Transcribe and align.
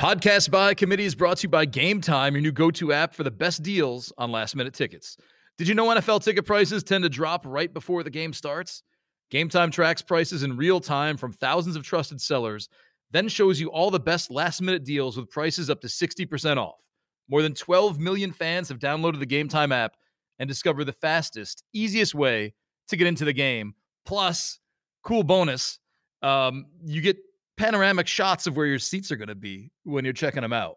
Podcast 0.00 0.50
by 0.50 0.72
Committee 0.72 1.04
is 1.04 1.14
brought 1.14 1.36
to 1.36 1.42
you 1.42 1.50
by 1.50 1.66
Game 1.66 2.00
Time, 2.00 2.32
your 2.32 2.40
new 2.40 2.52
go 2.52 2.70
to 2.70 2.90
app 2.90 3.12
for 3.12 3.22
the 3.22 3.30
best 3.30 3.62
deals 3.62 4.10
on 4.16 4.32
last 4.32 4.56
minute 4.56 4.72
tickets. 4.72 5.18
Did 5.58 5.68
you 5.68 5.74
know 5.74 5.88
NFL 5.88 6.24
ticket 6.24 6.46
prices 6.46 6.82
tend 6.82 7.04
to 7.04 7.10
drop 7.10 7.44
right 7.44 7.70
before 7.70 8.02
the 8.02 8.08
game 8.08 8.32
starts? 8.32 8.82
Game 9.30 9.50
Time 9.50 9.70
tracks 9.70 10.00
prices 10.00 10.42
in 10.42 10.56
real 10.56 10.80
time 10.80 11.18
from 11.18 11.34
thousands 11.34 11.76
of 11.76 11.82
trusted 11.82 12.18
sellers, 12.18 12.70
then 13.10 13.28
shows 13.28 13.60
you 13.60 13.68
all 13.68 13.90
the 13.90 14.00
best 14.00 14.30
last 14.30 14.62
minute 14.62 14.84
deals 14.84 15.18
with 15.18 15.28
prices 15.28 15.68
up 15.68 15.82
to 15.82 15.86
60% 15.86 16.56
off. 16.56 16.80
More 17.28 17.42
than 17.42 17.52
12 17.52 17.98
million 17.98 18.32
fans 18.32 18.70
have 18.70 18.78
downloaded 18.78 19.18
the 19.18 19.26
Game 19.26 19.48
Time 19.48 19.70
app 19.70 19.96
and 20.38 20.48
discovered 20.48 20.84
the 20.84 20.94
fastest, 20.94 21.62
easiest 21.74 22.14
way 22.14 22.54
to 22.88 22.96
get 22.96 23.06
into 23.06 23.26
the 23.26 23.34
game. 23.34 23.74
Plus, 24.06 24.60
cool 25.02 25.24
bonus 25.24 25.78
um, 26.22 26.64
you 26.84 27.02
get 27.02 27.18
panoramic 27.60 28.06
shots 28.06 28.46
of 28.46 28.56
where 28.56 28.66
your 28.66 28.78
seats 28.78 29.12
are 29.12 29.16
going 29.16 29.28
to 29.28 29.34
be 29.34 29.70
when 29.84 30.04
you're 30.04 30.14
checking 30.14 30.42
them 30.42 30.52
out. 30.52 30.76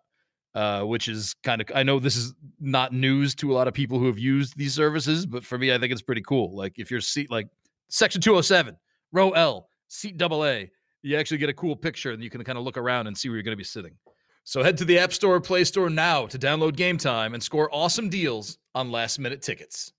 Uh, 0.55 0.83
which 0.83 1.07
is 1.07 1.33
kind 1.41 1.61
of 1.61 1.71
I 1.73 1.81
know 1.81 1.97
this 1.97 2.15
is 2.15 2.35
not 2.59 2.93
news 2.93 3.33
to 3.35 3.51
a 3.51 3.55
lot 3.55 3.67
of 3.67 3.73
people 3.73 3.97
who 3.97 4.05
have 4.05 4.19
used 4.19 4.55
these 4.55 4.75
services, 4.75 5.25
but 5.25 5.43
for 5.43 5.57
me, 5.57 5.73
I 5.73 5.79
think 5.79 5.91
it's 5.91 6.03
pretty 6.03 6.21
cool. 6.21 6.55
Like 6.55 6.77
if 6.77 6.91
your 6.91 7.01
seat 7.01 7.31
like 7.31 7.47
section 7.89 8.21
207, 8.21 8.77
row 9.11 9.31
L, 9.31 9.67
seat 9.87 10.15
double 10.15 10.45
A, 10.45 10.69
you 11.01 11.17
actually 11.17 11.39
get 11.39 11.49
a 11.49 11.53
cool 11.53 11.75
picture 11.75 12.11
and 12.11 12.23
you 12.23 12.29
can 12.29 12.43
kind 12.43 12.59
of 12.59 12.63
look 12.63 12.77
around 12.77 13.07
and 13.07 13.17
see 13.17 13.29
where 13.29 13.37
you're 13.37 13.43
going 13.43 13.53
to 13.53 13.57
be 13.57 13.63
sitting. 13.63 13.95
So 14.43 14.61
head 14.61 14.77
to 14.77 14.85
the 14.85 14.99
App 14.99 15.11
Store 15.11 15.33
or 15.33 15.41
Play 15.41 15.63
Store 15.63 15.89
now 15.89 16.27
to 16.27 16.37
download 16.37 16.75
Game 16.75 16.99
Time 16.99 17.33
and 17.33 17.41
score 17.41 17.67
awesome 17.73 18.07
deals 18.07 18.59
on 18.75 18.91
last 18.91 19.17
minute 19.17 19.41
tickets. 19.41 19.91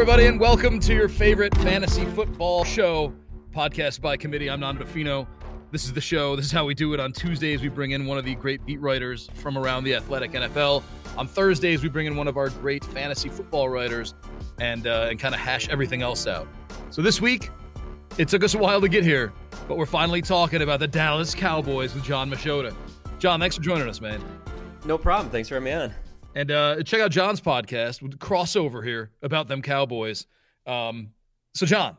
Everybody, 0.00 0.24
and 0.24 0.40
welcome 0.40 0.80
to 0.80 0.94
your 0.94 1.10
favorite 1.10 1.54
fantasy 1.58 2.06
football 2.06 2.64
show, 2.64 3.12
podcast 3.54 4.00
by 4.00 4.16
committee. 4.16 4.48
I'm 4.48 4.60
Nando 4.60 4.86
Fino. 4.86 5.28
This 5.72 5.84
is 5.84 5.92
the 5.92 6.00
show. 6.00 6.34
This 6.34 6.46
is 6.46 6.52
how 6.52 6.64
we 6.64 6.72
do 6.72 6.94
it. 6.94 7.00
On 7.00 7.12
Tuesdays, 7.12 7.60
we 7.60 7.68
bring 7.68 7.90
in 7.90 8.06
one 8.06 8.16
of 8.16 8.24
the 8.24 8.34
great 8.34 8.64
beat 8.64 8.80
writers 8.80 9.28
from 9.34 9.58
around 9.58 9.84
the 9.84 9.94
athletic 9.94 10.32
NFL. 10.32 10.82
On 11.18 11.28
Thursdays, 11.28 11.82
we 11.82 11.90
bring 11.90 12.06
in 12.06 12.16
one 12.16 12.28
of 12.28 12.38
our 12.38 12.48
great 12.48 12.82
fantasy 12.82 13.28
football 13.28 13.68
writers 13.68 14.14
and 14.58 14.86
uh, 14.86 15.08
and 15.10 15.18
kind 15.18 15.34
of 15.34 15.40
hash 15.42 15.68
everything 15.68 16.00
else 16.00 16.26
out. 16.26 16.48
So 16.88 17.02
this 17.02 17.20
week, 17.20 17.50
it 18.16 18.26
took 18.26 18.42
us 18.42 18.54
a 18.54 18.58
while 18.58 18.80
to 18.80 18.88
get 18.88 19.04
here, 19.04 19.34
but 19.68 19.76
we're 19.76 19.84
finally 19.84 20.22
talking 20.22 20.62
about 20.62 20.80
the 20.80 20.88
Dallas 20.88 21.34
Cowboys 21.34 21.94
with 21.94 22.04
John 22.04 22.30
Machota. 22.30 22.74
John, 23.18 23.38
thanks 23.38 23.56
for 23.56 23.62
joining 23.62 23.86
us, 23.86 24.00
man. 24.00 24.24
No 24.86 24.96
problem. 24.96 25.30
Thanks 25.30 25.50
for 25.50 25.56
having 25.56 25.64
me 25.66 25.72
on. 25.72 25.94
And 26.34 26.50
uh, 26.50 26.82
check 26.84 27.00
out 27.00 27.10
John's 27.10 27.40
podcast 27.40 28.02
with 28.02 28.18
crossover 28.18 28.84
here 28.84 29.10
about 29.22 29.48
them 29.48 29.62
Cowboys. 29.62 30.26
Um, 30.66 31.10
so, 31.54 31.66
John, 31.66 31.96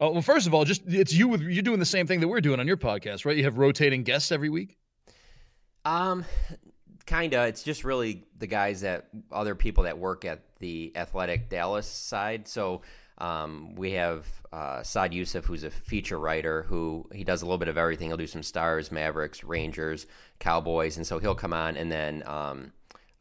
uh, 0.00 0.10
well, 0.10 0.22
first 0.22 0.46
of 0.46 0.54
all, 0.54 0.64
just 0.64 0.82
it's 0.86 1.12
you 1.12 1.28
with 1.28 1.42
you're 1.42 1.62
doing 1.62 1.80
the 1.80 1.84
same 1.84 2.06
thing 2.06 2.20
that 2.20 2.28
we're 2.28 2.40
doing 2.40 2.60
on 2.60 2.66
your 2.66 2.76
podcast, 2.76 3.24
right? 3.24 3.36
You 3.36 3.44
have 3.44 3.58
rotating 3.58 4.04
guests 4.04 4.30
every 4.30 4.48
week. 4.48 4.76
Um, 5.84 6.24
kinda. 7.06 7.46
It's 7.46 7.62
just 7.62 7.84
really 7.84 8.24
the 8.38 8.46
guys 8.46 8.82
that 8.82 9.08
other 9.32 9.54
people 9.54 9.84
that 9.84 9.98
work 9.98 10.24
at 10.24 10.42
the 10.60 10.92
Athletic 10.96 11.48
Dallas 11.48 11.86
side. 11.86 12.48
So. 12.48 12.82
Um, 13.16 13.76
we 13.76 13.92
have 13.92 14.26
uh, 14.52 14.82
Saad 14.82 15.12
Yousuf, 15.12 15.44
who's 15.44 15.62
a 15.62 15.70
feature 15.70 16.18
writer, 16.18 16.64
who 16.64 17.08
he 17.14 17.22
does 17.22 17.42
a 17.42 17.44
little 17.44 17.58
bit 17.58 17.68
of 17.68 17.78
everything. 17.78 18.08
He'll 18.08 18.16
do 18.16 18.26
some 18.26 18.42
Stars, 18.42 18.90
Mavericks, 18.90 19.44
Rangers, 19.44 20.06
Cowboys, 20.40 20.96
and 20.96 21.06
so 21.06 21.20
he'll 21.20 21.36
come 21.36 21.52
on. 21.52 21.76
And 21.76 21.92
then 21.92 22.24
um, 22.26 22.72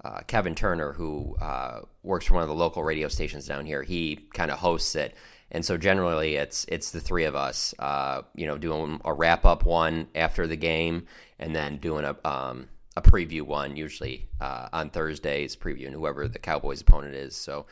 uh, 0.04 0.22
Kevin 0.28 0.56
Turner, 0.56 0.94
who 0.94 1.36
uh, 1.42 1.82
works 2.02 2.26
for 2.26 2.34
one 2.34 2.44
of 2.44 2.50
the 2.50 2.56
local 2.56 2.84
radio 2.84 3.08
stations 3.08 3.48
down 3.48 3.66
here, 3.66 3.84
he 3.84 4.28
kind 4.34 4.52
of 4.52 4.60
hosts 4.60 4.96
it. 4.96 5.16
And 5.52 5.64
so 5.64 5.78
generally, 5.78 6.36
it's 6.36 6.66
it's 6.68 6.92
the 6.92 7.00
three 7.00 7.26
of 7.26 7.36
us, 7.36 7.76
uh, 7.78 8.24
you 8.36 8.48
know, 8.48 8.58
doing 8.58 9.00
a 9.06 9.14
wrap 9.14 9.46
up 9.46 9.66
one 9.66 10.08
after 10.16 10.48
the 10.48 10.56
game, 10.56 11.06
and 11.38 11.56
then 11.56 11.78
doing 11.78 12.06
a 12.06 12.16
um, 12.28 12.68
a 12.98 13.02
preview 13.02 13.44
one, 13.44 13.76
usually 13.76 14.28
uh, 14.42 14.70
on 14.74 14.90
Thursdays, 14.90 15.56
previewing 15.56 15.94
whoever 15.94 16.28
the 16.28 16.40
Cowboys' 16.40 16.82
opponent 16.82 17.16
is. 17.16 17.36
So 17.36 17.68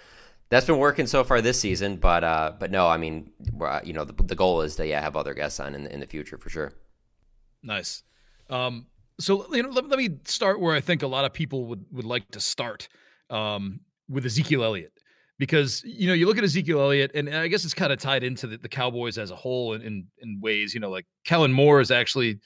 that's 0.50 0.68
been 0.68 0.78
working 0.78 1.08
so 1.08 1.24
far 1.24 1.41
this 1.41 1.59
season. 1.59 1.96
But 1.96 2.24
uh, 2.24 2.53
but 2.59 2.70
no, 2.70 2.88
I 2.88 2.97
mean, 2.97 3.31
you 3.84 3.94
know, 3.94 4.06
the, 4.06 4.14
the 4.24 4.36
goal 4.36 4.62
is 4.62 4.75
to 4.75 4.86
yeah 4.86 5.02
have 5.02 5.16
other 5.16 5.34
guests 5.34 5.59
on 5.59 5.74
in, 5.74 5.88
in 5.88 6.00
the 6.00 6.08
future 6.08 6.38
for 6.38 6.50
sure. 6.50 6.74
Nice. 7.64 8.03
Um, 8.50 8.86
so 9.22 9.54
you 9.54 9.64
know, 9.64 9.70
let, 9.70 9.88
let, 9.88 10.00
me 10.00 10.09
start 10.26 10.59
where 10.59 10.76
I 10.76 10.82
think 10.82 11.04
a 11.04 11.08
lot 11.08 11.26
of 11.26 11.34
people 11.34 11.66
would 11.66 11.86
would 11.92 12.06
like 12.06 12.30
to 12.32 12.40
start 12.40 12.88
um, 13.30 13.82
with 14.09 14.26
Ezekiel 14.26 14.64
Elliott. 14.64 14.94
Because 15.38 15.82
you 15.84 16.08
know 16.08 16.14
you 16.14 16.28
look 16.28 16.38
at 16.38 16.44
Ezekiel 16.44 16.80
Elliott 16.80 17.12
and 17.16 17.28
I 17.28 17.48
guess 17.48 17.66
it's 17.66 17.74
kind 17.74 17.92
of 17.92 17.98
tied 17.98 18.24
into 18.24 18.46
the, 18.46 18.58
the 18.58 18.70
Cowboys 18.70 19.18
as 19.18 19.32
a 19.32 19.36
whole 19.36 19.74
in, 19.74 19.82
in, 19.82 20.06
in 20.20 20.40
ways 20.40 20.72
you 20.76 20.80
know 20.80 20.92
like 20.92 21.08
Kellen 21.26 21.52
Moore 21.52 21.82
is 21.82 21.90
actually 21.90 22.40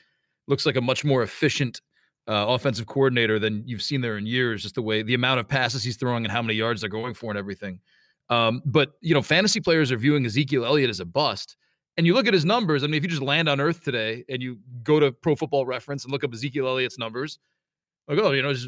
looks 0.47 0.65
like 0.65 0.77
a 0.77 0.81
much 0.81 1.03
more 1.03 1.21
efficient 1.21 1.81
uh, 2.29 2.45
offensive 2.47 2.87
coordinator 2.87 3.37
than 3.37 3.63
you've 3.67 3.81
seen 3.81 3.99
there 3.99 4.17
in 4.17 4.25
years 4.25 4.63
just 4.63 4.75
the 4.75 4.81
way 4.81 5.03
the 5.03 5.13
amount 5.13 5.41
of 5.41 5.47
passes 5.49 5.83
he's 5.83 5.97
throwing 5.97 6.23
and 6.23 6.31
how 6.31 6.41
many 6.41 6.53
yards 6.53 6.79
they're 6.79 6.89
going 6.89 7.13
for 7.13 7.29
and 7.29 7.37
everything. 7.37 7.81
Um, 8.29 8.61
but 8.65 8.93
you 9.01 9.13
know 9.13 9.21
fantasy 9.21 9.59
players 9.59 9.91
are 9.91 9.97
viewing 9.97 10.25
Ezekiel 10.25 10.63
Elliott 10.63 10.89
as 10.89 11.01
a 11.01 11.05
bust 11.05 11.57
and 11.97 12.05
you 12.05 12.13
look 12.13 12.27
at 12.27 12.33
his 12.33 12.45
numbers. 12.45 12.83
I 12.83 12.87
mean, 12.87 12.95
if 12.95 13.03
you 13.03 13.09
just 13.09 13.21
land 13.21 13.47
on 13.47 13.61
Earth 13.61 13.83
today 13.83 14.25
and 14.29 14.41
you 14.41 14.57
go 14.83 14.99
to 14.99 15.11
Pro 15.11 15.35
Football 15.35 15.65
Reference 15.65 16.03
and 16.03 16.11
look 16.11 16.23
up 16.23 16.33
Ezekiel 16.33 16.67
Elliott's 16.67 16.97
numbers, 16.97 17.39
like, 18.07 18.19
oh, 18.19 18.31
you 18.31 18.41
know, 18.41 18.49
it's 18.49 18.67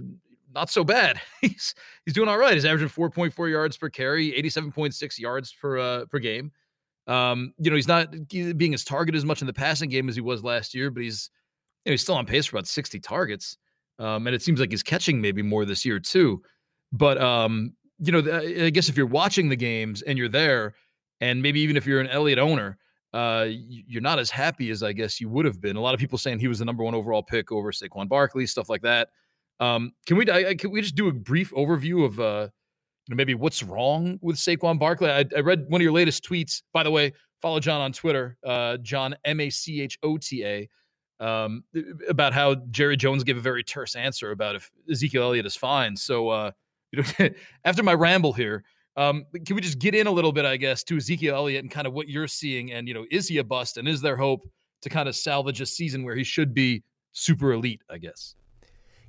not 0.53 0.69
so 0.69 0.83
bad. 0.83 1.19
he's 1.41 1.75
he's 2.05 2.13
doing 2.13 2.29
all 2.29 2.37
right. 2.37 2.53
He's 2.53 2.65
averaging 2.65 2.89
4.4 2.89 3.51
yards 3.51 3.77
per 3.77 3.89
carry, 3.89 4.31
87.6 4.31 5.19
yards 5.19 5.53
per 5.53 5.77
uh, 5.77 6.05
per 6.05 6.19
game. 6.19 6.51
Um, 7.07 7.53
you 7.57 7.69
know, 7.69 7.75
he's 7.75 7.87
not 7.87 8.13
being 8.29 8.73
as 8.73 8.83
targeted 8.83 9.17
as 9.17 9.25
much 9.25 9.41
in 9.41 9.47
the 9.47 9.53
passing 9.53 9.89
game 9.89 10.09
as 10.09 10.15
he 10.15 10.21
was 10.21 10.43
last 10.43 10.73
year, 10.73 10.91
but 10.91 11.03
he's 11.03 11.29
you 11.85 11.91
know, 11.91 11.93
he's 11.93 12.01
still 12.01 12.15
on 12.15 12.25
pace 12.25 12.45
for 12.45 12.57
about 12.57 12.67
60 12.67 12.99
targets. 12.99 13.57
Um, 13.97 14.27
and 14.27 14.35
it 14.35 14.41
seems 14.41 14.59
like 14.59 14.71
he's 14.71 14.83
catching 14.83 15.21
maybe 15.21 15.41
more 15.41 15.63
this 15.63 15.85
year 15.85 15.99
too. 15.99 16.41
But 16.91 17.19
um, 17.19 17.73
you 17.99 18.11
know, 18.11 18.19
I 18.65 18.69
guess 18.69 18.89
if 18.89 18.97
you're 18.97 19.05
watching 19.05 19.49
the 19.49 19.55
games 19.55 20.01
and 20.01 20.17
you're 20.17 20.29
there, 20.29 20.75
and 21.19 21.41
maybe 21.41 21.61
even 21.61 21.77
if 21.77 21.85
you're 21.85 21.99
an 21.99 22.07
Elliott 22.07 22.39
owner, 22.39 22.77
uh, 23.13 23.45
you're 23.49 24.01
not 24.01 24.19
as 24.19 24.29
happy 24.29 24.69
as 24.69 24.83
I 24.83 24.93
guess 24.93 25.21
you 25.21 25.29
would 25.29 25.45
have 25.45 25.61
been. 25.61 25.75
A 25.75 25.81
lot 25.81 25.93
of 25.93 25.99
people 25.99 26.17
saying 26.17 26.39
he 26.39 26.47
was 26.47 26.59
the 26.59 26.65
number 26.65 26.83
one 26.83 26.93
overall 26.93 27.23
pick 27.23 27.51
over 27.51 27.71
Saquon 27.71 28.09
Barkley, 28.09 28.45
stuff 28.45 28.69
like 28.69 28.81
that. 28.81 29.09
Um, 29.59 29.93
can 30.05 30.17
we 30.17 30.29
I, 30.29 30.55
can 30.55 30.71
we 30.71 30.81
just 30.81 30.95
do 30.95 31.07
a 31.07 31.13
brief 31.13 31.51
overview 31.51 32.05
of 32.05 32.19
uh, 32.19 32.49
you 33.07 33.15
know, 33.15 33.15
maybe 33.15 33.33
what's 33.33 33.63
wrong 33.63 34.19
with 34.21 34.35
Saquon 34.35 34.77
Barkley? 34.77 35.09
I, 35.09 35.25
I, 35.35 35.39
read 35.39 35.65
one 35.69 35.81
of 35.81 35.83
your 35.83 35.93
latest 35.93 36.23
tweets. 36.23 36.61
By 36.73 36.83
the 36.83 36.91
way, 36.91 37.13
follow 37.41 37.59
John 37.59 37.81
on 37.81 37.93
Twitter, 37.93 38.37
uh, 38.45 38.77
John 38.77 39.15
M 39.25 39.39
A 39.39 39.49
C 39.49 39.81
H 39.81 39.97
O 40.03 40.17
T 40.17 40.45
A, 40.45 40.69
um, 41.19 41.63
about 42.09 42.33
how 42.33 42.55
Jerry 42.69 42.97
Jones 42.97 43.23
gave 43.23 43.37
a 43.37 43.41
very 43.41 43.63
terse 43.63 43.95
answer 43.95 44.31
about 44.31 44.55
if 44.55 44.69
Ezekiel 44.91 45.23
Elliott 45.23 45.45
is 45.45 45.55
fine. 45.55 45.95
So 45.95 46.29
uh, 46.29 46.51
you 46.91 47.03
know, 47.19 47.29
after 47.63 47.83
my 47.83 47.93
ramble 47.93 48.33
here. 48.33 48.63
Um, 48.97 49.25
can 49.45 49.55
we 49.55 49.61
just 49.61 49.77
get 49.77 49.93
in 49.93 50.07
a 50.07 50.11
little 50.11 50.31
bit, 50.31 50.43
I 50.43 50.57
guess, 50.57 50.83
to 50.85 50.97
Ezekiel 50.97 51.35
Elliott 51.35 51.63
and 51.63 51.71
kind 51.71 51.85
of 51.85 51.93
what 51.93 52.09
you're 52.09 52.27
seeing? 52.27 52.73
And, 52.73 52.87
you 52.87 52.93
know, 52.95 53.05
is 53.11 53.27
he 53.27 53.37
a 53.37 53.43
bust? 53.43 53.77
And 53.77 53.87
is 53.87 54.01
there 54.01 54.17
hope 54.17 54.49
to 54.81 54.89
kind 54.89 55.07
of 55.07 55.15
salvage 55.15 55.61
a 55.61 55.65
season 55.65 56.03
where 56.03 56.15
he 56.15 56.23
should 56.23 56.53
be 56.53 56.83
super 57.13 57.53
elite, 57.53 57.81
I 57.89 57.99
guess? 57.99 58.35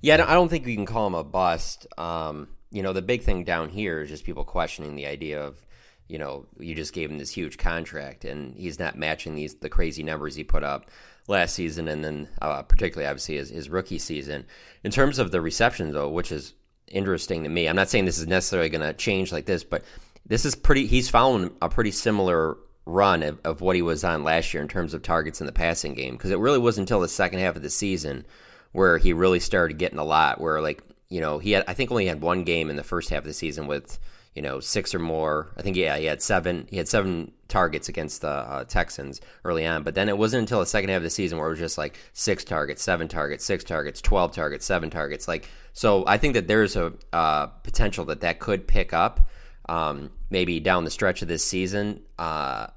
Yeah, 0.02 0.24
I 0.28 0.34
don't 0.34 0.48
think 0.48 0.66
we 0.66 0.76
can 0.76 0.86
call 0.86 1.06
him 1.06 1.14
a 1.14 1.24
bust. 1.24 1.86
Um, 1.96 2.48
you 2.70 2.82
know, 2.82 2.92
the 2.92 3.02
big 3.02 3.22
thing 3.22 3.44
down 3.44 3.70
here 3.70 4.02
is 4.02 4.10
just 4.10 4.24
people 4.24 4.44
questioning 4.44 4.94
the 4.94 5.06
idea 5.06 5.42
of, 5.42 5.64
you 6.06 6.18
know, 6.18 6.46
you 6.58 6.74
just 6.74 6.92
gave 6.92 7.10
him 7.10 7.18
this 7.18 7.30
huge 7.30 7.58
contract 7.58 8.24
and 8.24 8.54
he's 8.56 8.78
not 8.78 8.96
matching 8.96 9.34
these 9.34 9.54
the 9.56 9.68
crazy 9.68 10.02
numbers 10.02 10.34
he 10.34 10.44
put 10.44 10.62
up 10.62 10.90
last 11.26 11.54
season 11.54 11.88
and 11.88 12.02
then 12.02 12.28
uh, 12.40 12.62
particularly 12.62 13.06
obviously 13.08 13.36
his, 13.36 13.50
his 13.50 13.68
rookie 13.68 13.98
season. 13.98 14.46
In 14.84 14.90
terms 14.90 15.18
of 15.18 15.30
the 15.30 15.40
reception 15.40 15.92
though, 15.92 16.08
which 16.08 16.32
is 16.32 16.54
interesting 16.88 17.44
to 17.44 17.48
me. 17.48 17.68
I'm 17.68 17.76
not 17.76 17.88
saying 17.88 18.04
this 18.04 18.18
is 18.18 18.26
necessarily 18.26 18.68
going 18.68 18.86
to 18.86 18.92
change 18.92 19.32
like 19.32 19.46
this, 19.46 19.64
but 19.64 19.84
this 20.26 20.44
is 20.44 20.54
pretty. 20.54 20.86
He's 20.86 21.08
following 21.10 21.50
a 21.62 21.68
pretty 21.68 21.90
similar 21.90 22.56
run 22.86 23.22
of, 23.22 23.38
of 23.44 23.60
what 23.60 23.76
he 23.76 23.82
was 23.82 24.02
on 24.02 24.24
last 24.24 24.54
year 24.54 24.62
in 24.62 24.68
terms 24.68 24.94
of 24.94 25.02
targets 25.02 25.40
in 25.40 25.46
the 25.46 25.52
passing 25.52 25.94
game 25.94 26.14
because 26.14 26.30
it 26.30 26.38
really 26.38 26.58
wasn't 26.58 26.84
until 26.84 27.00
the 27.00 27.08
second 27.08 27.38
half 27.38 27.54
of 27.54 27.62
the 27.62 27.70
season 27.70 28.24
where 28.72 28.96
he 28.98 29.12
really 29.12 29.40
started 29.40 29.78
getting 29.78 29.98
a 29.98 30.04
lot. 30.04 30.40
Where 30.40 30.60
like 30.60 30.82
you 31.08 31.20
know 31.20 31.38
he 31.38 31.52
had 31.52 31.64
I 31.68 31.74
think 31.74 31.90
only 31.90 32.06
had 32.06 32.20
one 32.20 32.44
game 32.44 32.70
in 32.70 32.76
the 32.76 32.84
first 32.84 33.10
half 33.10 33.20
of 33.20 33.24
the 33.24 33.34
season 33.34 33.66
with 33.66 33.98
you 34.34 34.42
know 34.42 34.60
six 34.60 34.94
or 34.94 34.98
more. 34.98 35.52
I 35.56 35.62
think 35.62 35.76
yeah 35.76 35.96
he 35.98 36.06
had 36.06 36.22
seven. 36.22 36.66
He 36.70 36.76
had 36.76 36.88
seven 36.88 37.32
targets 37.48 37.88
against 37.88 38.20
the 38.20 38.28
uh, 38.28 38.64
Texans 38.64 39.20
early 39.44 39.66
on, 39.66 39.82
but 39.82 39.94
then 39.94 40.08
it 40.08 40.16
wasn't 40.16 40.40
until 40.40 40.60
the 40.60 40.66
second 40.66 40.90
half 40.90 40.98
of 40.98 41.02
the 41.02 41.10
season 41.10 41.38
where 41.38 41.48
it 41.48 41.50
was 41.50 41.58
just 41.58 41.78
like 41.78 41.98
six 42.12 42.44
targets, 42.44 42.82
seven 42.82 43.08
targets, 43.08 43.44
six 43.44 43.64
targets, 43.64 44.00
twelve 44.00 44.32
targets, 44.32 44.64
seven 44.66 44.90
targets. 44.90 45.26
Like 45.26 45.48
so, 45.72 46.04
I 46.06 46.18
think 46.18 46.34
that 46.34 46.46
there's 46.46 46.76
a 46.76 46.92
uh, 47.12 47.46
potential 47.46 48.04
that 48.06 48.20
that 48.20 48.38
could 48.38 48.66
pick 48.68 48.92
up 48.92 49.28
um, 49.68 50.10
maybe 50.30 50.60
down 50.60 50.84
the 50.84 50.90
stretch 50.90 51.22
of 51.22 51.28
this 51.28 51.44
season. 51.44 52.02
Uh, 52.18 52.68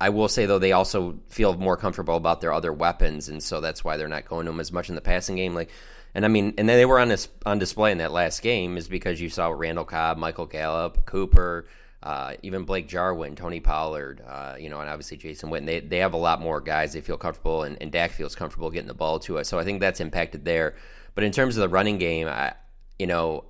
I 0.00 0.10
will 0.10 0.28
say 0.28 0.46
though 0.46 0.58
they 0.58 0.72
also 0.72 1.18
feel 1.28 1.54
more 1.54 1.76
comfortable 1.76 2.16
about 2.16 2.40
their 2.40 2.52
other 2.52 2.72
weapons, 2.72 3.28
and 3.28 3.42
so 3.42 3.60
that's 3.60 3.82
why 3.82 3.96
they're 3.96 4.08
not 4.08 4.26
going 4.26 4.46
to 4.46 4.52
them 4.52 4.60
as 4.60 4.72
much 4.72 4.88
in 4.88 4.94
the 4.94 5.00
passing 5.00 5.36
game. 5.36 5.54
Like, 5.54 5.70
and 6.14 6.24
I 6.24 6.28
mean, 6.28 6.54
and 6.56 6.68
then 6.68 6.76
they 6.76 6.86
were 6.86 7.00
on 7.00 7.08
this 7.08 7.28
on 7.44 7.58
display 7.58 7.92
in 7.92 7.98
that 7.98 8.12
last 8.12 8.42
game 8.42 8.76
is 8.76 8.88
because 8.88 9.20
you 9.20 9.28
saw 9.28 9.48
Randall 9.48 9.84
Cobb, 9.84 10.16
Michael 10.18 10.46
Gallup, 10.46 11.04
Cooper, 11.04 11.66
uh, 12.02 12.34
even 12.42 12.64
Blake 12.64 12.86
Jarwin, 12.86 13.34
Tony 13.34 13.60
Pollard, 13.60 14.22
uh, 14.26 14.54
you 14.58 14.70
know, 14.70 14.80
and 14.80 14.88
obviously 14.88 15.16
Jason 15.16 15.50
Witten. 15.50 15.66
They 15.66 15.80
they 15.80 15.98
have 15.98 16.12
a 16.12 16.18
lot 16.18 16.40
more 16.40 16.60
guys 16.60 16.92
they 16.92 17.00
feel 17.00 17.16
comfortable, 17.16 17.64
and, 17.64 17.76
and 17.80 17.90
Dak 17.90 18.12
feels 18.12 18.34
comfortable 18.36 18.70
getting 18.70 18.88
the 18.88 18.94
ball 18.94 19.18
to 19.20 19.38
us. 19.38 19.48
So 19.48 19.58
I 19.58 19.64
think 19.64 19.80
that's 19.80 20.00
impacted 20.00 20.44
there. 20.44 20.76
But 21.14 21.24
in 21.24 21.32
terms 21.32 21.56
of 21.56 21.62
the 21.62 21.68
running 21.68 21.98
game, 21.98 22.28
I, 22.28 22.54
you 22.98 23.08
know, 23.08 23.44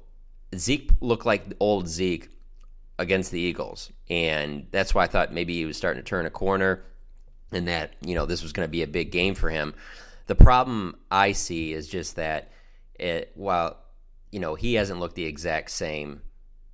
Zeke 0.57 0.91
looked 1.01 1.27
like 1.27 1.45
old 1.61 1.89
Zeke 1.89 2.31
against 2.99 3.31
the 3.31 3.39
Eagles, 3.39 3.93
and 4.09 4.67
that's 4.71 4.95
why 4.95 5.05
I 5.05 5.07
thought 5.09 5.33
maybe 5.33 5.55
he 5.55 5.67
was 5.67 5.77
starting 5.77 6.03
to 6.03 6.09
turn 6.09 6.25
a 6.25 6.31
corner, 6.31 6.83
and 7.53 7.69
that 7.69 7.93
you 8.01 8.15
know 8.15 8.25
this 8.25 8.43
was 8.43 8.55
going 8.55 8.67
to 8.67 8.71
be 8.71 8.83
a 8.83 8.87
big 8.87 9.13
game 9.13 9.35
for 9.35 9.51
him. 9.51 9.75
The 10.27 10.35
problem 10.35 10.97
I 11.11 11.33
see 11.33 11.75
is 11.75 11.87
just 11.87 12.17
that 12.17 12.51
it, 12.99 13.31
while 13.35 13.77
you 14.33 14.41
know 14.41 14.55
he 14.55 14.75
hasn't 14.75 15.01
looked 15.01 15.17
the 15.17 15.27
exact 15.27 15.71
same, 15.71 16.23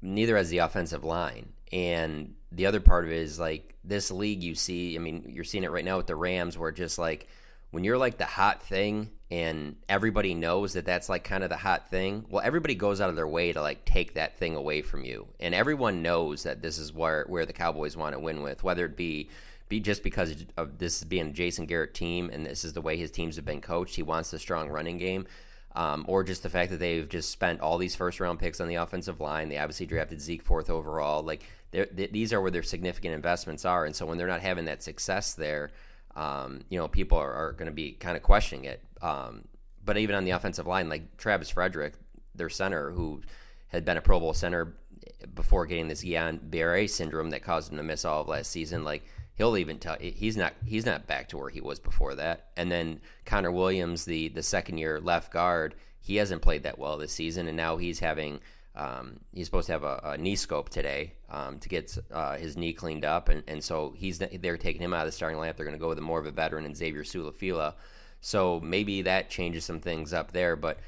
neither 0.01 0.37
has 0.37 0.51
the 0.51 0.59
offensive 0.59 1.03
line, 1.03 1.54
and 1.73 2.35
the 2.53 2.67
other 2.67 2.81
part 2.81 3.05
of 3.05 3.11
it 3.11 3.19
is 3.19 3.39
like 3.39 3.75
this 3.85 4.11
league. 4.11 4.43
You 4.43 4.55
see, 4.55 4.97
I 4.97 4.99
mean, 4.99 5.25
you're 5.29 5.45
seeing 5.45 5.65
it 5.65 5.71
right 5.71 5.85
now 5.85 5.97
with 5.97 6.07
the 6.07 6.17
Rams, 6.17 6.57
where 6.59 6.73
just 6.73 6.99
like 6.99 7.29
when 7.75 7.83
you're 7.83 7.99
like 7.99 8.19
the 8.19 8.25
hot 8.25 8.63
thing 8.63 9.11
and 9.33 9.75
everybody 9.89 10.33
knows 10.33 10.75
that 10.75 10.87
that's 10.87 11.09
like 11.09 11.25
kind 11.25 11.43
of 11.43 11.51
the 11.51 11.57
hot 11.57 11.91
thing 11.91 12.25
well 12.31 12.41
everybody 12.45 12.77
goes 12.77 13.01
out 13.01 13.11
of 13.11 13.17
their 13.17 13.27
way 13.27 13.53
to 13.53 13.61
like 13.61 13.85
take 13.85 14.15
that 14.15 14.39
thing 14.39 14.55
away 14.55 14.81
from 14.81 15.05
you 15.05 15.27
and 15.41 15.57
everyone 15.57 16.01
knows 16.01 16.45
that 16.45 16.63
this 16.63 16.79
is 16.79 16.93
where 16.93 17.25
where 17.29 17.45
the 17.45 17.53
cowboys 17.53 17.97
want 17.97 18.13
to 18.15 18.21
win 18.21 18.43
with 18.43 18.63
whether 18.63 18.85
it 18.85 18.97
be 18.97 19.29
be 19.69 19.81
just 19.81 20.05
because 20.05 20.45
of 20.57 20.79
this 20.79 21.03
being 21.03 21.29
a 21.29 21.33
jason 21.33 21.67
garrett 21.67 21.95
team 21.95 22.31
and 22.33 22.47
this 22.47 22.65
is 22.65 22.75
the 22.75 22.81
way 22.81 22.97
his 22.97 23.11
teams 23.11 23.35
have 23.35 23.45
been 23.45 23.61
coached 23.61 23.97
he 23.97 24.05
wants 24.05 24.33
a 24.33 24.39
strong 24.39 24.69
running 24.69 24.97
game 24.97 25.27
um, 25.75 26.05
or 26.09 26.25
just 26.25 26.43
the 26.43 26.49
fact 26.49 26.71
that 26.71 26.79
they've 26.79 27.09
just 27.09 27.31
spent 27.31 27.61
all 27.61 27.79
these 27.79 27.97
first 27.97 28.21
round 28.21 28.39
picks 28.39 28.61
on 28.61 28.69
the 28.69 28.77
offensive 28.77 29.21
line. 29.21 29.49
They 29.49 29.59
obviously 29.59 29.87
drafted 29.87 30.21
zeke 30.21 30.43
fourth 30.43 30.71
overall. 30.71 31.23
Like 31.23 31.45
these 31.73 32.33
are 32.33 32.41
where 32.41 32.51
their 32.51 32.63
significant 32.63 33.15
investments 33.15 33.65
are. 33.65 33.85
And 33.85 33.95
so 33.95 34.07
when 34.07 34.17
they're 34.17 34.27
not 34.27 34.41
having 34.41 34.67
that 34.67 34.83
success 34.83 35.35
there 35.35 35.73
um, 36.17 36.65
you 36.69 36.79
know, 36.79 36.89
people 36.89 37.19
are, 37.19 37.33
are 37.33 37.53
going 37.53 37.67
to 37.67 37.73
be 37.73 37.93
kind 37.93 38.17
of 38.17 38.23
questioning 38.23 38.65
it. 38.65 38.83
Um, 39.03 39.45
but 39.85 39.99
even 39.99 40.15
on 40.15 40.25
the 40.25 40.31
offensive 40.31 40.67
line, 40.67 40.89
like 40.89 41.17
Travis 41.17 41.51
Frederick, 41.51 41.95
their 42.35 42.49
center, 42.49 42.91
who 42.91 43.23
had 43.69 43.85
been 43.85 43.97
a 43.97 44.01
Pro 44.03 44.21
Bowl 44.21 44.33
center 44.33 44.77
before 45.35 45.67
getting 45.67 45.89
this 45.89 46.05
Guillain-Barré 46.05 46.89
syndrome 46.89 47.31
that 47.31 47.43
caused 47.43 47.71
him 47.71 47.79
to 47.79 47.83
miss 47.83 48.05
all 48.05 48.23
of 48.23 48.29
last 48.29 48.51
season, 48.51 48.85
like 48.85 49.05
he'll 49.37 49.57
even 49.57 49.79
tell 49.79 49.97
he's 50.01 50.37
not 50.37 50.55
he's 50.65 50.87
not 50.87 51.07
back 51.07 51.29
to 51.29 51.39
where 51.39 51.51
he 51.51 51.61
was 51.61 51.79
before 51.79 52.15
that. 52.15 52.49
And 52.57 52.71
then 52.71 53.01
Connor 53.25 53.53
Williams, 53.53 54.05
the 54.05 54.29
the 54.29 54.43
second 54.43 54.79
year 54.79 55.01
left 55.01 55.33
guard, 55.33 55.75
he 56.01 56.17
hasn't 56.17 56.43
played 56.43 56.63
that 56.65 56.79
well 56.79 56.99
this 56.99 57.13
season, 57.13 57.49
and 57.49 57.57
now 57.57 57.77
he's 57.77 58.01
having 58.01 58.41
um, 58.77 59.21
he's 59.33 59.47
supposed 59.47 59.67
to 59.67 59.73
have 59.73 59.85
a, 59.85 60.01
a 60.05 60.19
knee 60.19 60.37
scope 60.37 60.69
today 60.69 61.13
um, 61.31 61.59
to 61.61 61.69
get 61.69 61.97
uh, 62.13 62.37
his 62.37 62.57
knee 62.57 62.73
cleaned 62.73 63.05
up, 63.05 63.29
and, 63.29 63.43
and 63.47 63.63
so 63.63 63.95
he's 63.97 64.19
they're 64.19 64.57
taking 64.57 64.83
him 64.83 64.93
out 64.93 65.03
of 65.03 65.07
the 65.07 65.13
starting 65.13 65.39
lineup. 65.39 65.57
They're 65.57 65.67
going 65.67 65.79
to 65.79 65.83
go 65.83 65.89
with 65.89 65.99
a 65.99 66.03
more 66.03 66.21
of 66.21 66.27
a 66.27 66.33
veteran 66.33 66.65
and 66.65 66.77
Xavier 66.77 67.05
Su'a-Filo. 67.05 67.75
So 68.21 68.59
maybe 68.61 69.03
that 69.03 69.29
changes 69.29 69.65
some 69.65 69.81
things 69.81 70.15
up 70.15 70.33
there. 70.33 70.57
But 70.57 70.79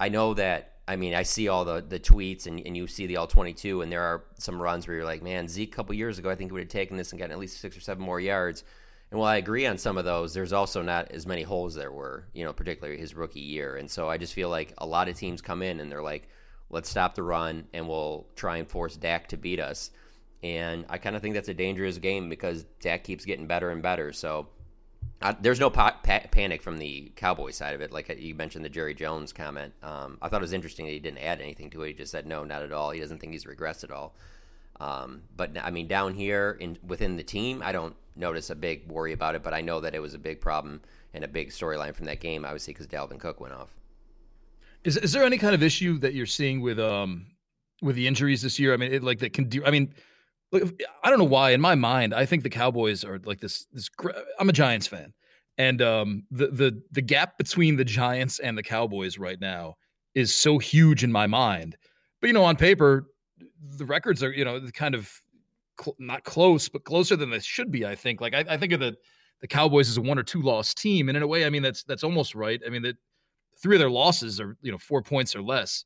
I 0.00 0.08
know 0.08 0.34
that 0.34 0.75
I 0.88 0.96
mean 0.96 1.14
I 1.14 1.22
see 1.22 1.48
all 1.48 1.64
the 1.64 1.84
the 1.86 1.98
tweets 1.98 2.46
and, 2.46 2.60
and 2.64 2.76
you 2.76 2.86
see 2.86 3.06
the 3.06 3.16
all 3.16 3.26
twenty 3.26 3.52
two, 3.52 3.82
and 3.82 3.90
there 3.90 4.02
are 4.02 4.24
some 4.38 4.60
runs 4.60 4.86
where 4.86 4.96
you're 4.96 5.06
like, 5.06 5.22
man, 5.22 5.48
Zeke 5.48 5.72
a 5.72 5.76
couple 5.76 5.94
years 5.94 6.18
ago 6.18 6.30
I 6.30 6.34
think 6.34 6.50
he 6.50 6.52
would 6.52 6.62
have 6.62 6.68
taken 6.68 6.96
this 6.96 7.12
and 7.12 7.18
gotten 7.18 7.32
at 7.32 7.38
least 7.38 7.60
six 7.60 7.76
or 7.76 7.80
seven 7.80 8.04
more 8.04 8.20
yards. 8.20 8.64
And 9.10 9.20
while 9.20 9.28
I 9.28 9.36
agree 9.36 9.66
on 9.66 9.78
some 9.78 9.98
of 9.98 10.04
those, 10.04 10.34
there's 10.34 10.52
also 10.52 10.82
not 10.82 11.12
as 11.12 11.26
many 11.26 11.42
holes 11.42 11.76
there 11.76 11.92
were, 11.92 12.26
you 12.32 12.44
know, 12.44 12.52
particularly 12.52 12.98
his 12.98 13.14
rookie 13.14 13.38
year. 13.38 13.76
And 13.76 13.88
so 13.88 14.08
I 14.10 14.18
just 14.18 14.34
feel 14.34 14.48
like 14.48 14.74
a 14.78 14.86
lot 14.86 15.08
of 15.08 15.16
teams 15.16 15.40
come 15.40 15.62
in 15.62 15.78
and 15.78 15.90
they're 15.90 16.02
like, 16.02 16.28
Let's 16.68 16.90
stop 16.90 17.14
the 17.14 17.22
run 17.22 17.68
and 17.72 17.88
we'll 17.88 18.26
try 18.34 18.56
and 18.56 18.68
force 18.68 18.96
Dak 18.96 19.28
to 19.28 19.36
beat 19.36 19.60
us. 19.60 19.90
And 20.42 20.84
I 20.88 20.98
kind 20.98 21.14
of 21.16 21.22
think 21.22 21.34
that's 21.34 21.48
a 21.48 21.54
dangerous 21.54 21.98
game 21.98 22.28
because 22.28 22.64
Dak 22.80 23.04
keeps 23.04 23.24
getting 23.24 23.46
better 23.46 23.70
and 23.70 23.82
better. 23.82 24.12
So 24.12 24.48
uh, 25.22 25.34
there's 25.40 25.60
no 25.60 25.70
pa- 25.70 25.98
pa- 26.02 26.26
panic 26.30 26.62
from 26.62 26.78
the 26.78 27.12
Cowboy 27.16 27.50
side 27.50 27.74
of 27.74 27.80
it. 27.80 27.92
Like 27.92 28.14
you 28.18 28.34
mentioned 28.34 28.64
the 28.64 28.68
Jerry 28.68 28.94
Jones 28.94 29.32
comment. 29.32 29.72
Um, 29.82 30.18
I 30.20 30.28
thought 30.28 30.40
it 30.40 30.42
was 30.42 30.52
interesting 30.52 30.86
that 30.86 30.92
he 30.92 30.98
didn't 30.98 31.18
add 31.18 31.40
anything 31.40 31.70
to 31.70 31.82
it. 31.82 31.88
He 31.88 31.94
just 31.94 32.12
said, 32.12 32.26
no, 32.26 32.44
not 32.44 32.62
at 32.62 32.72
all. 32.72 32.90
He 32.90 33.00
doesn't 33.00 33.18
think 33.18 33.32
he's 33.32 33.44
regressed 33.44 33.84
at 33.84 33.90
all. 33.90 34.14
Um, 34.78 35.22
but 35.36 35.56
I 35.62 35.70
mean, 35.70 35.86
down 35.86 36.14
here 36.14 36.56
in 36.60 36.78
within 36.86 37.16
the 37.16 37.22
team, 37.22 37.62
I 37.64 37.72
don't 37.72 37.96
notice 38.14 38.50
a 38.50 38.54
big 38.54 38.86
worry 38.88 39.12
about 39.12 39.34
it. 39.34 39.42
But 39.42 39.54
I 39.54 39.62
know 39.62 39.80
that 39.80 39.94
it 39.94 40.00
was 40.00 40.14
a 40.14 40.18
big 40.18 40.40
problem 40.40 40.82
and 41.14 41.24
a 41.24 41.28
big 41.28 41.48
storyline 41.48 41.94
from 41.94 42.06
that 42.06 42.20
game, 42.20 42.44
obviously, 42.44 42.74
because 42.74 42.86
Dalvin 42.86 43.18
Cook 43.18 43.40
went 43.40 43.54
off. 43.54 43.74
Is 44.84 44.96
is 44.98 45.12
there 45.12 45.24
any 45.24 45.38
kind 45.38 45.54
of 45.54 45.62
issue 45.62 45.98
that 45.98 46.14
you're 46.14 46.26
seeing 46.26 46.60
with 46.60 46.78
um 46.78 47.26
with 47.80 47.96
the 47.96 48.06
injuries 48.06 48.42
this 48.42 48.58
year? 48.58 48.74
I 48.74 48.76
mean, 48.76 48.92
it, 48.92 49.02
like 49.02 49.20
that 49.20 49.32
can 49.32 49.44
do. 49.44 49.64
I 49.64 49.70
mean, 49.70 49.94
look, 50.52 50.82
I 51.02 51.10
don't 51.10 51.18
know 51.18 51.24
why. 51.24 51.50
In 51.50 51.60
my 51.60 51.74
mind, 51.74 52.14
I 52.14 52.26
think 52.26 52.42
the 52.42 52.50
Cowboys 52.50 53.04
are 53.04 53.20
like 53.24 53.40
this. 53.40 53.66
This 53.72 53.88
I'm 54.38 54.48
a 54.48 54.52
Giants 54.52 54.86
fan, 54.86 55.12
and 55.58 55.82
um 55.82 56.24
the 56.30 56.48
the 56.48 56.82
the 56.92 57.02
gap 57.02 57.38
between 57.38 57.76
the 57.76 57.84
Giants 57.84 58.38
and 58.38 58.56
the 58.56 58.62
Cowboys 58.62 59.18
right 59.18 59.40
now 59.40 59.76
is 60.14 60.34
so 60.34 60.58
huge 60.58 61.04
in 61.04 61.12
my 61.12 61.26
mind. 61.26 61.76
But 62.20 62.28
you 62.28 62.32
know, 62.32 62.44
on 62.44 62.56
paper, 62.56 63.06
the 63.76 63.84
records 63.84 64.22
are 64.22 64.32
you 64.32 64.44
know 64.44 64.60
kind 64.72 64.94
of 64.94 65.10
cl- 65.80 65.96
not 65.98 66.24
close, 66.24 66.68
but 66.68 66.84
closer 66.84 67.16
than 67.16 67.30
they 67.30 67.40
should 67.40 67.70
be. 67.70 67.86
I 67.86 67.94
think. 67.94 68.20
Like 68.20 68.34
I, 68.34 68.44
I 68.48 68.56
think 68.56 68.72
of 68.72 68.80
the 68.80 68.96
the 69.40 69.46
Cowboys 69.46 69.88
as 69.88 69.96
a 69.96 70.02
one 70.02 70.18
or 70.18 70.22
two 70.22 70.42
loss 70.42 70.74
team, 70.74 71.08
and 71.08 71.16
in 71.16 71.22
a 71.22 71.26
way, 71.26 71.44
I 71.44 71.50
mean 71.50 71.62
that's 71.62 71.84
that's 71.84 72.04
almost 72.04 72.34
right. 72.34 72.60
I 72.66 72.70
mean 72.70 72.82
that 72.82 72.96
three 73.62 73.76
of 73.76 73.80
their 73.80 73.90
losses 73.90 74.40
are 74.40 74.56
you 74.62 74.72
know 74.72 74.78
four 74.78 75.02
points 75.02 75.34
or 75.34 75.42
less. 75.42 75.84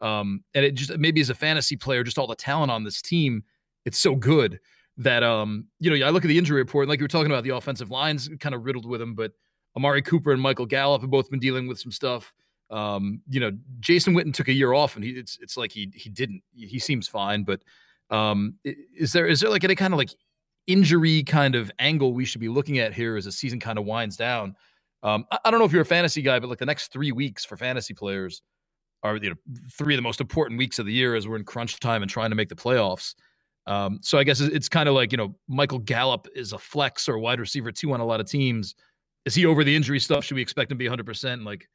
Um, 0.00 0.42
and 0.54 0.64
it 0.64 0.74
just 0.74 0.96
maybe 0.98 1.20
as 1.20 1.30
a 1.30 1.34
fantasy 1.34 1.76
player, 1.76 2.02
just 2.02 2.18
all 2.18 2.26
the 2.26 2.34
talent 2.34 2.72
on 2.72 2.82
this 2.82 3.00
team, 3.00 3.44
it's 3.84 3.98
so 3.98 4.14
good 4.14 4.60
that 4.98 5.22
um, 5.22 5.66
you 5.80 5.90
know 5.90 6.06
I 6.06 6.10
look 6.10 6.24
at 6.24 6.28
the 6.28 6.38
injury 6.38 6.58
report, 6.58 6.84
and 6.84 6.90
like 6.90 7.00
you 7.00 7.04
were 7.04 7.08
talking 7.08 7.30
about, 7.30 7.44
the 7.44 7.50
offensive 7.50 7.90
lines 7.90 8.28
kind 8.40 8.54
of 8.54 8.64
riddled 8.64 8.86
with 8.86 9.00
them, 9.00 9.14
but 9.14 9.32
Amari 9.76 10.02
Cooper 10.02 10.32
and 10.32 10.40
Michael 10.40 10.66
Gallup 10.66 11.00
have 11.00 11.10
both 11.10 11.30
been 11.30 11.40
dealing 11.40 11.66
with 11.66 11.78
some 11.78 11.92
stuff. 11.92 12.32
Um, 12.70 13.20
you 13.28 13.40
know, 13.40 13.52
Jason 13.80 14.14
Witten 14.14 14.32
took 14.32 14.48
a 14.48 14.52
year 14.52 14.72
off, 14.72 14.96
and 14.96 15.04
he 15.04 15.12
it's 15.12 15.38
it's 15.40 15.56
like 15.56 15.72
he 15.72 15.90
he 15.94 16.10
didn't. 16.10 16.42
He 16.54 16.78
seems 16.78 17.08
fine, 17.08 17.44
but 17.44 17.60
um, 18.10 18.54
is 18.64 19.12
there 19.12 19.26
is 19.26 19.40
there 19.40 19.50
like 19.50 19.64
any 19.64 19.74
kind 19.74 19.92
of 19.92 19.98
like 19.98 20.10
injury 20.66 21.22
kind 21.24 21.54
of 21.54 21.70
angle 21.78 22.12
we 22.12 22.24
should 22.24 22.40
be 22.40 22.48
looking 22.48 22.78
at 22.78 22.94
here 22.94 23.16
as 23.16 23.24
the 23.24 23.32
season 23.32 23.58
kind 23.58 23.78
of 23.78 23.84
winds 23.84 24.16
down? 24.16 24.54
Um, 25.02 25.24
I, 25.32 25.38
I, 25.46 25.50
don't 25.50 25.58
know 25.58 25.66
if 25.66 25.72
you're 25.72 25.82
a 25.82 25.86
fantasy 25.86 26.22
guy, 26.22 26.38
but 26.38 26.48
like 26.48 26.58
the 26.58 26.66
next 26.66 26.92
three 26.92 27.10
weeks 27.10 27.44
for 27.44 27.56
fantasy 27.56 27.92
players 27.92 28.42
are 29.02 29.16
you 29.16 29.30
know 29.30 29.36
three 29.72 29.94
of 29.94 29.98
the 29.98 30.02
most 30.02 30.20
important 30.20 30.58
weeks 30.58 30.78
of 30.78 30.86
the 30.86 30.92
year 30.92 31.16
as 31.16 31.26
we're 31.26 31.36
in 31.36 31.44
crunch 31.44 31.80
time 31.80 32.02
and 32.02 32.10
trying 32.10 32.30
to 32.30 32.36
make 32.36 32.48
the 32.48 32.54
playoffs. 32.54 33.14
Um, 33.66 34.00
so 34.02 34.18
I 34.18 34.24
guess 34.24 34.40
it's, 34.40 34.68
kind 34.68 34.88
of 34.88 34.94
like 34.94 35.12
you 35.12 35.18
know 35.18 35.34
Michael 35.48 35.78
Gallup 35.78 36.26
is 36.34 36.52
a 36.52 36.58
flex 36.58 37.08
or 37.08 37.18
wide 37.18 37.40
receiver 37.40 37.70
two 37.70 37.92
on 37.92 38.00
a 38.00 38.04
lot 38.04 38.20
of 38.20 38.26
teams. 38.26 38.74
Is 39.24 39.34
he 39.34 39.46
over 39.46 39.62
the 39.62 39.74
injury 39.74 40.00
stuff? 40.00 40.24
Should 40.24 40.34
we 40.34 40.42
expect 40.42 40.70
him 40.70 40.76
to 40.76 40.78
be 40.78 40.88
100? 40.88 41.06
percent 41.06 41.44
Like 41.44 41.68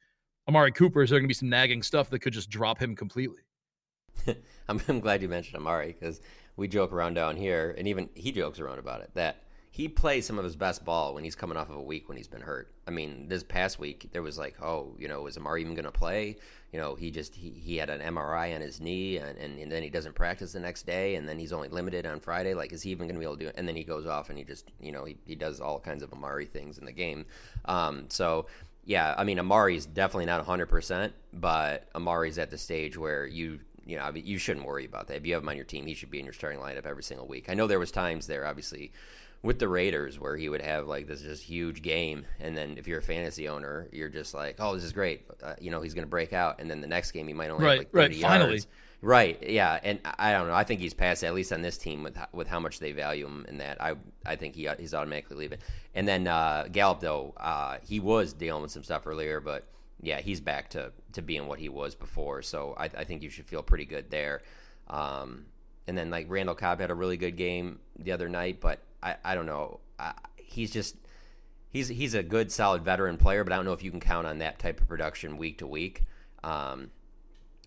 Amari 0.48 0.72
Cooper, 0.72 1.02
is 1.02 1.10
there 1.10 1.18
going 1.18 1.26
to 1.26 1.28
be 1.28 1.34
some 1.34 1.48
nagging 1.48 1.82
stuff 1.82 2.10
that 2.10 2.18
could 2.18 2.32
just 2.32 2.50
drop 2.50 2.78
him 2.80 2.94
completely? 2.94 3.42
I'm, 4.68 4.80
I'm 4.88 5.00
glad 5.00 5.22
you 5.22 5.28
mentioned 5.28 5.56
Amari 5.56 5.96
because 5.98 6.20
we 6.56 6.68
joke 6.68 6.92
around 6.92 7.14
down 7.14 7.36
here, 7.36 7.74
and 7.78 7.88
even 7.88 8.08
he 8.14 8.32
jokes 8.32 8.60
around 8.60 8.78
about 8.78 9.00
it 9.00 9.10
that 9.14 9.44
he 9.78 9.86
plays 9.86 10.26
some 10.26 10.38
of 10.38 10.44
his 10.44 10.56
best 10.56 10.84
ball 10.84 11.14
when 11.14 11.22
he's 11.22 11.36
coming 11.36 11.56
off 11.56 11.70
of 11.70 11.76
a 11.76 11.80
week 11.80 12.08
when 12.08 12.16
he's 12.16 12.26
been 12.26 12.40
hurt. 12.40 12.68
I 12.88 12.90
mean, 12.90 13.28
this 13.28 13.44
past 13.44 13.78
week 13.78 14.08
there 14.10 14.24
was 14.24 14.36
like, 14.36 14.60
oh, 14.60 14.96
you 14.98 15.06
know, 15.06 15.28
is 15.28 15.36
Amari 15.36 15.60
even 15.60 15.74
going 15.74 15.84
to 15.84 15.92
play? 15.92 16.36
You 16.72 16.80
know, 16.80 16.96
he 16.96 17.12
just 17.12 17.36
he, 17.36 17.50
he 17.50 17.76
had 17.76 17.88
an 17.88 18.00
MRI 18.00 18.56
on 18.56 18.60
his 18.60 18.80
knee, 18.80 19.18
and, 19.18 19.38
and, 19.38 19.56
and, 19.56 19.70
then 19.70 19.84
he 19.84 19.88
doesn't 19.88 20.16
practice 20.16 20.52
the 20.52 20.58
next 20.58 20.84
day, 20.84 21.14
and 21.14 21.28
then 21.28 21.38
he's 21.38 21.52
only 21.52 21.68
limited 21.68 22.06
on 22.06 22.18
Friday. 22.18 22.54
Like, 22.54 22.72
is 22.72 22.82
he 22.82 22.90
even 22.90 23.06
going 23.06 23.14
to 23.14 23.20
be 23.20 23.24
able 23.24 23.36
to 23.36 23.44
do 23.44 23.48
it? 23.50 23.54
And 23.56 23.68
then 23.68 23.76
he 23.76 23.84
goes 23.84 24.04
off 24.04 24.30
and 24.30 24.36
he 24.36 24.42
just, 24.42 24.68
you 24.80 24.90
know, 24.90 25.04
he, 25.04 25.16
he 25.24 25.36
does 25.36 25.60
all 25.60 25.78
kinds 25.78 26.02
of 26.02 26.12
Amari 26.12 26.46
things 26.46 26.78
in 26.78 26.84
the 26.84 26.92
game. 26.92 27.24
Um, 27.66 28.06
so 28.08 28.46
yeah, 28.84 29.14
I 29.16 29.22
mean, 29.22 29.38
Amari's 29.38 29.86
definitely 29.86 30.26
not 30.26 30.44
100%, 30.44 31.12
but 31.34 31.88
Amari's 31.94 32.38
at 32.38 32.50
the 32.50 32.58
stage 32.58 32.98
where 32.98 33.26
you 33.26 33.60
you 33.88 33.96
know, 33.96 34.10
you 34.14 34.36
shouldn't 34.36 34.66
worry 34.66 34.84
about 34.84 35.06
that. 35.06 35.16
If 35.16 35.24
you 35.24 35.32
have 35.32 35.42
him 35.42 35.48
on 35.48 35.56
your 35.56 35.64
team, 35.64 35.86
he 35.86 35.94
should 35.94 36.10
be 36.10 36.18
in 36.18 36.26
your 36.26 36.34
starting 36.34 36.60
lineup 36.60 36.84
every 36.84 37.02
single 37.02 37.26
week. 37.26 37.48
I 37.48 37.54
know 37.54 37.66
there 37.66 37.78
was 37.78 37.90
times 37.90 38.26
there, 38.26 38.44
obviously, 38.44 38.92
with 39.42 39.58
the 39.58 39.68
Raiders 39.68 40.18
where 40.18 40.36
he 40.36 40.48
would 40.48 40.62
have 40.62 40.86
like 40.86 41.06
this 41.06 41.22
just 41.22 41.42
huge 41.42 41.82
game, 41.82 42.26
and 42.40 42.56
then 42.56 42.76
if 42.76 42.88
you're 42.88 42.98
a 42.98 43.02
fantasy 43.02 43.48
owner, 43.48 43.88
you're 43.92 44.08
just 44.08 44.34
like, 44.34 44.56
oh, 44.58 44.74
this 44.74 44.84
is 44.84 44.92
great. 44.92 45.26
Uh, 45.42 45.54
you 45.60 45.70
know, 45.70 45.80
he's 45.80 45.94
going 45.94 46.04
to 46.04 46.10
break 46.10 46.32
out, 46.32 46.60
and 46.60 46.70
then 46.70 46.80
the 46.80 46.86
next 46.86 47.12
game 47.12 47.28
he 47.28 47.34
might 47.34 47.50
only 47.50 47.64
right, 47.64 47.70
have 47.72 47.78
like 47.78 47.92
30 47.92 48.00
right, 48.00 48.16
yards. 48.16 48.24
finally. 48.24 48.62
Right, 49.00 49.40
yeah, 49.48 49.78
and 49.84 50.00
I 50.04 50.32
don't 50.32 50.48
know. 50.48 50.54
I 50.54 50.64
think 50.64 50.80
he's 50.80 50.92
past 50.92 51.22
at 51.22 51.32
least 51.32 51.52
on 51.52 51.62
this 51.62 51.78
team 51.78 52.02
with 52.02 52.18
with 52.32 52.48
how 52.48 52.58
much 52.58 52.80
they 52.80 52.90
value 52.90 53.26
him 53.26 53.46
and 53.48 53.60
that. 53.60 53.80
I 53.80 53.94
I 54.26 54.34
think 54.34 54.56
he 54.56 54.68
he's 54.76 54.92
automatically 54.92 55.36
leaving. 55.36 55.60
And 55.94 56.08
then 56.08 56.26
uh, 56.26 56.66
Gallup 56.72 56.98
though, 56.98 57.32
uh, 57.36 57.78
he 57.86 58.00
was 58.00 58.32
dealing 58.32 58.62
with 58.62 58.72
some 58.72 58.82
stuff 58.82 59.06
earlier, 59.06 59.40
but 59.40 59.68
yeah, 60.02 60.20
he's 60.20 60.40
back 60.40 60.70
to 60.70 60.90
to 61.12 61.22
being 61.22 61.46
what 61.46 61.60
he 61.60 61.68
was 61.68 61.94
before. 61.94 62.42
So 62.42 62.74
I, 62.76 62.86
I 62.86 63.04
think 63.04 63.22
you 63.22 63.30
should 63.30 63.46
feel 63.46 63.62
pretty 63.62 63.84
good 63.84 64.10
there. 64.10 64.42
Um, 64.88 65.46
and 65.86 65.96
then 65.96 66.10
like 66.10 66.26
Randall 66.28 66.56
Cobb 66.56 66.80
had 66.80 66.90
a 66.90 66.94
really 66.94 67.16
good 67.16 67.36
game 67.36 67.78
the 68.00 68.10
other 68.10 68.28
night, 68.28 68.60
but 68.60 68.80
I, 69.02 69.16
I 69.24 69.34
don't 69.34 69.46
know. 69.46 69.80
he's 70.36 70.70
just 70.70 70.96
he's 71.70 71.88
he's 71.88 72.14
a 72.14 72.22
good 72.22 72.50
solid 72.50 72.82
veteran 72.82 73.16
player, 73.16 73.44
but 73.44 73.52
I 73.52 73.56
don't 73.56 73.64
know 73.64 73.72
if 73.72 73.82
you 73.82 73.90
can 73.90 74.00
count 74.00 74.26
on 74.26 74.38
that 74.38 74.58
type 74.58 74.80
of 74.80 74.88
production 74.88 75.36
week 75.36 75.58
to 75.58 75.66
week. 75.66 76.04
Um, 76.42 76.90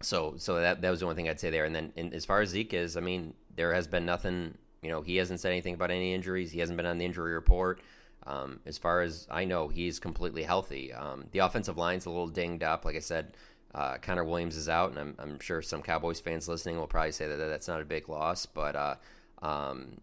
so 0.01 0.35
so 0.38 0.55
that 0.59 0.81
that 0.81 0.89
was 0.89 1.00
the 1.00 1.05
only 1.05 1.15
thing 1.15 1.29
I'd 1.29 1.39
say 1.39 1.50
there. 1.50 1.65
And 1.65 1.75
then 1.75 1.93
and 1.95 2.13
as 2.13 2.25
far 2.25 2.41
as 2.41 2.50
Zeke 2.50 2.73
is, 2.73 2.97
I 2.97 3.01
mean, 3.01 3.33
there 3.55 3.73
has 3.73 3.88
been 3.88 4.05
nothing. 4.05 4.57
You 4.81 4.89
know, 4.89 5.01
he 5.01 5.17
hasn't 5.17 5.39
said 5.39 5.51
anything 5.51 5.75
about 5.75 5.91
any 5.91 6.13
injuries. 6.13 6.51
He 6.51 6.59
hasn't 6.59 6.77
been 6.77 6.88
on 6.88 6.97
the 6.97 7.05
injury 7.05 7.33
report. 7.33 7.81
Um, 8.25 8.59
as 8.65 8.77
far 8.77 9.01
as 9.01 9.27
I 9.29 9.45
know, 9.45 9.67
he's 9.67 10.00
completely 10.00 10.43
healthy. 10.43 10.93
Um, 10.93 11.25
the 11.31 11.39
offensive 11.39 11.77
line's 11.77 12.05
a 12.05 12.09
little 12.09 12.27
dinged 12.27 12.63
up. 12.63 12.85
Like 12.85 12.95
I 12.95 13.00
said, 13.00 13.35
uh, 13.73 13.97
Connor 13.97 14.23
Williams 14.23 14.57
is 14.57 14.69
out, 14.69 14.91
and 14.91 15.00
I'm, 15.00 15.15
I'm, 15.17 15.39
sure 15.39 15.61
some 15.61 15.81
Cowboys 15.81 16.19
fans 16.19 16.47
listening 16.47 16.77
will 16.77 16.88
probably 16.88 17.13
say 17.13 17.27
that 17.27 17.38
that's 17.38 17.67
not 17.67 17.81
a 17.81 17.85
big 17.85 18.09
loss. 18.09 18.45
But 18.45 18.75
uh, 18.75 18.95
um, 19.41 20.01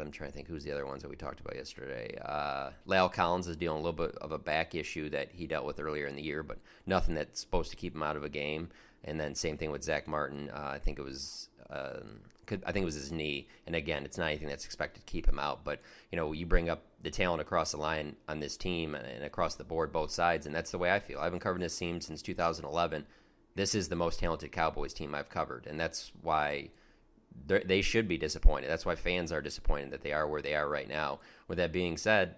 I'm 0.00 0.10
trying 0.10 0.30
to 0.30 0.34
think 0.34 0.48
who's 0.48 0.64
the 0.64 0.72
other 0.72 0.86
ones 0.86 1.02
that 1.02 1.08
we 1.08 1.16
talked 1.16 1.40
about 1.40 1.56
yesterday. 1.56 2.16
Uh, 2.24 2.70
La'el 2.86 3.12
Collins 3.12 3.46
is 3.46 3.56
dealing 3.56 3.78
a 3.78 3.82
little 3.82 4.06
bit 4.06 4.16
of 4.16 4.32
a 4.32 4.38
back 4.38 4.74
issue 4.74 5.10
that 5.10 5.30
he 5.32 5.46
dealt 5.46 5.66
with 5.66 5.80
earlier 5.80 6.06
in 6.06 6.16
the 6.16 6.22
year, 6.22 6.42
but 6.42 6.58
nothing 6.86 7.14
that's 7.14 7.40
supposed 7.40 7.70
to 7.70 7.76
keep 7.76 7.94
him 7.94 8.02
out 8.02 8.16
of 8.16 8.24
a 8.24 8.28
game. 8.28 8.68
And 9.04 9.18
then 9.18 9.34
same 9.34 9.58
thing 9.58 9.70
with 9.70 9.82
Zack 9.82 10.06
Martin. 10.06 10.50
Uh, 10.50 10.70
I 10.74 10.78
think 10.78 10.98
it 10.98 11.02
was 11.02 11.48
um, 11.70 12.20
could, 12.46 12.62
I 12.66 12.72
think 12.72 12.82
it 12.82 12.86
was 12.86 12.94
his 12.94 13.12
knee. 13.12 13.48
And 13.66 13.74
again, 13.74 14.04
it's 14.04 14.18
not 14.18 14.28
anything 14.28 14.48
that's 14.48 14.64
expected 14.64 15.06
to 15.06 15.10
keep 15.10 15.26
him 15.26 15.38
out. 15.38 15.64
But 15.64 15.80
you 16.10 16.16
know, 16.16 16.32
you 16.32 16.46
bring 16.46 16.68
up 16.68 16.82
the 17.02 17.10
talent 17.10 17.40
across 17.40 17.72
the 17.72 17.78
line 17.78 18.16
on 18.28 18.40
this 18.40 18.56
team 18.56 18.94
and 18.94 19.24
across 19.24 19.54
the 19.54 19.64
board, 19.64 19.92
both 19.92 20.10
sides, 20.10 20.46
and 20.46 20.54
that's 20.54 20.70
the 20.70 20.78
way 20.78 20.92
I 20.92 21.00
feel. 21.00 21.18
I've 21.18 21.32
been 21.32 21.40
covering 21.40 21.62
this 21.62 21.78
team 21.78 22.00
since 22.00 22.22
2011. 22.22 23.06
This 23.54 23.74
is 23.74 23.88
the 23.88 23.96
most 23.96 24.18
talented 24.18 24.52
Cowboys 24.52 24.94
team 24.94 25.14
I've 25.14 25.28
covered, 25.28 25.66
and 25.66 25.78
that's 25.78 26.12
why 26.22 26.70
they 27.46 27.82
should 27.82 28.08
be 28.08 28.18
disappointed. 28.18 28.70
That's 28.70 28.86
why 28.86 28.94
fans 28.94 29.32
are 29.32 29.42
disappointed 29.42 29.90
that 29.90 30.02
they 30.02 30.12
are 30.12 30.26
where 30.28 30.42
they 30.42 30.54
are 30.54 30.68
right 30.68 30.88
now. 30.88 31.20
With 31.48 31.58
that 31.58 31.72
being 31.72 31.96
said, 31.96 32.36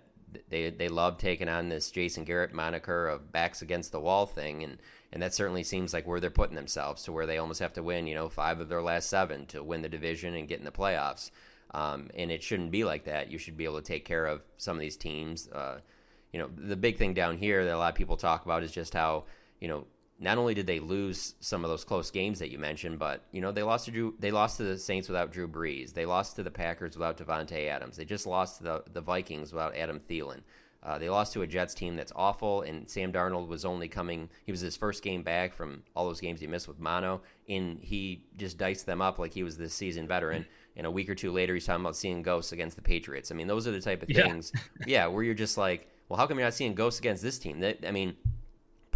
they 0.49 0.71
they 0.71 0.89
love 0.89 1.19
taking 1.19 1.49
on 1.49 1.69
this 1.69 1.91
Jason 1.91 2.25
Garrett 2.25 2.53
moniker 2.53 3.09
of 3.09 3.33
backs 3.33 3.63
against 3.63 3.93
the 3.93 4.01
wall 4.01 4.27
thing, 4.27 4.65
and 4.65 4.79
and 5.13 5.23
that 5.23 5.35
certainly 5.35 5.63
seems 5.63 5.93
like 5.93 6.07
where 6.07 6.21
they're 6.21 6.31
putting 6.31 6.57
themselves 6.57 7.03
to 7.05 7.13
where 7.13 7.27
they 7.27 7.39
almost 7.39 7.61
have 7.61 7.73
to 7.75 7.83
win, 7.83 8.07
you 8.07 8.15
know, 8.15 8.29
five 8.29 8.61
of 8.61 8.69
their 8.69 8.83
last 8.83 9.09
seven 9.09 9.47
to 9.47 9.63
win 9.63 9.83
the 9.83 9.89
division 9.89 10.35
and 10.35 10.49
get 10.49 10.59
in 10.59 10.65
the 10.65 10.73
playoffs. 10.73 11.31
Um, 11.73 12.11
and 12.15 12.31
it 12.31 12.43
shouldn't 12.43 12.71
be 12.71 12.85
like 12.85 13.05
that. 13.05 13.31
You 13.31 13.39
should 13.39 13.57
be 13.57 13.65
able 13.65 13.81
to 13.81 13.87
take 13.87 14.05
care 14.05 14.27
of 14.27 14.43
some 14.59 14.77
of 14.77 14.81
these 14.81 14.97
teams. 14.97 15.49
Uh, 15.49 15.81
you 16.33 16.39
know, 16.39 16.49
the 16.57 16.77
big 16.77 16.99
thing 16.99 17.15
down 17.15 17.37
here 17.37 17.65
that 17.65 17.75
a 17.75 17.79
lot 17.79 17.93
of 17.93 17.97
people 17.97 18.17
talk 18.17 18.45
about 18.45 18.63
is 18.63 18.73
just 18.73 18.95
how 18.95 19.25
you 19.61 19.69
know 19.69 19.87
not 20.25 20.39
only 20.39 20.55
did 20.55 20.67
they 20.67 20.81
lose 20.81 21.35
some 21.41 21.65
of 21.65 21.71
those 21.71 21.85
close 21.85 22.11
games 22.11 22.39
that 22.39 22.51
you 22.51 22.59
mentioned, 22.59 22.99
but 22.99 23.23
you 23.31 23.41
know 23.41 23.53
they 23.53 23.63
lost 23.63 23.85
to 23.85 23.91
Drew, 23.91 24.15
they 24.19 24.31
lost 24.31 24.57
to 24.57 24.65
the 24.65 24.79
Saints 24.79 25.09
without 25.09 25.31
Drew 25.31 25.47
Brees. 25.47 25.93
They 25.93 26.07
lost 26.07 26.37
to 26.37 26.43
the 26.43 26.51
Packers 26.51 26.97
without 26.97 27.19
Davante 27.19 27.69
Adams. 27.69 27.97
They 27.97 28.05
just 28.05 28.27
lost 28.27 28.59
to 28.59 28.65
the, 28.65 28.85
the 28.93 29.01
Vikings 29.01 29.53
without 29.53 29.77
Adam 29.77 30.01
Thielen. 30.01 30.41
Uh, 30.83 30.99
they 30.99 31.09
lost 31.09 31.33
to 31.33 31.43
a 31.43 31.47
Jets 31.47 31.73
team 31.73 31.97
that's 31.97 32.13
awful, 32.15 32.63
and 32.63 32.89
Sam 32.89 33.11
Darnold 33.11 33.49
was 33.49 33.65
only 33.65 33.89
coming. 33.89 34.29
He 34.45 34.53
was 34.53 34.61
his 34.61 34.77
first 34.77 35.03
game 35.03 35.23
back 35.23 35.55
from 35.55 35.83
all 35.97 36.07
those 36.07 36.21
games 36.21 36.41
he 36.41 36.47
missed 36.47 36.69
with 36.69 36.79
mono, 36.79 37.23
and 37.49 37.79
he 37.81 38.25
just 38.37 38.59
diced 38.59 38.85
them 38.85 39.01
up 39.01 39.19
like 39.19 39.33
he 39.33 39.43
was 39.43 39.57
this 39.57 39.73
seasoned 39.73 40.09
veteran. 40.09 40.45
And 40.77 40.87
a 40.87 40.91
week 40.91 41.09
or 41.09 41.15
two 41.15 41.33
later, 41.33 41.55
he's 41.55 41.65
talking 41.65 41.85
about 41.85 41.97
seeing 41.97 42.21
ghosts 42.21 42.53
against 42.53 42.77
the 42.77 42.83
Patriots. 42.83 43.31
I 43.31 43.35
mean, 43.35 43.47
those 43.47 43.67
are 43.67 43.71
the 43.71 43.81
type 43.81 44.03
of 44.03 44.09
things, 44.09 44.53
yeah, 44.81 44.87
yeah 44.87 45.07
where 45.07 45.23
you're 45.23 45.33
just 45.33 45.57
like, 45.57 45.89
well, 46.09 46.19
how 46.19 46.27
come 46.27 46.39
you're 46.39 46.47
not 46.47 46.55
seeing 46.55 46.75
ghosts 46.75 47.01
against 47.01 47.23
this 47.23 47.39
team? 47.39 47.61
That 47.61 47.79
I 47.87 47.91
mean, 47.91 48.15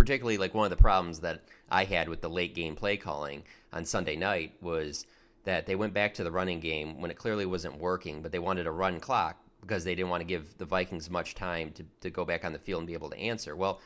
particularly 0.08 0.38
like 0.38 0.54
one 0.54 0.64
of 0.64 0.70
the 0.70 0.82
problems 0.82 1.20
that 1.20 1.42
I 1.70 1.84
had 1.84 2.08
with 2.08 2.22
the 2.22 2.30
late 2.30 2.54
game 2.54 2.74
play 2.74 2.96
calling 2.96 3.42
on 3.74 3.84
Sunday 3.84 4.16
night 4.16 4.54
was 4.62 5.04
that 5.44 5.66
they 5.66 5.76
went 5.76 5.92
back 5.92 6.14
to 6.14 6.24
the 6.24 6.32
running 6.32 6.60
game 6.60 6.98
when 6.98 7.10
it 7.10 7.18
clearly 7.18 7.44
wasn't 7.44 7.78
working, 7.78 8.22
but 8.22 8.32
they 8.32 8.38
wanted 8.38 8.66
a 8.66 8.70
run 8.70 9.00
clock 9.00 9.36
because 9.60 9.84
they 9.84 9.94
didn't 9.94 10.08
want 10.08 10.22
to 10.22 10.26
give 10.26 10.56
the 10.56 10.64
Vikings 10.64 11.10
much 11.10 11.34
time 11.34 11.72
to, 11.72 11.84
to 12.00 12.08
go 12.08 12.24
back 12.24 12.46
on 12.46 12.54
the 12.54 12.58
field 12.58 12.80
and 12.80 12.86
be 12.86 12.94
able 12.94 13.10
to 13.10 13.18
answer. 13.18 13.54
Well, 13.54 13.82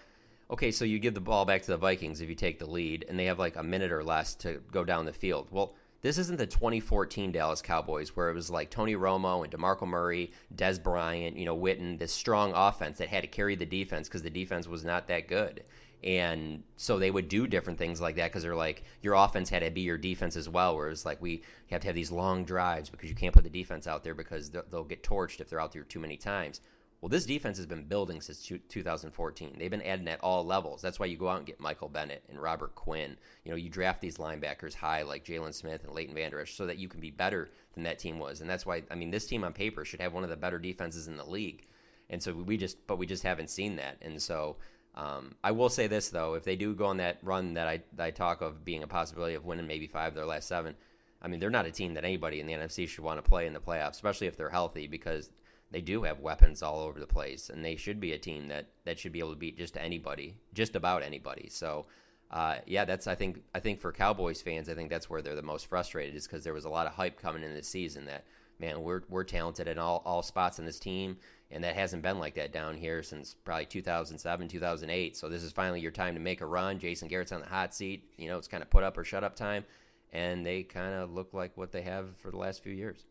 okay, 0.49 0.71
so 0.71 0.85
you 0.85 1.01
give 1.01 1.15
the 1.15 1.21
ball 1.21 1.45
back 1.45 1.63
to 1.63 1.73
the 1.73 1.77
Vikings 1.77 2.21
if 2.21 2.29
you 2.29 2.37
take 2.37 2.61
the 2.61 2.71
lead, 2.71 3.05
and 3.09 3.19
they 3.19 3.25
have 3.25 3.41
like 3.41 3.57
a 3.57 3.63
minute 3.65 3.91
or 3.91 4.05
less 4.05 4.37
to 4.37 4.63
go 4.71 4.85
down 4.85 5.07
the 5.07 5.13
field. 5.13 5.49
Well, 5.51 5.75
this 6.03 6.19
isn't 6.19 6.39
the 6.39 6.47
2014 6.47 7.33
Dallas 7.33 7.63
Cowboys 7.63 8.15
where 8.15 8.31
it 8.31 8.35
was 8.35 8.49
like 8.49 8.71
Tony 8.71 8.95
Romo 8.95 9.43
and 9.43 9.53
DeMarco 9.53 9.89
Murray, 9.89 10.31
Dez 10.55 10.81
Bryant, 10.81 11.37
you 11.37 11.47
know, 11.47 11.57
Witten, 11.57 11.99
this 11.99 12.13
strong 12.13 12.53
offense 12.55 12.99
that 12.99 13.09
had 13.09 13.23
to 13.23 13.29
carry 13.29 13.57
the 13.57 13.67
defense 13.67 14.09
because 14.09 14.23
the 14.23 14.31
defense 14.31 14.69
was 14.69 14.85
not 14.85 15.09
that 15.09 15.27
good. 15.27 15.65
And 16.05 16.65
so 16.77 16.99
they 16.99 17.11
would 17.11 17.29
do 17.29 17.47
different 17.47 17.79
things 17.79 18.01
like 18.01 18.17
that 18.17 18.31
because 18.31 18.43
they're 18.43 18.57
like, 18.57 18.83
your 19.03 19.15
offense 19.15 19.49
had 19.49 19.63
to 19.63 19.71
be 19.71 19.83
your 19.83 19.99
defense 19.99 20.37
as 20.37 20.49
well. 20.49 20.77
Whereas, 20.77 21.07
like, 21.07 21.23
we 21.23 21.43
have 21.71 21.81
to 21.83 21.87
have 21.87 21.95
these 21.95 22.11
long 22.11 22.45
drives 22.45 22.91
because 22.91 23.09
you 23.09 23.15
can't 23.15 23.35
put 23.35 23.45
the 23.45 23.51
defense 23.51 23.87
out 23.87 24.03
there 24.03 24.15
because 24.15 24.51
they'll 24.51 24.85
get 24.85 25.05
torched 25.05 25.41
if 25.41 25.49
they're 25.49 25.61
out 25.61 25.73
there 25.73 25.85
too 25.85 26.01
many 26.01 26.17
times. 26.17 26.61
Well, 27.01 27.09
this 27.09 27.27
defense 27.27 27.57
has 27.57 27.67
been 27.67 27.83
building 27.83 28.21
since 28.21 28.49
2014. 28.69 29.57
They've 29.59 29.71
been 29.71 29.83
adding 29.83 30.07
at 30.07 30.21
all 30.21 30.45
levels. 30.47 30.81
That's 30.81 31.01
why 31.01 31.07
you 31.07 31.17
go 31.17 31.29
out 31.29 31.39
and 31.39 31.47
get 31.47 31.59
Michael 31.59 31.89
Bennett 31.89 32.23
and 32.29 32.41
Robert 32.41 32.77
Quinn. 32.77 33.17
You 33.45 33.51
know, 33.51 33.57
you 33.57 33.69
draft 33.69 34.01
these 34.01 34.19
linebackers 34.19 34.75
high 34.75 35.03
like 35.03 35.25
Jaylon 35.25 35.53
Smith 35.53 35.83
and 35.83 35.93
Leighton 35.93 36.15
Vander 36.15 36.41
Esch 36.41 36.55
so 36.55 36.65
that 36.67 36.79
you 36.79 36.87
can 36.87 37.01
be 37.01 37.11
better 37.11 37.51
than 37.75 37.83
that 37.83 37.99
team 37.99 38.21
was. 38.21 38.41
And 38.41 38.49
that's 38.49 38.65
why, 38.65 38.85
I 38.89 38.95
mean, 38.95 39.11
this 39.11 39.27
team 39.27 39.43
on 39.43 39.53
paper 39.53 39.85
should 39.85 40.01
have 40.01 40.13
one 40.13 40.23
of 40.23 40.31
the 40.31 40.37
better 40.37 40.61
defenses 40.61 41.09
in 41.09 41.17
the 41.17 41.25
league. 41.25 41.67
And 42.09 42.23
so 42.23 42.35
we 42.35 42.57
just, 42.57 42.87
but 42.87 42.99
we 42.99 43.07
just 43.07 43.25
haven't 43.25 43.51
seen 43.51 43.75
that. 43.77 43.97
And 44.01 44.23
so 44.23 44.57
um, 44.95 45.35
I 45.43 45.53
will 45.53 45.71
say 45.71 45.87
this 45.87 46.11
though: 46.11 46.35
if 46.35 46.45
they 46.45 46.57
do 46.57 46.75
go 46.75 46.87
on 46.87 46.99
that 46.99 47.19
run 47.23 47.55
that 47.55 47.67
I 47.67 47.83
that 47.95 48.05
I 48.05 48.11
talk 48.11 48.43
of 48.43 48.65
being 48.65 48.83
a 48.83 48.87
possibility 48.87 49.35
of 49.35 49.45
winning 49.45 49.67
maybe 49.67 49.87
five 49.87 50.09
of 50.09 50.15
their 50.15 50.27
last 50.27 50.49
seven, 50.49 50.75
I 51.21 51.29
mean 51.29 51.41
they're 51.41 51.51
not 51.51 51.67
a 51.67 51.71
team 51.71 51.95
that 51.95 52.05
anybody 52.05 52.41
in 52.41 52.47
the 52.47 52.53
NFC 52.53 52.87
should 52.87 53.05
want 53.05 53.23
to 53.23 53.29
play 53.29 53.47
in 53.47 53.55
the 53.55 53.61
playoffs, 53.61 53.93
especially 53.93 54.27
if 54.27 54.37
they're 54.37 54.51
healthy, 54.51 54.87
because 54.87 55.31
they 55.71 55.81
do 55.81 56.03
have 56.03 56.21
weapons 56.21 56.63
all 56.63 56.81
over 56.81 57.01
the 57.01 57.07
place, 57.07 57.49
and 57.49 57.65
they 57.65 57.77
should 57.77 58.01
be 58.01 58.13
a 58.13 58.19
team 58.19 58.49
that 58.49 58.67
that 58.85 58.99
should 58.99 59.13
be 59.13 59.21
able 59.21 59.33
to 59.33 59.39
beat 59.39 59.57
just 59.57 59.77
anybody, 59.77 60.37
just 60.55 60.77
about 60.77 61.03
anybody. 61.03 61.49
So. 61.51 61.87
Uh, 62.31 62.57
yeah, 62.65 62.87
that's 62.87 63.07
I 63.07 63.15
think 63.15 63.43
I 63.55 63.61
think 63.61 63.79
for 63.79 63.93
Cowboys 63.93 64.41
fans, 64.41 64.71
I 64.71 64.75
think 64.75 64.89
that's 64.89 65.11
where 65.11 65.21
they're 65.21 65.35
the 65.35 65.43
most 65.43 65.67
frustrated 65.67 66.15
is 66.15 66.27
because 66.27 66.43
there 66.43 66.55
was 66.55 66.65
a 66.65 66.71
lot 66.71 66.87
of 66.87 66.95
hype 66.95 67.21
coming 67.21 67.43
in 67.43 67.53
this 67.53 67.69
season 67.69 68.07
that 68.07 68.25
man, 68.63 68.83
we're 68.83 69.03
we're 69.11 69.25
talented 69.25 69.69
in 69.69 69.79
all, 69.79 70.01
all 70.07 70.23
spots 70.23 70.59
in 70.59 70.65
this 70.65 70.79
team, 70.79 71.19
and 71.53 71.63
that 71.63 71.75
hasn't 71.75 72.03
been 72.03 72.19
like 72.19 72.35
that 72.35 72.53
down 72.53 72.77
here 72.77 73.03
since 73.03 73.37
probably 73.45 73.67
2007, 73.67 74.49
2008. 74.49 75.17
So 75.17 75.29
this 75.29 75.43
is 75.43 75.53
finally 75.53 75.81
your 75.81 75.91
time 75.91 76.15
to 76.15 76.21
make 76.21 76.41
a 76.41 76.47
run. 76.47 76.79
Jason 76.79 77.09
Garrett's 77.09 77.31
on 77.31 77.41
the 77.41 77.47
hot 77.47 77.75
seat. 77.75 78.05
You 78.17 78.29
know, 78.29 78.39
it's 78.39 78.49
kind 78.49 78.63
of 78.63 78.71
put 78.71 78.83
up 78.83 78.97
or 78.97 79.05
shut 79.05 79.23
up 79.23 79.37
time, 79.37 79.65
and 80.13 80.45
they 80.45 80.63
kind 80.63 80.95
of 80.95 81.13
look 81.13 81.35
like 81.35 81.57
what 81.57 81.71
they 81.71 81.83
have 81.83 82.17
for 82.17 82.31
the 82.31 82.39
last 82.39 82.63
few 82.63 82.73
years. 82.73 83.05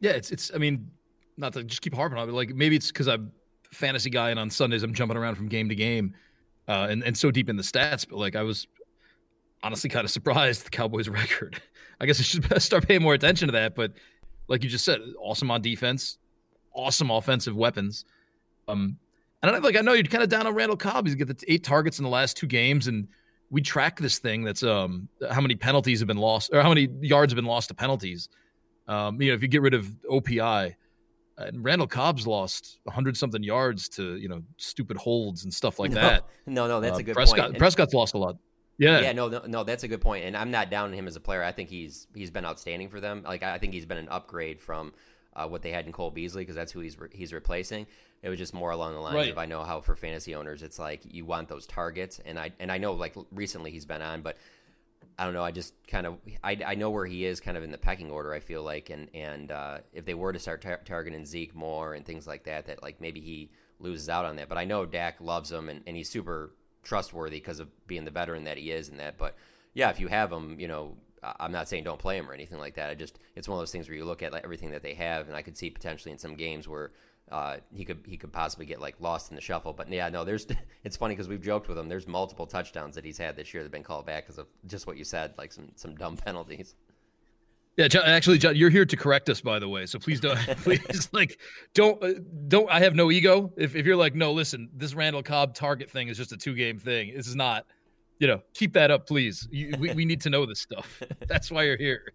Yeah, 0.00 0.12
it's 0.12 0.30
it's. 0.30 0.50
I 0.54 0.58
mean, 0.58 0.90
not 1.36 1.54
to 1.54 1.64
just 1.64 1.80
keep 1.80 1.94
harping 1.94 2.18
on 2.18 2.28
it, 2.28 2.32
like 2.32 2.54
maybe 2.54 2.76
it's 2.76 2.88
because 2.88 3.08
I'm 3.08 3.32
fantasy 3.70 4.10
guy 4.10 4.30
and 4.30 4.38
on 4.38 4.50
Sundays 4.50 4.82
I'm 4.82 4.94
jumping 4.94 5.16
around 5.16 5.36
from 5.36 5.48
game 5.48 5.68
to 5.70 5.74
game, 5.74 6.14
uh, 6.68 6.86
and 6.90 7.02
and 7.02 7.16
so 7.16 7.30
deep 7.30 7.48
in 7.48 7.56
the 7.56 7.62
stats. 7.62 8.06
But 8.06 8.18
like 8.18 8.36
I 8.36 8.42
was 8.42 8.66
honestly 9.62 9.88
kind 9.88 10.04
of 10.04 10.10
surprised 10.10 10.66
the 10.66 10.70
Cowboys' 10.70 11.08
record. 11.08 11.62
I 11.98 12.04
guess 12.04 12.20
I 12.20 12.24
should 12.24 12.62
start 12.62 12.86
paying 12.86 13.02
more 13.02 13.14
attention 13.14 13.48
to 13.48 13.52
that. 13.52 13.74
But 13.74 13.92
like 14.48 14.62
you 14.62 14.68
just 14.68 14.84
said, 14.84 15.00
awesome 15.18 15.50
on 15.50 15.62
defense, 15.62 16.18
awesome 16.74 17.10
offensive 17.10 17.56
weapons. 17.56 18.04
Um, 18.68 18.98
and 19.42 19.54
I 19.54 19.58
like 19.58 19.76
I 19.76 19.80
know 19.80 19.92
you're 19.92 20.04
kind 20.04 20.22
of 20.22 20.30
down 20.30 20.46
on 20.46 20.54
Randall 20.54 20.76
Cobb. 20.76 21.06
He's 21.06 21.14
got 21.14 21.28
the 21.28 21.36
eight 21.48 21.64
targets 21.64 21.98
in 21.98 22.02
the 22.02 22.10
last 22.10 22.36
two 22.36 22.46
games, 22.46 22.86
and 22.86 23.08
we 23.50 23.60
track 23.60 24.00
this 24.00 24.18
thing. 24.18 24.42
That's 24.42 24.62
um 24.62 25.08
how 25.30 25.40
many 25.40 25.54
penalties 25.54 26.00
have 26.00 26.08
been 26.08 26.16
lost, 26.16 26.50
or 26.52 26.62
how 26.62 26.70
many 26.70 26.88
yards 27.00 27.32
have 27.32 27.36
been 27.36 27.44
lost 27.44 27.68
to 27.68 27.74
penalties. 27.74 28.28
Um, 28.88 29.20
you 29.20 29.28
know, 29.28 29.34
if 29.34 29.42
you 29.42 29.48
get 29.48 29.62
rid 29.62 29.74
of 29.74 29.86
OPI, 30.10 30.74
and 31.36 31.64
Randall 31.64 31.86
Cobb's 31.86 32.26
lost 32.26 32.80
hundred 32.88 33.16
something 33.16 33.42
yards 33.42 33.88
to 33.90 34.16
you 34.16 34.28
know 34.28 34.42
stupid 34.56 34.96
holds 34.96 35.44
and 35.44 35.52
stuff 35.52 35.78
like 35.78 35.90
no, 35.90 36.00
that. 36.00 36.24
No, 36.46 36.66
no, 36.66 36.80
that's 36.80 36.96
uh, 36.96 37.00
a 37.00 37.02
good 37.02 37.14
Prescott, 37.14 37.46
point. 37.46 37.58
Prescott's 37.58 37.94
lost 37.94 38.14
a 38.14 38.18
lot. 38.18 38.36
Yeah, 38.76 39.00
yeah, 39.00 39.12
no, 39.12 39.28
no, 39.28 39.42
no, 39.46 39.62
that's 39.62 39.84
a 39.84 39.88
good 39.88 40.00
point, 40.00 40.24
and 40.24 40.36
I'm 40.36 40.50
not 40.50 40.68
down 40.68 40.86
on 40.86 40.92
him 40.92 41.06
as 41.06 41.14
a 41.14 41.20
player. 41.20 41.44
I 41.44 41.52
think 41.52 41.68
he's 41.68 42.06
he's 42.14 42.30
been 42.30 42.44
outstanding 42.44 42.88
for 42.88 43.00
them. 43.00 43.22
Like 43.24 43.42
I 43.42 43.58
think 43.58 43.72
he's 43.72 43.86
been 43.86 43.98
an 43.98 44.08
upgrade 44.08 44.60
from 44.60 44.92
uh, 45.36 45.46
what 45.46 45.62
they 45.62 45.70
had 45.70 45.86
in 45.86 45.92
Cole 45.92 46.10
Beasley 46.10 46.42
because 46.42 46.54
that's 46.54 46.72
who 46.72 46.80
he's 46.80 46.98
re- 46.98 47.08
he's 47.12 47.32
replacing. 47.32 47.86
It 48.22 48.28
was 48.28 48.38
just 48.38 48.54
more 48.54 48.70
along 48.70 48.94
the 48.94 49.00
lines 49.00 49.16
right. 49.16 49.30
of 49.30 49.38
I 49.38 49.46
know 49.46 49.62
how 49.62 49.80
for 49.80 49.94
fantasy 49.94 50.34
owners 50.34 50.62
it's 50.62 50.78
like 50.78 51.02
you 51.04 51.24
want 51.24 51.48
those 51.48 51.66
targets, 51.66 52.20
and 52.24 52.38
I 52.38 52.52
and 52.58 52.70
I 52.70 52.78
know 52.78 52.92
like 52.92 53.14
recently 53.32 53.70
he's 53.70 53.84
been 53.84 54.02
on, 54.02 54.22
but 54.22 54.36
I 55.18 55.24
don't 55.24 55.34
know. 55.34 55.44
I 55.44 55.50
just 55.50 55.74
kind 55.86 56.06
of 56.06 56.18
I, 56.42 56.58
I 56.66 56.74
know 56.74 56.90
where 56.90 57.06
he 57.06 57.24
is 57.24 57.40
kind 57.40 57.56
of 57.56 57.62
in 57.62 57.70
the 57.70 57.78
pecking 57.78 58.10
order. 58.10 58.32
I 58.32 58.40
feel 58.40 58.62
like, 58.62 58.90
and 58.90 59.08
and 59.14 59.52
uh, 59.52 59.78
if 59.92 60.04
they 60.04 60.14
were 60.14 60.32
to 60.32 60.38
start 60.38 60.62
tar- 60.62 60.80
targeting 60.84 61.24
Zeke 61.24 61.54
more 61.54 61.94
and 61.94 62.04
things 62.04 62.26
like 62.26 62.44
that, 62.44 62.66
that 62.66 62.82
like 62.82 63.00
maybe 63.00 63.20
he 63.20 63.50
loses 63.78 64.08
out 64.08 64.24
on 64.24 64.36
that. 64.36 64.48
But 64.48 64.58
I 64.58 64.64
know 64.64 64.86
Dak 64.86 65.20
loves 65.20 65.52
him, 65.52 65.68
and, 65.68 65.82
and 65.86 65.96
he's 65.96 66.08
super 66.08 66.52
trustworthy 66.82 67.36
because 67.36 67.60
of 67.60 67.68
being 67.86 68.04
the 68.04 68.10
veteran 68.10 68.44
that 68.44 68.58
he 68.58 68.70
is 68.70 68.88
and 68.88 68.98
that. 69.00 69.18
But 69.18 69.36
yeah, 69.72 69.90
if 69.90 70.00
you 70.00 70.08
have 70.08 70.32
him, 70.32 70.58
you 70.58 70.68
know, 70.68 70.96
I'm 71.40 71.52
not 71.52 71.68
saying 71.68 71.84
don't 71.84 71.98
play 71.98 72.16
him 72.16 72.28
or 72.28 72.34
anything 72.34 72.58
like 72.58 72.74
that. 72.74 72.90
I 72.90 72.94
just 72.94 73.18
it's 73.34 73.48
one 73.48 73.56
of 73.56 73.60
those 73.60 73.72
things 73.72 73.88
where 73.88 73.96
you 73.96 74.04
look 74.04 74.22
at 74.22 74.32
like 74.32 74.44
everything 74.44 74.70
that 74.70 74.82
they 74.82 74.94
have, 74.94 75.28
and 75.28 75.36
I 75.36 75.42
could 75.42 75.56
see 75.56 75.70
potentially 75.70 76.12
in 76.12 76.18
some 76.18 76.34
games 76.34 76.68
where 76.68 76.92
uh, 77.30 77.56
he 77.72 77.84
could 77.84 78.00
he 78.06 78.16
could 78.16 78.32
possibly 78.32 78.66
get 78.66 78.80
like 78.80 78.96
lost 79.00 79.30
in 79.30 79.34
the 79.34 79.40
shuffle. 79.40 79.72
But 79.72 79.90
yeah, 79.90 80.08
no, 80.08 80.24
there's 80.24 80.46
it's 80.84 80.96
funny 80.96 81.14
because 81.14 81.28
we've 81.28 81.42
joked 81.42 81.68
with 81.68 81.78
him. 81.78 81.88
There's 81.88 82.06
multiple 82.06 82.46
touchdowns 82.46 82.94
that 82.94 83.04
he's 83.04 83.18
had 83.18 83.36
this 83.36 83.54
year 83.54 83.62
that 83.62 83.66
have 83.66 83.72
been 83.72 83.82
called 83.82 84.06
back 84.06 84.24
because 84.24 84.38
of 84.38 84.46
just 84.66 84.86
what 84.86 84.96
you 84.96 85.04
said, 85.04 85.34
like 85.38 85.52
some 85.52 85.68
some 85.74 85.94
dumb 85.94 86.16
penalties. 86.24 86.74
Yeah, 87.76 87.88
John, 87.88 88.04
actually, 88.04 88.38
John, 88.38 88.54
you're 88.54 88.70
here 88.70 88.84
to 88.84 88.96
correct 88.96 89.28
us, 89.28 89.40
by 89.40 89.58
the 89.58 89.68
way. 89.68 89.86
So 89.86 89.98
please 89.98 90.20
don't, 90.20 90.38
please, 90.58 91.08
like, 91.12 91.40
don't, 91.74 92.00
uh, 92.04 92.20
don't. 92.46 92.70
I 92.70 92.78
have 92.80 92.94
no 92.94 93.10
ego. 93.10 93.52
If 93.56 93.74
if 93.74 93.84
you're 93.84 93.96
like, 93.96 94.14
no, 94.14 94.32
listen, 94.32 94.70
this 94.74 94.94
Randall 94.94 95.22
Cobb 95.22 95.54
target 95.54 95.90
thing 95.90 96.08
is 96.08 96.16
just 96.16 96.30
a 96.32 96.36
two 96.36 96.54
game 96.54 96.78
thing. 96.78 97.14
This 97.16 97.26
is 97.26 97.34
not. 97.34 97.66
You 98.18 98.28
know, 98.28 98.42
keep 98.54 98.72
that 98.74 98.90
up, 98.90 99.06
please. 99.06 99.48
You, 99.50 99.74
we 99.78 99.92
we 99.92 100.04
need 100.04 100.20
to 100.22 100.30
know 100.30 100.46
this 100.46 100.60
stuff. 100.60 101.02
That's 101.26 101.50
why 101.50 101.64
you're 101.64 101.76
here. 101.76 102.12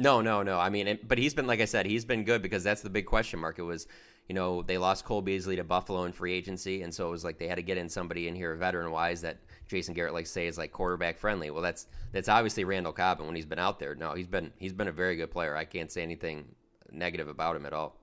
No, 0.00 0.22
no, 0.22 0.42
no. 0.42 0.58
I 0.58 0.70
mean, 0.70 0.88
it, 0.88 1.08
but 1.08 1.18
he's 1.18 1.34
been, 1.34 1.46
like 1.46 1.60
I 1.60 1.66
said, 1.66 1.84
he's 1.84 2.06
been 2.06 2.24
good 2.24 2.40
because 2.40 2.64
that's 2.64 2.80
the 2.80 2.88
big 2.88 3.04
question 3.04 3.38
mark. 3.38 3.58
It 3.58 3.62
was, 3.62 3.86
you 4.28 4.34
know, 4.34 4.62
they 4.62 4.78
lost 4.78 5.04
Cole 5.04 5.20
Beasley 5.20 5.56
to 5.56 5.64
Buffalo 5.64 6.04
in 6.04 6.12
free 6.12 6.32
agency, 6.32 6.82
and 6.82 6.94
so 6.94 7.06
it 7.06 7.10
was 7.10 7.22
like 7.22 7.38
they 7.38 7.46
had 7.46 7.56
to 7.56 7.62
get 7.62 7.76
in 7.76 7.88
somebody 7.88 8.26
in 8.26 8.34
here, 8.34 8.54
veteran 8.54 8.92
wise, 8.92 9.20
that 9.20 9.40
Jason 9.68 9.92
Garrett 9.92 10.14
likes 10.14 10.30
to 10.30 10.32
say 10.32 10.46
is 10.46 10.56
like 10.56 10.72
quarterback 10.72 11.18
friendly. 11.18 11.50
Well, 11.50 11.62
that's 11.62 11.86
that's 12.12 12.30
obviously 12.30 12.64
Randall 12.64 12.94
Cobb, 12.94 13.18
and 13.18 13.26
when 13.26 13.36
he's 13.36 13.44
been 13.44 13.58
out 13.58 13.78
there, 13.78 13.94
no, 13.94 14.14
he's 14.14 14.26
been 14.26 14.52
he's 14.56 14.72
been 14.72 14.88
a 14.88 14.92
very 14.92 15.16
good 15.16 15.30
player. 15.30 15.54
I 15.54 15.66
can't 15.66 15.92
say 15.92 16.02
anything 16.02 16.46
negative 16.90 17.28
about 17.28 17.54
him 17.54 17.66
at 17.66 17.74
all. 17.74 18.00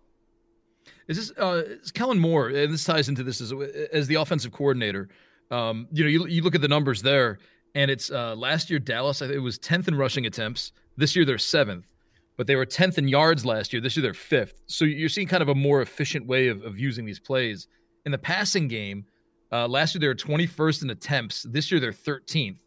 Is 1.07 1.17
this 1.17 1.37
uh, 1.39 1.63
is 1.65 1.91
Kellen 1.91 2.19
Moore? 2.19 2.49
And 2.49 2.71
this 2.71 2.83
ties 2.83 3.09
into 3.09 3.23
this 3.23 3.41
as 3.41 3.53
as 3.91 4.07
the 4.07 4.15
offensive 4.15 4.51
coordinator. 4.51 5.09
Um, 5.51 5.87
you 5.91 6.03
know, 6.03 6.09
you, 6.09 6.27
you 6.27 6.41
look 6.41 6.55
at 6.55 6.61
the 6.61 6.67
numbers 6.67 7.01
there, 7.01 7.39
and 7.75 7.89
it's 7.91 8.11
uh, 8.11 8.35
last 8.35 8.69
year 8.69 8.79
Dallas. 8.79 9.21
It 9.21 9.41
was 9.41 9.57
tenth 9.57 9.87
in 9.87 9.95
rushing 9.95 10.25
attempts. 10.25 10.71
This 10.97 11.15
year 11.15 11.25
they're 11.25 11.37
seventh, 11.37 11.93
but 12.35 12.47
they 12.47 12.55
were 12.55 12.65
tenth 12.65 12.97
in 12.97 13.07
yards 13.07 13.45
last 13.45 13.71
year. 13.71 13.81
This 13.81 13.95
year 13.95 14.01
they're 14.01 14.13
fifth. 14.13 14.61
So 14.67 14.85
you're 14.85 15.09
seeing 15.09 15.27
kind 15.27 15.43
of 15.43 15.49
a 15.49 15.55
more 15.55 15.81
efficient 15.81 16.25
way 16.25 16.47
of, 16.47 16.63
of 16.63 16.79
using 16.79 17.05
these 17.05 17.19
plays 17.19 17.67
in 18.05 18.11
the 18.11 18.17
passing 18.17 18.67
game. 18.67 19.05
Uh, 19.51 19.67
last 19.67 19.95
year 19.95 19.99
they 19.99 20.07
were 20.07 20.15
21st 20.15 20.83
in 20.83 20.89
attempts. 20.89 21.43
This 21.43 21.71
year 21.71 21.79
they're 21.79 21.91
13th. 21.91 22.57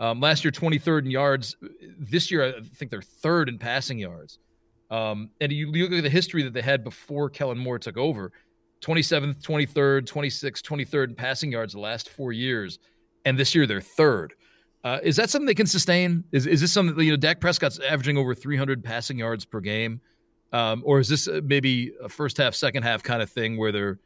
Um, 0.00 0.20
last 0.20 0.44
year 0.44 0.52
23rd 0.52 1.06
in 1.06 1.10
yards. 1.10 1.56
This 1.98 2.30
year 2.30 2.56
I 2.56 2.60
think 2.62 2.90
they're 2.90 3.02
third 3.02 3.48
in 3.48 3.58
passing 3.58 3.98
yards. 3.98 4.38
Um, 4.90 5.30
and 5.40 5.52
you, 5.52 5.70
you 5.72 5.84
look 5.84 5.98
at 5.98 6.02
the 6.02 6.10
history 6.10 6.42
that 6.44 6.52
they 6.52 6.62
had 6.62 6.82
before 6.82 7.28
Kellen 7.28 7.58
Moore 7.58 7.78
took 7.78 7.96
over 7.96 8.32
27th, 8.80 9.42
23rd, 9.42 10.06
26th, 10.06 10.62
23rd 10.62 11.08
in 11.08 11.14
passing 11.14 11.52
yards 11.52 11.72
the 11.72 11.80
last 11.80 12.08
four 12.10 12.32
years. 12.32 12.78
And 13.24 13.38
this 13.38 13.54
year 13.54 13.66
they're 13.66 13.80
third. 13.80 14.34
Uh, 14.84 14.98
is 15.02 15.16
that 15.16 15.28
something 15.28 15.46
they 15.46 15.54
can 15.54 15.66
sustain? 15.66 16.24
Is, 16.32 16.46
is 16.46 16.60
this 16.60 16.72
something, 16.72 16.98
you 17.04 17.10
know, 17.10 17.16
Dak 17.16 17.40
Prescott's 17.40 17.80
averaging 17.80 18.16
over 18.16 18.34
300 18.34 18.84
passing 18.84 19.18
yards 19.18 19.44
per 19.44 19.60
game? 19.60 20.00
Um, 20.52 20.82
or 20.86 20.98
is 20.98 21.08
this 21.08 21.28
maybe 21.42 21.92
a 22.02 22.08
first 22.08 22.36
half, 22.36 22.54
second 22.54 22.84
half 22.84 23.02
kind 23.02 23.20
of 23.20 23.30
thing 23.30 23.58
where 23.58 23.72
they're 23.72 23.98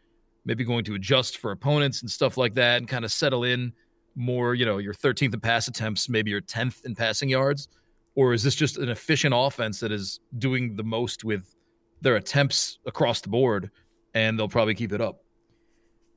maybe 0.45 0.64
going 0.64 0.85
to 0.85 0.95
adjust 0.95 1.38
for 1.38 1.52
opponents 1.52 2.00
and 2.00 2.11
stuff 2.11 2.37
like 2.37 2.55
that 2.55 2.79
and 2.79 2.88
kind 2.88 3.05
of 3.05 3.12
settle 3.12 3.45
in 3.45 3.73
more, 4.17 4.55
you 4.55 4.67
know, 4.67 4.79
your 4.79 4.95
13th 4.95 5.35
in 5.35 5.41
pass 5.41 5.69
attempts, 5.69 6.09
maybe 6.09 6.31
your 6.31 6.41
10th 6.41 6.85
in 6.85 6.95
passing 6.95 7.29
yards? 7.29 7.69
Or 8.14 8.33
is 8.33 8.43
this 8.43 8.55
just 8.55 8.76
an 8.79 8.88
efficient 8.88 9.35
offense 9.37 9.81
that 9.81 9.93
is 9.93 10.21
doing 10.38 10.76
the 10.76 10.83
most 10.83 11.25
with 11.25 11.55
their 12.00 12.17
attempts 12.17 12.79
across 12.87 13.21
the 13.21 13.29
board 13.29 13.71
and 14.14 14.38
they'll 14.38 14.49
probably 14.49 14.75
keep 14.75 14.92
it 14.92 15.00
up? 15.00 15.25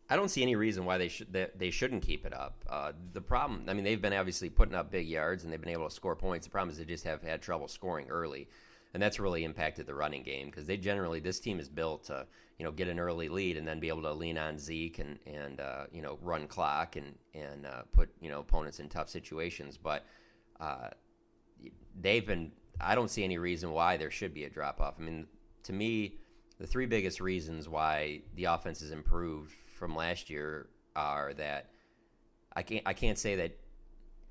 I 0.10 0.16
don't 0.16 0.30
see 0.30 0.44
any 0.44 0.56
reason 0.56 0.86
why 0.86 0.98
they 1.00 1.08
should 1.08 1.34
they 1.56 1.72
shouldn't 1.72 2.04
keep 2.04 2.26
it 2.26 2.34
up. 2.34 2.64
Uh, 2.70 2.92
the 3.14 3.22
problem, 3.22 3.66
I 3.68 3.74
mean, 3.74 3.84
they've 3.84 4.02
been 4.02 4.14
obviously 4.14 4.50
putting 4.50 4.76
up 4.76 4.92
big 4.92 5.08
yards 5.08 5.44
and 5.44 5.52
they've 5.52 5.60
been 5.60 5.70
able 5.70 5.90
to 5.90 5.94
score 5.94 6.16
points. 6.16 6.46
The 6.46 6.52
problem 6.52 6.70
is 6.70 6.78
they 6.78 6.86
just 6.86 7.06
have 7.06 7.24
had 7.24 7.42
trouble 7.42 7.68
scoring 7.68 8.08
early, 8.10 8.48
and 8.94 9.02
that's 9.02 9.20
really 9.20 9.44
impacted 9.44 9.88
the 9.88 9.96
running 9.96 10.22
game 10.22 10.48
because 10.48 10.68
they 10.68 10.78
generally 10.78 11.20
this 11.20 11.40
team 11.40 11.60
is 11.60 11.68
built 11.68 12.04
to 12.06 12.28
you 12.60 12.66
know 12.66 12.72
get 12.72 12.88
an 12.88 13.00
early 13.00 13.30
lead 13.30 13.58
and 13.58 13.68
then 13.68 13.80
be 13.80 13.88
able 13.88 14.04
to 14.04 14.14
lean 14.14 14.38
on 14.38 14.60
Zeke 14.60 15.00
and 15.00 15.18
and 15.26 15.60
uh, 15.60 15.86
you 15.92 16.04
know 16.04 16.20
run 16.22 16.48
clock 16.48 16.98
and 16.98 17.16
and 17.34 17.66
uh, 17.66 17.82
put 17.92 18.10
you 18.22 18.30
know 18.30 18.42
opponents 18.42 18.80
in 18.80 18.90
tough 18.90 19.10
situations. 19.10 19.76
But 19.76 20.06
uh, 20.60 20.90
they've 22.00 22.26
been. 22.26 22.52
I 22.80 22.94
don't 22.94 23.10
see 23.10 23.24
any 23.24 23.40
reason 23.40 23.72
why 23.72 23.98
there 23.98 24.12
should 24.12 24.36
be 24.36 24.44
a 24.44 24.50
drop 24.50 24.82
off. 24.82 24.96
I 25.00 25.02
mean, 25.02 25.26
to 25.64 25.74
me, 25.74 26.18
the 26.60 26.68
three 26.68 26.86
biggest 26.86 27.20
reasons 27.20 27.68
why 27.68 28.22
the 28.36 28.46
offense 28.46 28.80
has 28.82 28.92
improved 28.92 29.54
from 29.78 29.96
last 29.96 30.30
year 30.30 30.68
are 30.96 31.34
that 31.34 31.70
I 32.56 32.64
can't 32.64 32.84
I 32.86 32.94
can't 32.94 33.18
say 33.18 33.36
that 33.36 33.58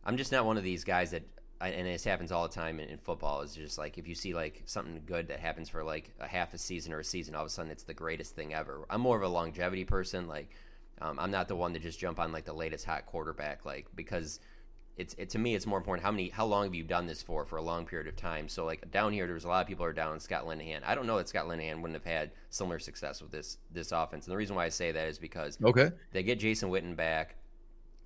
I'm 0.05 0.17
just 0.17 0.33
not 0.33 0.47
one 0.47 0.57
of 0.57 0.65
these 0.65 0.85
guys 0.85 1.11
that 1.11 1.23
and 1.61 1.87
this 1.87 2.05
happens 2.05 2.31
all 2.33 2.47
the 2.47 2.55
time 2.55 2.79
in, 2.79 2.91
in, 2.91 2.99
football 2.99 3.41
is 3.41 3.55
just 3.55 3.79
like 3.79 3.97
if 3.97 4.07
you 4.07 4.15
see 4.15 4.35
like 4.35 4.63
something 4.67 5.01
good 5.07 5.29
that 5.29 5.41
happens 5.41 5.69
for 5.69 5.83
like 5.83 6.11
a 6.21 6.27
half 6.27 6.53
a 6.53 6.59
season 6.59 6.93
or 6.93 6.99
a 6.99 7.05
season 7.05 7.35
all 7.35 7.43
of 7.43 7.47
a 7.47 7.51
sudden 7.51 7.71
it's 7.71 7.85
the 7.85 7.95
greatest 7.95 8.35
thing 8.35 8.53
ever. 8.53 8.85
I'm 8.91 9.01
more 9.01 9.17
of 9.17 9.23
a 9.23 9.29
longevity 9.29 9.85
person 9.85 10.27
like 10.27 10.51
um, 11.01 11.19
i'm 11.19 11.31
not 11.31 11.49
the 11.49 11.57
one 11.57 11.73
to 11.73 11.79
just 11.79 11.99
jump 11.99 12.19
on 12.21 12.33
like 12.33 12.45
the 12.45 12.53
latest 12.53 12.85
hot 12.85 13.07
quarterback 13.07 13.65
like 13.65 13.87
because 13.95 14.41
it's 14.97 15.15
it, 15.19 15.31
to 15.31 15.39
me 15.39 15.55
it's 15.55 15.67
more 15.67 15.79
important 15.79 16.05
how 16.05 16.11
many 16.11 16.29
how 16.29 16.47
long 16.47 16.65
have 16.65 16.75
you 16.75 16.85
done 16.85 17.07
this 17.07 17.23
for 17.23 17.45
for 17.45 17.57
a 17.57 17.63
long 17.63 17.85
period 17.85 18.07
of 18.07 18.17
time? 18.17 18.49
So 18.49 18.65
like 18.65 18.91
down 18.91 19.13
here 19.13 19.27
there's 19.27 19.45
a 19.45 19.49
lot 19.49 19.63
of 19.63 19.67
people 19.67 19.85
are 19.85 19.93
down 19.93 20.13
on 20.13 20.21
Scott 20.21 20.47
Linehan. 20.47 20.81
I 20.85 20.95
don't 20.95 21.07
know 21.07 21.17
that 21.19 21.29
Scott 21.29 21.47
Linehan 21.47 21.81
wouldn't 21.81 21.95
have 21.95 22.05
had 22.05 22.31
similar 22.51 22.79
success 22.79 23.21
with 23.21 23.33
this 23.33 23.59
this 23.73 23.93
offense. 23.93 24.27
And 24.27 24.33
the 24.33 24.37
reason 24.37 24.55
why 24.57 24.67
I 24.67 24.69
say 24.69 24.93
that 24.93 25.09
is 25.09 25.19
because 25.19 25.59
okay. 25.65 25.91
they 26.13 26.23
get 26.23 26.39
Jason 26.39 26.71
Witten 26.71 26.95
back. 26.95 27.37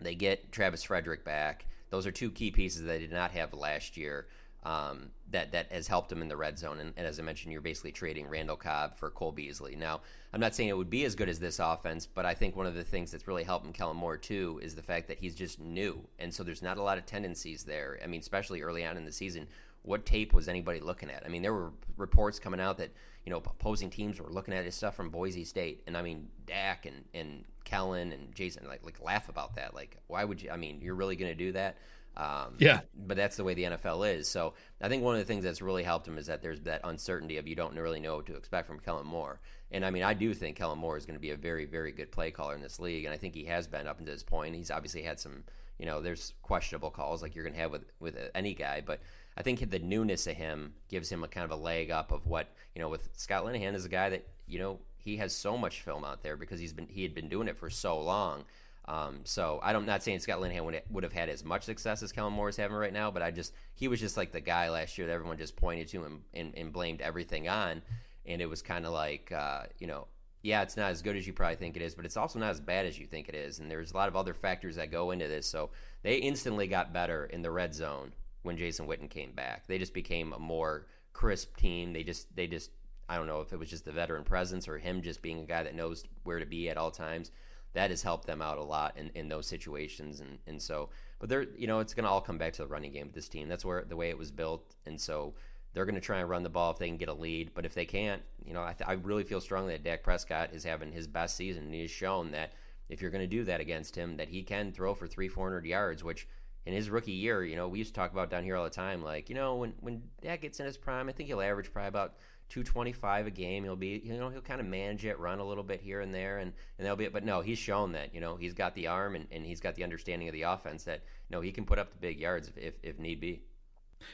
They 0.01 0.15
get 0.15 0.51
Travis 0.53 0.83
Frederick 0.83 1.25
back. 1.25 1.67
Those 1.91 2.07
are 2.07 2.13
two 2.13 2.31
key 2.31 2.51
pieces 2.51 2.83
that 2.83 2.89
they 2.89 2.99
did 3.01 3.13
not 3.13 3.33
have 3.33 3.53
last 3.53 3.97
year 3.97 4.27
um, 4.65 5.11
that 5.31 5.53
that 5.53 5.71
has 5.73 5.87
helped 5.87 6.11
him 6.11 6.21
in 6.21 6.29
the 6.29 6.37
red 6.37 6.59
zone. 6.59 6.81
And, 6.81 6.93
and, 6.97 7.07
as 7.07 7.19
I 7.19 7.23
mentioned, 7.23 7.53
you're 7.53 7.61
basically 7.61 7.93
trading 7.93 8.27
Randall 8.29 8.57
Cobb 8.57 8.97
for 8.97 9.11
Cole 9.11 9.33
Beasley. 9.33 9.77
Now, 9.77 10.01
I'm 10.33 10.41
not 10.41 10.55
saying 10.55 10.69
it 10.69 10.77
would 10.77 10.91
be 10.91 11.05
as 11.05 11.15
good 11.15 11.29
as 11.29 11.39
this 11.39 11.59
offense, 11.59 12.07
but 12.07 12.27
I 12.27 12.35
think 12.35 12.57
one 12.57 12.67
of 12.67 12.75
the 12.75 12.85
things 12.85 13.11
that's 13.11 13.29
really 13.29 13.45
helping 13.45 13.73
Kellen 13.73 13.97
Moore 13.97 14.17
too 14.17 14.59
is 14.63 14.75
the 14.75 14.83
fact 14.83 15.09
that 15.09 15.19
he's 15.19 15.35
just 15.35 15.61
new, 15.61 16.01
and 16.19 16.33
so 16.33 16.43
there's 16.43 16.63
not 16.63 16.79
a 16.79 16.83
lot 16.83 16.99
of 16.99 17.07
tendencies 17.07 17.65
there. 17.65 17.99
I 18.03 18.07
mean, 18.07 18.21
especially 18.21 18.63
early 18.63 18.85
on 18.85 18.97
in 18.97 19.05
the 19.05 19.13
season, 19.13 19.47
what 19.83 20.05
tape 20.05 20.33
was 20.33 20.49
anybody 20.49 20.81
looking 20.81 21.11
at? 21.11 21.25
I 21.25 21.29
mean, 21.29 21.43
there 21.43 21.55
were 21.55 21.73
reports 21.97 22.39
coming 22.39 22.61
out 22.61 22.79
that 22.79 22.91
you 23.25 23.31
know 23.31 23.39
opposing 23.39 23.91
teams 23.91 24.21
were 24.21 24.31
looking 24.31 24.55
at 24.55 24.65
his 24.65 24.75
stuff 24.75 24.97
from 24.97 25.11
Boise 25.11 25.45
State, 25.45 25.83
and 25.87 25.97
I 25.97 26.03
mean 26.03 26.29
Dak 26.47 26.85
and 26.85 27.05
and 27.15 27.45
Kellen 27.65 28.13
and 28.13 28.35
Jason 28.35 28.67
like 28.67 28.85
like 28.85 29.01
laugh 29.03 29.29
about 29.29 29.55
that. 29.57 29.75
Like, 29.75 29.99
why 30.07 30.25
would 30.25 30.43
you? 30.43 30.51
I 30.51 30.57
mean, 30.57 30.81
you're 30.83 30.95
really 30.95 31.17
going 31.17 31.31
to 31.31 31.37
do 31.37 31.53
that? 31.53 31.77
Um, 32.19 32.57
yeah. 32.59 32.81
But 32.97 33.17
that's 33.17 33.37
the 33.37 33.45
way 33.45 33.55
the 33.55 33.63
NFL 33.65 34.17
is. 34.17 34.29
So 34.29 34.55
I 34.81 34.89
think 34.89 35.05
one 35.05 35.15
of 35.15 35.21
the 35.21 35.25
things 35.25 35.45
that's 35.45 35.63
really 35.63 35.85
helped 35.85 36.07
him 36.07 36.19
is 36.19 36.27
that 36.27 36.43
there's 36.43 36.61
that 36.63 36.81
uncertainty 36.85 37.39
of 37.39 37.47
you 37.47 37.55
don't 37.55 37.75
really 37.77 38.01
know 38.01 38.17
what 38.17 38.27
to 38.27 38.37
expect 38.37 38.67
from 38.67 38.81
Kellen 38.81 39.07
Moore. 39.07 39.41
And 39.71 39.85
I 39.85 39.91
mean, 39.91 40.03
I 40.03 40.15
do 40.15 40.35
think 40.35 40.57
Kellen 40.57 40.79
Moore 40.79 40.97
is 40.97 41.07
going 41.07 41.17
to 41.17 41.21
be 41.21 41.31
a 41.31 41.37
very, 41.37 41.65
very 41.65 41.93
good 41.93 42.11
play 42.11 42.31
caller 42.31 42.57
in 42.57 42.61
this 42.61 42.81
league. 42.81 43.05
And 43.05 43.15
I 43.15 43.17
think 43.17 43.35
he 43.35 43.45
has 43.45 43.69
been 43.69 43.87
up 43.87 44.01
until 44.01 44.15
this 44.15 44.25
point. 44.25 44.57
He's 44.57 44.71
obviously 44.71 45.03
had 45.03 45.21
some, 45.21 45.45
you 45.79 45.87
know, 45.87 46.03
there's 46.03 46.33
questionable 46.43 46.91
calls 46.91 47.23
like 47.23 47.37
you're 47.37 47.45
going 47.45 47.55
to 47.55 47.61
have 47.61 47.71
with, 47.71 47.85
with 48.01 48.19
any 48.35 48.53
guy. 48.53 48.83
But 48.85 49.01
I 49.37 49.43
think 49.43 49.71
the 49.71 49.79
newness 49.79 50.27
of 50.27 50.35
him 50.35 50.75
gives 50.89 51.11
him 51.11 51.23
a 51.23 51.29
kind 51.29 51.45
of 51.45 51.53
a 51.53 51.63
leg 51.63 51.93
up 51.93 52.11
of 52.11 52.27
what, 52.27 52.49
you 52.75 52.83
know, 52.83 52.89
with 52.89 53.09
Scott 53.17 53.45
Linehan 53.45 53.75
is 53.75 53.85
a 53.85 53.91
guy 53.91 54.11
that, 54.11 54.27
you 54.49 54.59
know, 54.59 54.81
he 54.97 55.19
has 55.19 55.33
so 55.33 55.57
much 55.57 55.83
film 55.83 56.05
out 56.05 56.23
there 56.23 56.37
because 56.37 56.59
he's 56.59 56.73
been 56.73 56.89
he 56.89 57.03
had 57.03 57.15
been 57.15 57.29
doing 57.29 57.49
it 57.49 57.57
for 57.57 57.71
so 57.71 57.99
long 58.01 58.45
um, 58.89 59.21
so 59.25 59.61
I'm 59.63 59.85
not 59.85 60.03
saying 60.03 60.21
Scott 60.21 60.41
Linehan 60.41 60.65
would, 60.65 60.81
would 60.91 61.05
have 61.05 61.13
had 61.13 61.29
as 61.29 61.45
much 61.45 61.65
success 61.65 62.03
as 62.03 62.11
Kellen 62.11 62.33
Moore 62.33 62.49
is 62.49 62.57
having 62.57 62.75
right 62.75 62.93
now, 62.93 63.11
but 63.11 63.21
I 63.21 63.31
just 63.31 63.53
he 63.75 63.87
was 63.87 64.01
just 64.01 64.17
like 64.17 64.33
the 64.33 64.41
guy 64.41 64.71
last 64.71 64.97
year 64.97 65.07
that 65.07 65.13
everyone 65.13 65.37
just 65.37 65.57
pointed 65.57 65.89
to 65.89 66.05
and, 66.05 66.23
and, 66.33 66.55
and 66.57 66.73
blamed 66.73 67.03
everything 67.03 67.51
on, 67.51 67.83
and 68.25 68.41
it 68.41 68.47
was 68.47 68.63
kind 68.63 68.87
of 68.87 68.95
like 68.95 69.31
uh, 69.31 69.65
you 69.79 69.87
know 69.87 70.07
yeah 70.41 70.63
it's 70.63 70.79
not 70.79 70.91
as 70.91 71.03
good 71.03 71.17
as 71.17 71.27
you 71.27 71.35
probably 71.35 71.57
think 71.57 71.77
it 71.77 71.83
is, 71.83 71.95
but 71.95 72.07
it's 72.07 72.17
also 72.17 72.39
not 72.39 72.49
as 72.49 72.61
bad 72.61 72.87
as 72.87 72.99
you 72.99 73.07
think 73.07 73.29
it 73.29 73.35
is, 73.35 73.59
and 73.59 73.71
there's 73.71 73.93
a 73.93 73.97
lot 73.97 74.09
of 74.09 74.17
other 74.17 74.33
factors 74.33 74.77
that 74.77 74.91
go 74.91 75.11
into 75.11 75.29
this. 75.29 75.47
So 75.47 75.69
they 76.03 76.17
instantly 76.17 76.67
got 76.67 76.95
better 76.95 77.27
in 77.27 77.43
the 77.43 77.51
red 77.51 77.75
zone 77.75 78.13
when 78.43 78.57
Jason 78.57 78.87
Witten 78.87 79.11
came 79.11 79.33
back. 79.33 79.67
They 79.67 79.77
just 79.77 79.93
became 79.93 80.33
a 80.33 80.39
more 80.39 80.87
crisp 81.13 81.59
team. 81.59 81.93
They 81.93 82.05
just 82.05 82.35
they 82.35 82.47
just 82.47 82.71
I 83.07 83.19
don't 83.19 83.27
know 83.27 83.43
if 83.43 83.53
it 83.53 83.59
was 83.59 83.69
just 83.69 83.85
the 83.85 83.93
veteran 83.93 84.25
presence 84.25 84.67
or 84.67 84.79
him 84.79 85.03
just 85.03 85.21
being 85.21 85.41
a 85.41 85.47
guy 85.47 85.63
that 85.63 85.75
knows 85.75 86.05
where 86.25 86.39
to 86.39 86.47
be 86.47 86.71
at 86.71 86.79
all 86.79 86.91
times 86.91 87.31
that 87.75 87.91
has 87.91 88.03
helped 88.03 88.27
them 88.27 88.43
out 88.43 88.59
a 88.59 88.63
lot 88.63 88.97
in, 88.97 89.11
in 89.15 89.29
those 89.29 89.47
situations. 89.47 90.21
And, 90.21 90.39
and 90.47 90.61
so, 90.61 90.89
but 91.19 91.29
they're, 91.29 91.47
you 91.57 91.67
know, 91.67 91.81
it's 91.81 91.95
going 91.95 92.05
to 92.05 92.11
all 92.11 92.21
come 92.21 92.39
back 92.39 92.53
to 92.55 92.63
the 92.63 92.69
running 92.69 92.93
game 92.93 93.07
with 93.07 93.15
this 93.15 93.29
team. 93.29 93.49
That's 93.49 93.65
where 93.65 93.85
the 93.85 93.97
way 93.97 94.09
it 94.09 94.19
was 94.19 94.31
built. 94.31 94.75
And 94.87 95.01
so 95.01 95.35
they're 95.75 95.85
going 95.85 95.95
to 95.95 96.01
try 96.01 96.19
and 96.19 96.29
run 96.29 96.43
the 96.43 96.49
ball 96.49 96.71
if 96.71 96.79
they 96.79 96.89
can 96.89 96.97
get 96.97 97.09
a 97.09 97.15
lead. 97.15 97.53
But 97.55 97.67
if 97.67 97.75
they 97.75 97.85
can't, 97.85 98.23
you 98.45 98.55
know, 98.55 98.63
I, 98.63 98.73
th- 98.73 98.89
I 98.89 98.95
really 98.95 99.25
feel 99.25 99.41
strongly 99.41 99.73
that 99.73 99.85
Dak 99.85 100.03
Prescott 100.03 100.51
is 100.53 100.65
having 100.65 100.93
his 100.93 101.07
best 101.07 101.37
season. 101.37 101.65
And 101.65 101.75
he 101.75 101.83
has 101.83 101.91
shown 101.91 102.31
that 102.33 102.53
if 102.89 103.03
you're 103.03 103.11
going 103.11 103.23
to 103.23 103.27
do 103.27 103.45
that 103.45 103.61
against 103.61 103.95
him, 103.95 104.17
that 104.17 104.29
he 104.29 104.43
can 104.43 104.73
throw 104.73 104.95
for 104.95 105.07
three, 105.07 105.29
400 105.29 105.67
yards, 105.67 106.03
which 106.03 106.27
in 106.65 106.73
his 106.73 106.91
rookie 106.91 107.13
year, 107.13 107.45
you 107.45 107.57
know, 107.57 107.69
we 107.69 107.79
used 107.79 107.95
to 107.95 108.01
talk 108.01 108.13
about 108.13 108.31
down 108.31 108.45
here 108.45 108.57
all 108.57 108.65
the 108.65 108.71
time. 108.71 109.03
Like, 109.03 109.29
you 109.29 109.35
know, 109.35 109.57
when, 109.57 109.75
when 109.81 110.03
Dak 110.23 110.43
gets 110.43 110.61
in 110.61 110.67
his 110.67 110.77
prime, 110.77 111.09
I 111.09 111.13
think 111.13 111.29
he'll 111.29 111.41
average 111.41 111.73
probably 111.73 111.89
about 111.89 112.15
225 112.49 113.27
a 113.27 113.31
game. 113.31 113.65
He'll 113.65 113.77
be, 113.77 114.01
you 114.05 114.17
know, 114.17 114.29
he'll 114.31 114.41
kind 114.41 114.61
of 114.61 114.67
manage 114.67 115.05
it, 115.05 115.19
run 115.19 115.39
a 115.39 115.45
little 115.45 115.65
bit 115.65 115.81
here 115.81 116.01
and 116.01 116.15
there, 116.15 116.39
and 116.39 116.53
and 116.79 116.85
that'll 116.85 116.97
be 116.97 117.05
it. 117.05 117.13
But 117.13 117.25
no, 117.25 117.41
he's 117.41 117.59
shown 117.59 117.93
that, 117.93 118.15
you 118.15 118.21
know, 118.21 118.37
he's 118.37 118.55
got 118.55 118.75
the 118.75 118.87
arm 118.87 119.15
and, 119.15 119.27
and 119.31 119.45
he's 119.45 119.61
got 119.61 119.75
the 119.75 119.85
understanding 119.85 120.29
of 120.29 120.33
the 120.33 120.43
offense 120.43 120.85
that, 120.85 121.03
no, 121.31 121.41
he 121.41 121.53
can 121.53 121.65
put 121.65 121.79
up 121.79 121.91
the 121.91 121.99
big 121.99 122.19
yards 122.19 122.49
if, 122.49 122.57
if, 122.57 122.75
if 122.83 122.99
need 122.99 123.21
be. 123.21 123.43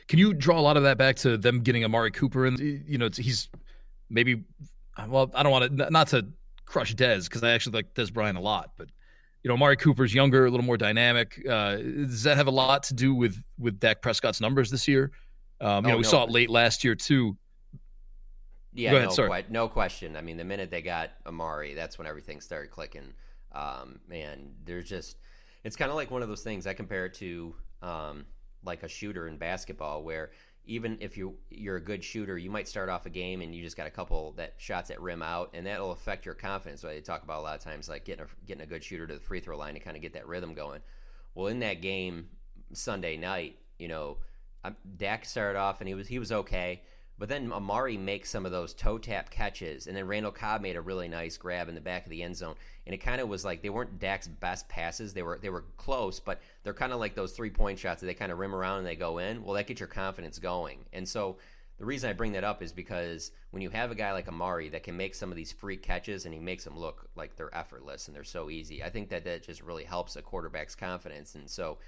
Can 0.09 0.19
you 0.19 0.35
draw 0.35 0.59
a 0.59 0.63
lot 0.63 0.77
of 0.77 0.83
that 0.85 0.99
back 0.99 1.17
to 1.17 1.37
them 1.37 1.61
getting 1.61 1.85
Amari 1.85 2.11
Cooper? 2.11 2.47
And, 2.47 2.59
you 2.59 2.99
know, 2.99 3.09
he's 3.15 3.49
maybe, 4.09 4.45
well, 5.09 5.31
I 5.35 5.43
don't 5.43 5.53
want 5.53 5.77
to, 5.77 5.91
not 5.91 6.09
to 6.09 6.27
crush 6.65 6.95
Dez 6.95 7.25
because 7.25 7.45
I 7.45 7.51
actually 7.51 7.77
like 7.77 7.95
Dez 7.95 8.13
Bryant 8.13 8.39
a 8.39 8.41
lot, 8.41 8.73
but, 8.77 8.89
you 9.43 9.49
know, 9.49 9.55
Amari 9.55 9.77
Cooper's 9.77 10.15
younger, 10.15 10.47
a 10.47 10.51
little 10.51 10.65
more 10.65 10.79
dynamic. 10.79 11.41
Uh, 11.49 11.77
does 11.77 12.23
that 12.23 12.39
have 12.39 12.47
a 12.47 12.51
lot 12.53 12.85
to 12.85 12.95
do 12.95 13.15
with 13.15 13.37
with 13.59 13.79
Dak 13.79 14.01
Prescott's 14.01 14.41
numbers 14.41 14.71
this 14.71 14.89
year? 14.89 15.13
Um, 15.61 15.85
you 15.85 15.91
oh, 15.91 15.93
know, 15.93 15.97
we 15.99 16.03
no. 16.03 16.09
saw 16.09 16.25
it 16.25 16.31
late 16.31 16.49
last 16.49 16.83
year 16.83 16.95
too. 16.95 17.37
Yeah, 18.75 18.93
ahead, 18.97 19.09
no, 19.09 19.15
que- 19.29 19.45
no 19.51 19.69
question. 19.69 20.17
I 20.17 20.21
mean, 20.21 20.37
the 20.37 20.45
minute 20.45 20.71
they 20.71 20.83
got 20.83 21.11
Amari, 21.27 21.75
that's 21.75 21.97
when 21.97 22.07
everything 22.07 22.41
started 22.41 22.71
clicking. 22.71 23.15
Um, 23.53 24.01
man, 24.09 24.51
there's 24.65 24.89
just 24.89 25.17
it's 25.63 25.77
kind 25.77 25.91
of 25.91 25.97
like 25.97 26.11
one 26.11 26.23
of 26.23 26.29
those 26.29 26.43
things. 26.43 26.67
I 26.67 26.75
compare 26.75 27.07
it 27.07 27.15
to 27.15 27.55
um, 27.83 28.27
like 28.65 28.83
a 28.83 28.89
shooter 28.89 29.29
in 29.29 29.37
basketball, 29.39 30.03
where 30.03 30.33
even 30.67 30.99
if 31.01 31.17
you 31.17 31.37
you're 31.51 31.77
a 31.77 31.81
good 31.81 32.03
shooter, 32.03 32.37
you 32.37 32.51
might 32.51 32.67
start 32.67 32.89
off 32.89 33.07
a 33.07 33.11
game 33.11 33.43
and 33.43 33.55
you 33.55 33.63
just 33.63 33.77
got 33.77 33.87
a 33.87 33.91
couple 33.91 34.33
that 34.33 34.55
shots 34.59 34.91
at 34.91 35.01
rim 35.01 35.23
out, 35.23 35.51
and 35.55 35.67
that'll 35.67 35.93
affect 35.93 36.27
your 36.27 36.35
confidence. 36.35 36.81
So 36.81 36.89
they 36.89 37.01
talk 37.01 37.23
about 37.23 37.41
a 37.41 37.43
lot 37.43 37.57
of 37.57 37.63
times, 37.63 37.89
like 37.89 38.05
getting 38.05 38.25
a, 38.25 38.29
getting 38.47 38.63
a 38.63 38.67
good 38.67 38.83
shooter 38.83 39.07
to 39.07 39.15
the 39.15 39.21
free 39.21 39.41
throw 39.41 39.57
line 39.57 39.75
to 39.75 39.81
kind 39.81 39.97
of 39.97 40.03
get 40.03 40.15
that 40.15 40.27
rhythm 40.27 40.55
going. 40.55 40.81
Well, 41.35 41.47
in 41.49 41.61
that 41.61 41.81
game 41.81 42.29
Sunday 42.73 43.17
night, 43.17 43.57
you 43.79 43.89
know, 43.89 44.19
Dak 44.97 45.25
started 45.25 45.59
off 45.59 45.81
and 45.81 45.89
he 45.89 45.95
was 45.95 46.09
he 46.09 46.19
was 46.19 46.33
okay, 46.33 46.83
but 47.19 47.29
then 47.29 47.53
Amari 47.53 47.97
makes 47.97 48.31
some 48.31 48.45
of 48.45 48.53
those 48.53 48.75
toe 48.75 48.99
tap 48.99 49.31
catches, 49.31 49.87
and 49.87 49.97
then 49.97 50.07
Randall 50.07 50.33
Cobb 50.33 50.61
made 50.61 50.77
a 50.77 50.81
really 50.81 51.09
nice 51.09 51.37
grab 51.37 51.69
in 51.69 51.75
the 51.75 51.81
back 51.81 52.05
of 52.05 52.11
the 52.11 52.23
end 52.23 52.37
zone, 52.37 52.57
and 52.87 52.95
it 52.95 52.99
kind 52.99 53.21
of 53.21 53.29
was 53.29 53.45
like 53.45 53.63
they 53.63 53.71
weren't 53.71 54.01
Dak's 54.01 54.27
best 54.27 54.69
passes. 54.69 55.15
They 55.15 55.23
were 55.23 55.39
they 55.41 55.51
were 55.51 55.65
close, 55.77 56.19
but 56.19 56.41
they're 56.63 56.75
kind 56.75 56.93
of 56.93 56.99
like 56.99 57.15
those 57.15 57.33
three 57.33 57.51
point 57.51 57.79
shots 57.79 58.01
that 58.01 58.07
they 58.07 58.15
kind 58.15 58.33
of 58.33 58.39
rim 58.39 58.55
around 58.55 58.79
and 58.79 58.87
they 58.87 58.97
go 58.97 59.19
in. 59.19 59.45
Well, 59.45 59.55
that 59.55 59.67
gets 59.67 59.81
your 59.81 59.89
confidence 59.89 60.39
going, 60.39 60.85
and 60.93 61.09
so. 61.09 61.37
The 61.77 61.85
reason 61.85 62.09
I 62.09 62.13
bring 62.13 62.31
that 62.33 62.45
up 62.45 62.63
is 62.63 62.71
because 62.71 63.33
when 63.51 63.61
you 63.61 63.69
have 63.71 63.91
a 63.91 63.97
guy 63.97 64.13
like 64.13 64.29
Amari 64.29 64.69
that 64.69 64.85
can 64.85 64.97
make 64.97 65.13
some 65.13 65.33
of 65.33 65.37
these 65.37 65.51
free 65.51 65.77
catches 65.77 66.25
and 66.25 66.33
he 66.33 66.39
makes 66.39 66.63
them 66.63 66.79
look 66.79 67.09
like 67.17 67.35
they're 67.35 67.53
effortless 67.53 68.07
and 68.07 68.15
they're 68.15 68.23
so 68.23 68.49
easy, 68.49 68.85
I 68.85 68.91
think 68.91 69.09
that 69.09 69.25
that 69.25 69.43
just 69.43 69.61
really 69.61 69.83
helps 69.83 70.15
a 70.15 70.23
quarterback's 70.23 70.77
confidence. 70.77 71.35
And 71.35 71.51
so 71.51 71.79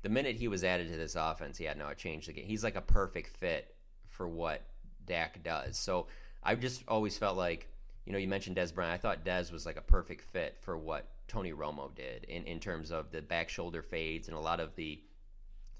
the 0.00 0.08
minute 0.08 0.36
he 0.36 0.48
was 0.48 0.64
added 0.64 0.90
to 0.90 0.96
this 0.96 1.14
offense, 1.14 1.60
yeah, 1.60 1.74
no, 1.74 1.88
it 1.88 1.98
changed 1.98 2.26
the 2.26 2.32
game. 2.32 2.46
He's 2.46 2.64
like 2.64 2.74
a 2.74 2.80
perfect 2.80 3.36
fit 3.36 3.74
for 4.08 4.26
what 4.26 4.62
Dak 5.06 5.42
does. 5.42 5.76
So 5.76 6.06
I 6.42 6.54
just 6.54 6.82
always 6.88 7.16
felt 7.16 7.36
like, 7.36 7.68
you 8.04 8.12
know, 8.12 8.18
you 8.18 8.28
mentioned 8.28 8.56
Dez 8.56 8.74
Bryant. 8.74 8.94
I 8.94 8.98
thought 8.98 9.24
Dez 9.24 9.52
was 9.52 9.66
like 9.66 9.76
a 9.76 9.82
perfect 9.82 10.22
fit 10.32 10.56
for 10.60 10.76
what 10.76 11.08
Tony 11.28 11.52
Romo 11.52 11.94
did 11.94 12.24
in, 12.24 12.44
in 12.44 12.60
terms 12.60 12.90
of 12.90 13.10
the 13.10 13.22
back 13.22 13.48
shoulder 13.48 13.82
fades 13.82 14.28
and 14.28 14.36
a 14.36 14.40
lot 14.40 14.60
of 14.60 14.74
the 14.76 15.00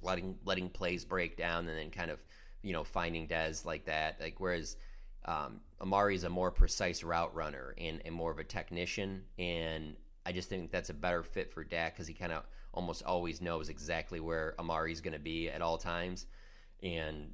letting 0.02 0.37
letting 0.44 0.68
plays 0.68 1.04
break 1.04 1.37
down 1.37 1.68
and 1.68 1.78
then 1.78 1.90
kind 1.90 2.10
of, 2.10 2.18
you 2.62 2.72
know, 2.72 2.84
finding 2.84 3.28
Dez 3.28 3.64
like 3.64 3.87
that. 3.87 4.20
Like 4.20 4.37
whereas 4.38 4.76
um, 5.24 5.60
is 6.10 6.24
a 6.24 6.30
more 6.30 6.50
precise 6.50 7.02
route 7.02 7.34
runner 7.34 7.74
and, 7.78 8.02
and 8.04 8.14
more 8.14 8.30
of 8.30 8.38
a 8.38 8.44
technician. 8.44 9.22
And 9.38 9.96
I 10.26 10.32
just 10.32 10.48
think 10.48 10.70
that's 10.70 10.90
a 10.90 10.94
better 10.94 11.22
fit 11.22 11.52
for 11.52 11.64
Dak 11.64 11.94
because 11.94 12.06
he 12.06 12.14
kind 12.14 12.32
of 12.32 12.44
almost 12.72 13.02
always 13.04 13.40
knows 13.40 13.68
exactly 13.68 14.20
where 14.20 14.54
Amari's 14.58 15.00
going 15.00 15.12
to 15.12 15.18
be 15.18 15.48
at 15.48 15.62
all 15.62 15.78
times. 15.78 16.26
And 16.82 17.32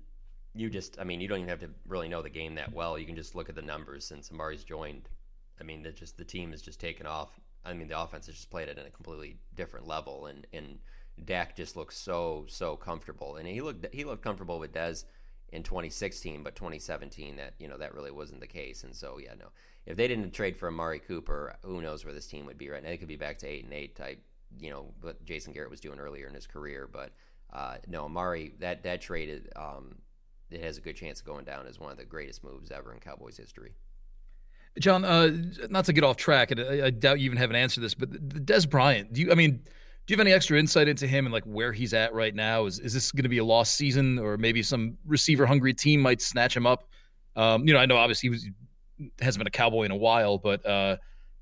you 0.55 0.71
just, 0.71 0.99
I 0.99 1.05
mean, 1.05 1.21
you 1.21 1.29
don't 1.29 1.39
even 1.39 1.49
have 1.49 1.61
to 1.61 1.71
really 1.87 2.09
know 2.09 2.23
the 2.23 2.31
game 2.31 2.55
that 2.57 2.73
well. 2.73 2.99
You 2.99 3.07
can 3.07 3.17
just 3.17 3.35
look 3.35 3.49
at 3.49 3.55
the 3.55 3.63
numbers 3.63 4.05
since 4.05 4.31
Amari's 4.31 4.65
joined. 4.65 5.09
I 5.61 5.65
mean, 5.65 5.87
just 5.95 6.17
the 6.17 6.25
team 6.25 6.51
has 6.53 6.63
just 6.63 6.81
taken 6.81 7.07
off. 7.07 7.39
I 7.65 7.75
mean, 7.75 7.89
the 7.89 8.01
offense 8.01 8.27
has 8.27 8.35
just 8.35 8.51
played 8.51 8.69
it 8.69 8.79
at 8.79 8.87
a 8.87 8.91
completely 8.91 9.37
different 9.55 9.87
level, 9.87 10.27
and 10.27 10.47
and 10.53 10.79
Dak 11.27 11.55
just 11.55 11.77
looks 11.77 11.97
so 11.97 12.47
so 12.49 12.77
comfortable, 12.77 13.37
and 13.37 13.47
he 13.47 13.61
looked 13.61 13.87
he 13.93 14.05
looked 14.05 14.25
comfortable 14.25 14.59
with 14.59 14.73
Dez 14.73 15.05
in 15.53 15.63
2016, 15.63 16.43
but 16.43 16.55
2017 16.57 17.37
that 17.37 17.53
you 17.59 17.69
know 17.69 17.77
that 17.77 17.95
really 17.95 18.11
wasn't 18.11 18.41
the 18.41 18.47
case, 18.47 18.85
and 18.85 18.97
so 18.97 19.19
yeah, 19.23 19.35
no, 19.39 19.49
if 19.85 19.99
they 19.99 20.09
didn't 20.09 20.33
trade 20.33 20.57
for 20.57 20.69
Amari 20.69 21.01
Cooper, 21.01 21.55
who 21.63 21.83
knows 21.83 22.05
where 22.05 22.15
this 22.15 22.27
team 22.27 22.47
would 22.47 22.57
be 22.57 22.71
right 22.71 22.83
now? 22.83 22.89
They 22.89 22.97
could 22.97 23.07
be 23.07 23.17
back 23.17 23.37
to 23.41 23.47
eight 23.47 23.65
and 23.65 23.75
eight 23.75 23.95
type 23.95 24.23
you 24.59 24.71
know 24.71 24.87
what 25.01 25.25
Jason 25.25 25.53
Garrett 25.53 25.71
was 25.71 25.81
doing 25.81 25.99
earlier 25.99 26.27
in 26.27 26.35
his 26.35 26.47
career. 26.47 26.89
But 26.91 27.13
uh, 27.53 27.77
no, 27.87 28.05
Amari 28.05 28.55
that 28.61 28.83
that 28.85 29.01
trade 29.01 29.49
um, 29.57 29.97
it 30.51 30.63
has 30.63 30.79
a 30.79 30.81
good 30.81 30.97
chance 30.97 31.21
of 31.21 31.27
going 31.27 31.45
down 31.45 31.67
as 31.67 31.79
one 31.79 31.93
of 31.93 31.99
the 31.99 32.05
greatest 32.05 32.43
moves 32.43 32.71
ever 32.71 32.93
in 32.93 33.01
Cowboys 33.01 33.37
history. 33.37 33.75
John, 34.79 35.05
uh, 35.05 35.31
not 35.69 35.85
to 35.87 35.93
get 35.93 36.05
off 36.05 36.17
track, 36.17 36.53
and 36.53 36.61
I, 36.61 36.87
I, 36.87 36.91
doubt 36.91 37.19
you 37.19 37.27
even 37.27 37.39
have 37.39 37.51
an 37.51 37.57
answer 37.57 37.77
to 37.77 37.81
this, 37.81 37.95
but 37.95 38.11
Dez 38.47 38.69
Bryant, 38.69 39.13
do 39.13 39.21
you? 39.21 39.33
I 39.33 39.35
mean, 39.35 39.53
do 39.57 40.15
you 40.15 40.17
have 40.17 40.21
any 40.21 40.33
extra 40.33 40.59
insight 40.59 40.87
into 40.87 41.07
him 41.07 41.27
and 41.27 41.33
like 41.33 41.45
where 41.45 41.73
he's 41.73 41.93
at 41.93 42.15
right 42.15 42.35
now? 42.35 42.67
Is 42.67 42.79
is 42.79 42.95
this 42.95 43.11
going 43.11 43.25
to 43.25 43.29
be 43.29 43.39
a 43.39 43.45
lost 43.45 43.77
season, 43.77 44.19
or 44.19 44.37
maybe 44.37 44.63
some 44.63 44.97
receiver 45.07 45.45
hungry 45.45 45.75
team 45.75 46.01
might 46.01 46.23
snatch 46.23 46.57
him 46.57 46.67
up? 46.67 46.89
Um, 47.35 47.67
you 47.67 47.75
know, 47.75 47.81
I 47.81 47.87
know 47.87 47.97
obviously 47.97 48.29
he 48.29 48.31
was, 48.31 48.49
hasn't 49.21 49.41
been 49.41 49.47
a 49.49 49.51
Cowboy 49.51 49.85
in 49.85 49.91
a 49.91 49.97
while, 49.97 50.39
but 50.39 50.65
uh, 50.65 50.97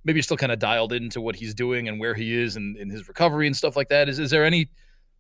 maybe 0.04 0.18
you're 0.18 0.22
still 0.22 0.36
kind 0.36 0.52
of 0.52 0.58
dialed 0.58 0.92
into 0.92 1.20
what 1.20 1.36
he's 1.36 1.54
doing 1.54 1.88
and 1.88 2.00
where 2.00 2.14
he 2.14 2.34
is 2.34 2.56
and 2.56 2.76
in 2.78 2.88
his 2.88 3.08
recovery 3.08 3.46
and 3.46 3.56
stuff 3.56 3.76
like 3.76 3.88
that. 3.88 4.08
Is 4.08 4.18
is 4.18 4.30
there 4.30 4.44
any, 4.44 4.68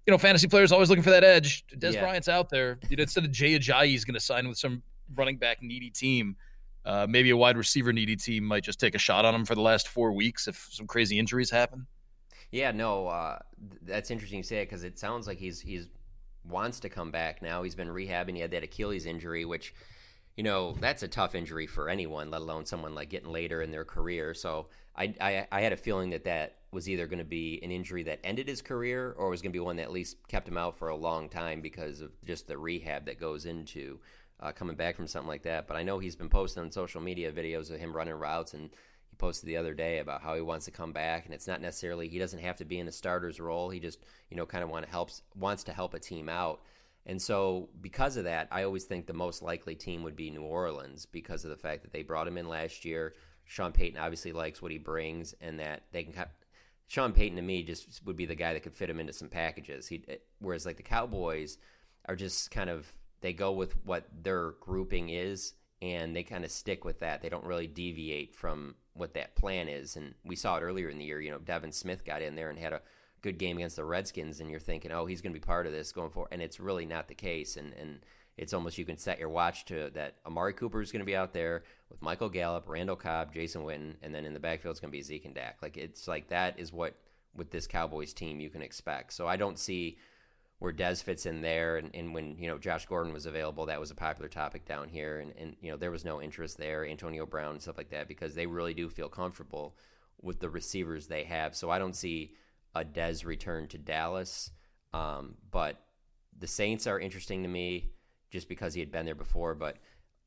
you 0.08 0.12
know, 0.12 0.16
fantasy 0.16 0.48
players 0.48 0.72
always 0.72 0.88
looking 0.88 1.02
for 1.02 1.10
that 1.10 1.22
edge? 1.22 1.66
Dez 1.76 1.92
yeah. 1.92 2.00
Bryant's 2.00 2.28
out 2.28 2.48
there. 2.48 2.78
You 2.88 2.96
know, 2.96 3.02
instead 3.02 3.26
of 3.26 3.30
Jay 3.30 3.58
Ajayi 3.58 3.94
is 3.94 4.06
going 4.06 4.14
to 4.14 4.20
sign 4.20 4.48
with 4.48 4.56
some 4.56 4.82
running 5.14 5.36
back 5.36 5.62
needy 5.62 5.90
team. 5.90 6.34
Uh, 6.86 7.06
maybe 7.06 7.28
a 7.28 7.36
wide 7.36 7.58
receiver 7.58 7.92
needy 7.92 8.16
team 8.16 8.42
might 8.42 8.64
just 8.64 8.80
take 8.80 8.94
a 8.94 8.98
shot 8.98 9.26
on 9.26 9.34
him 9.34 9.44
for 9.44 9.54
the 9.54 9.60
last 9.60 9.86
four 9.86 10.12
weeks 10.12 10.48
if 10.48 10.66
some 10.70 10.86
crazy 10.86 11.18
injuries 11.18 11.50
happen. 11.50 11.86
Yeah, 12.50 12.70
no, 12.70 13.08
uh, 13.08 13.38
that's 13.82 14.10
interesting 14.10 14.38
you 14.38 14.42
say 14.42 14.62
it 14.62 14.70
because 14.70 14.82
it 14.82 14.98
sounds 14.98 15.26
like 15.26 15.36
he's 15.36 15.60
he's 15.60 15.88
wants 16.48 16.80
to 16.80 16.88
come 16.88 17.10
back 17.10 17.42
now. 17.42 17.62
He's 17.62 17.74
been 17.74 17.88
rehabbing. 17.88 18.34
He 18.34 18.40
had 18.40 18.50
that 18.52 18.62
Achilles 18.62 19.04
injury, 19.04 19.44
which 19.44 19.74
you 20.38 20.44
know 20.44 20.76
that's 20.78 21.02
a 21.02 21.08
tough 21.08 21.34
injury 21.34 21.66
for 21.66 21.88
anyone, 21.88 22.30
let 22.30 22.42
alone 22.42 22.64
someone 22.64 22.94
like 22.94 23.10
getting 23.10 23.32
later 23.32 23.60
in 23.60 23.72
their 23.72 23.84
career. 23.84 24.34
So 24.34 24.68
I, 24.94 25.12
I, 25.20 25.48
I 25.50 25.60
had 25.62 25.72
a 25.72 25.76
feeling 25.76 26.10
that 26.10 26.22
that 26.26 26.58
was 26.70 26.88
either 26.88 27.08
going 27.08 27.18
to 27.18 27.24
be 27.24 27.58
an 27.64 27.72
injury 27.72 28.04
that 28.04 28.20
ended 28.22 28.46
his 28.46 28.62
career 28.62 29.16
or 29.18 29.30
was 29.30 29.42
going 29.42 29.50
to 29.50 29.56
be 29.56 29.58
one 29.58 29.74
that 29.76 29.82
at 29.82 29.90
least 29.90 30.16
kept 30.28 30.46
him 30.46 30.56
out 30.56 30.78
for 30.78 30.90
a 30.90 30.96
long 30.96 31.28
time 31.28 31.60
because 31.60 32.00
of 32.00 32.12
just 32.24 32.46
the 32.46 32.56
rehab 32.56 33.04
that 33.06 33.18
goes 33.18 33.46
into 33.46 33.98
uh, 34.38 34.52
coming 34.52 34.76
back 34.76 34.94
from 34.94 35.08
something 35.08 35.26
like 35.26 35.42
that. 35.42 35.66
But 35.66 35.76
I 35.76 35.82
know 35.82 35.98
he's 35.98 36.14
been 36.14 36.28
posting 36.28 36.62
on 36.62 36.70
social 36.70 37.00
media 37.00 37.32
videos 37.32 37.72
of 37.72 37.80
him 37.80 37.92
running 37.92 38.14
routes 38.14 38.54
and 38.54 38.70
he 39.10 39.16
posted 39.16 39.48
the 39.48 39.56
other 39.56 39.74
day 39.74 39.98
about 39.98 40.22
how 40.22 40.36
he 40.36 40.40
wants 40.40 40.66
to 40.66 40.70
come 40.70 40.92
back 40.92 41.24
and 41.24 41.34
it's 41.34 41.48
not 41.48 41.60
necessarily 41.60 42.06
he 42.06 42.20
doesn't 42.20 42.38
have 42.38 42.58
to 42.58 42.64
be 42.64 42.78
in 42.78 42.86
a 42.86 42.92
starter's 42.92 43.40
role. 43.40 43.70
He 43.70 43.80
just 43.80 43.98
you 44.30 44.36
know 44.36 44.46
kind 44.46 44.62
of 44.62 44.70
want 44.70 44.84
to 44.84 44.90
helps 44.90 45.22
wants 45.34 45.64
to 45.64 45.72
help 45.72 45.94
a 45.94 45.98
team 45.98 46.28
out. 46.28 46.60
And 47.06 47.20
so, 47.20 47.70
because 47.80 48.16
of 48.16 48.24
that, 48.24 48.48
I 48.50 48.64
always 48.64 48.84
think 48.84 49.06
the 49.06 49.14
most 49.14 49.42
likely 49.42 49.74
team 49.74 50.02
would 50.02 50.16
be 50.16 50.30
New 50.30 50.42
Orleans 50.42 51.06
because 51.06 51.44
of 51.44 51.50
the 51.50 51.56
fact 51.56 51.82
that 51.82 51.92
they 51.92 52.02
brought 52.02 52.28
him 52.28 52.36
in 52.36 52.48
last 52.48 52.84
year. 52.84 53.14
Sean 53.44 53.72
Payton 53.72 53.98
obviously 53.98 54.32
likes 54.32 54.60
what 54.60 54.72
he 54.72 54.78
brings, 54.78 55.34
and 55.40 55.58
that 55.58 55.84
they 55.92 56.04
can. 56.04 56.26
Sean 56.86 57.12
Payton 57.12 57.36
to 57.36 57.42
me 57.42 57.62
just 57.62 58.04
would 58.04 58.16
be 58.16 58.26
the 58.26 58.34
guy 58.34 58.52
that 58.52 58.62
could 58.62 58.74
fit 58.74 58.90
him 58.90 59.00
into 59.00 59.12
some 59.12 59.28
packages. 59.28 59.86
He, 59.86 60.04
eh, 60.08 60.16
whereas 60.38 60.66
like 60.66 60.76
the 60.76 60.82
Cowboys 60.82 61.56
are 62.06 62.16
just 62.16 62.50
kind 62.50 62.68
of 62.68 62.90
they 63.20 63.32
go 63.32 63.52
with 63.52 63.74
what 63.84 64.06
their 64.22 64.52
grouping 64.60 65.08
is, 65.08 65.54
and 65.80 66.14
they 66.14 66.22
kind 66.22 66.44
of 66.44 66.50
stick 66.50 66.84
with 66.84 67.00
that. 67.00 67.22
They 67.22 67.28
don't 67.28 67.44
really 67.44 67.66
deviate 67.66 68.34
from 68.34 68.74
what 68.94 69.14
that 69.14 69.36
plan 69.36 69.68
is. 69.68 69.96
And 69.96 70.14
we 70.24 70.36
saw 70.36 70.56
it 70.56 70.62
earlier 70.62 70.88
in 70.88 70.98
the 70.98 71.04
year. 71.04 71.20
You 71.20 71.30
know, 71.30 71.38
Devin 71.38 71.72
Smith 71.72 72.04
got 72.04 72.22
in 72.22 72.34
there 72.34 72.50
and 72.50 72.58
had 72.58 72.72
a 72.72 72.82
good 73.22 73.38
game 73.38 73.56
against 73.56 73.76
the 73.76 73.84
Redskins, 73.84 74.40
and 74.40 74.50
you're 74.50 74.60
thinking, 74.60 74.92
oh, 74.92 75.06
he's 75.06 75.20
going 75.20 75.32
to 75.32 75.38
be 75.38 75.44
part 75.44 75.66
of 75.66 75.72
this 75.72 75.92
going 75.92 76.10
forward, 76.10 76.30
and 76.32 76.42
it's 76.42 76.60
really 76.60 76.86
not 76.86 77.08
the 77.08 77.14
case. 77.14 77.56
And 77.56 77.72
and 77.74 78.00
it's 78.36 78.52
almost 78.52 78.78
you 78.78 78.84
can 78.84 78.96
set 78.96 79.18
your 79.18 79.28
watch 79.28 79.64
to 79.66 79.90
that 79.94 80.14
Amari 80.24 80.52
Cooper 80.52 80.80
is 80.80 80.92
going 80.92 81.00
to 81.00 81.06
be 81.06 81.16
out 81.16 81.32
there 81.32 81.64
with 81.90 82.00
Michael 82.00 82.28
Gallup, 82.28 82.68
Randall 82.68 82.96
Cobb, 82.96 83.34
Jason 83.34 83.62
Witten, 83.62 83.94
and 84.02 84.14
then 84.14 84.24
in 84.24 84.32
the 84.32 84.40
backfield 84.40 84.72
it's 84.72 84.80
going 84.80 84.92
to 84.92 84.96
be 84.96 85.02
Zeke 85.02 85.24
and 85.24 85.34
Dak. 85.34 85.58
Like 85.60 85.76
it's 85.76 86.06
like 86.06 86.28
that 86.28 86.58
is 86.58 86.72
what 86.72 86.94
with 87.34 87.50
this 87.50 87.66
Cowboys 87.66 88.12
team 88.12 88.40
you 88.40 88.48
can 88.48 88.62
expect. 88.62 89.12
So 89.12 89.26
I 89.26 89.36
don't 89.36 89.58
see 89.58 89.98
where 90.60 90.72
Dez 90.72 91.02
fits 91.02 91.26
in 91.26 91.40
there. 91.40 91.76
And, 91.76 91.90
and 91.94 92.14
when 92.14 92.36
you 92.38 92.48
know 92.48 92.58
Josh 92.58 92.86
Gordon 92.86 93.12
was 93.12 93.26
available, 93.26 93.66
that 93.66 93.80
was 93.80 93.90
a 93.90 93.96
popular 93.96 94.28
topic 94.28 94.64
down 94.64 94.88
here, 94.88 95.18
and 95.18 95.32
and 95.38 95.56
you 95.60 95.70
know 95.70 95.76
there 95.76 95.90
was 95.90 96.04
no 96.04 96.22
interest 96.22 96.58
there, 96.58 96.86
Antonio 96.86 97.26
Brown 97.26 97.52
and 97.52 97.62
stuff 97.62 97.78
like 97.78 97.90
that, 97.90 98.08
because 98.08 98.34
they 98.34 98.46
really 98.46 98.74
do 98.74 98.88
feel 98.88 99.08
comfortable 99.08 99.76
with 100.20 100.40
the 100.40 100.48
receivers 100.48 101.06
they 101.06 101.24
have. 101.24 101.54
So 101.54 101.70
I 101.70 101.78
don't 101.78 101.96
see 101.96 102.34
a 102.80 102.84
Dez 102.84 103.24
return 103.24 103.68
to 103.68 103.78
Dallas. 103.78 104.50
Um, 104.92 105.34
but 105.50 105.80
the 106.38 106.46
Saints 106.46 106.86
are 106.86 106.98
interesting 106.98 107.42
to 107.42 107.48
me 107.48 107.90
just 108.30 108.48
because 108.48 108.74
he 108.74 108.80
had 108.80 108.92
been 108.92 109.06
there 109.06 109.14
before. 109.14 109.54
But 109.54 109.76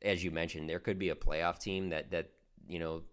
as 0.02 0.24
you 0.24 0.32
mentioned, 0.32 0.70
there 0.70 0.80
could 0.80 1.00
be 1.00 1.10
a 1.10 1.16
playoff 1.16 1.60
team 1.60 1.90
that 1.90 2.12
that 2.12 2.30
you 2.68 2.80
know. 2.80 3.04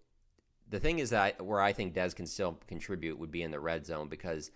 The 0.70 0.80
thing 0.80 0.98
is 0.98 1.10
that 1.10 1.42
where 1.42 1.62
I 1.62 1.72
think 1.72 1.94
Dez 1.94 2.14
can 2.14 2.26
still 2.26 2.58
contribute 2.66 3.18
would 3.18 3.30
be 3.30 3.42
in 3.42 3.50
the 3.50 3.58
red 3.58 3.86
zone 3.86 4.08
because 4.08 4.50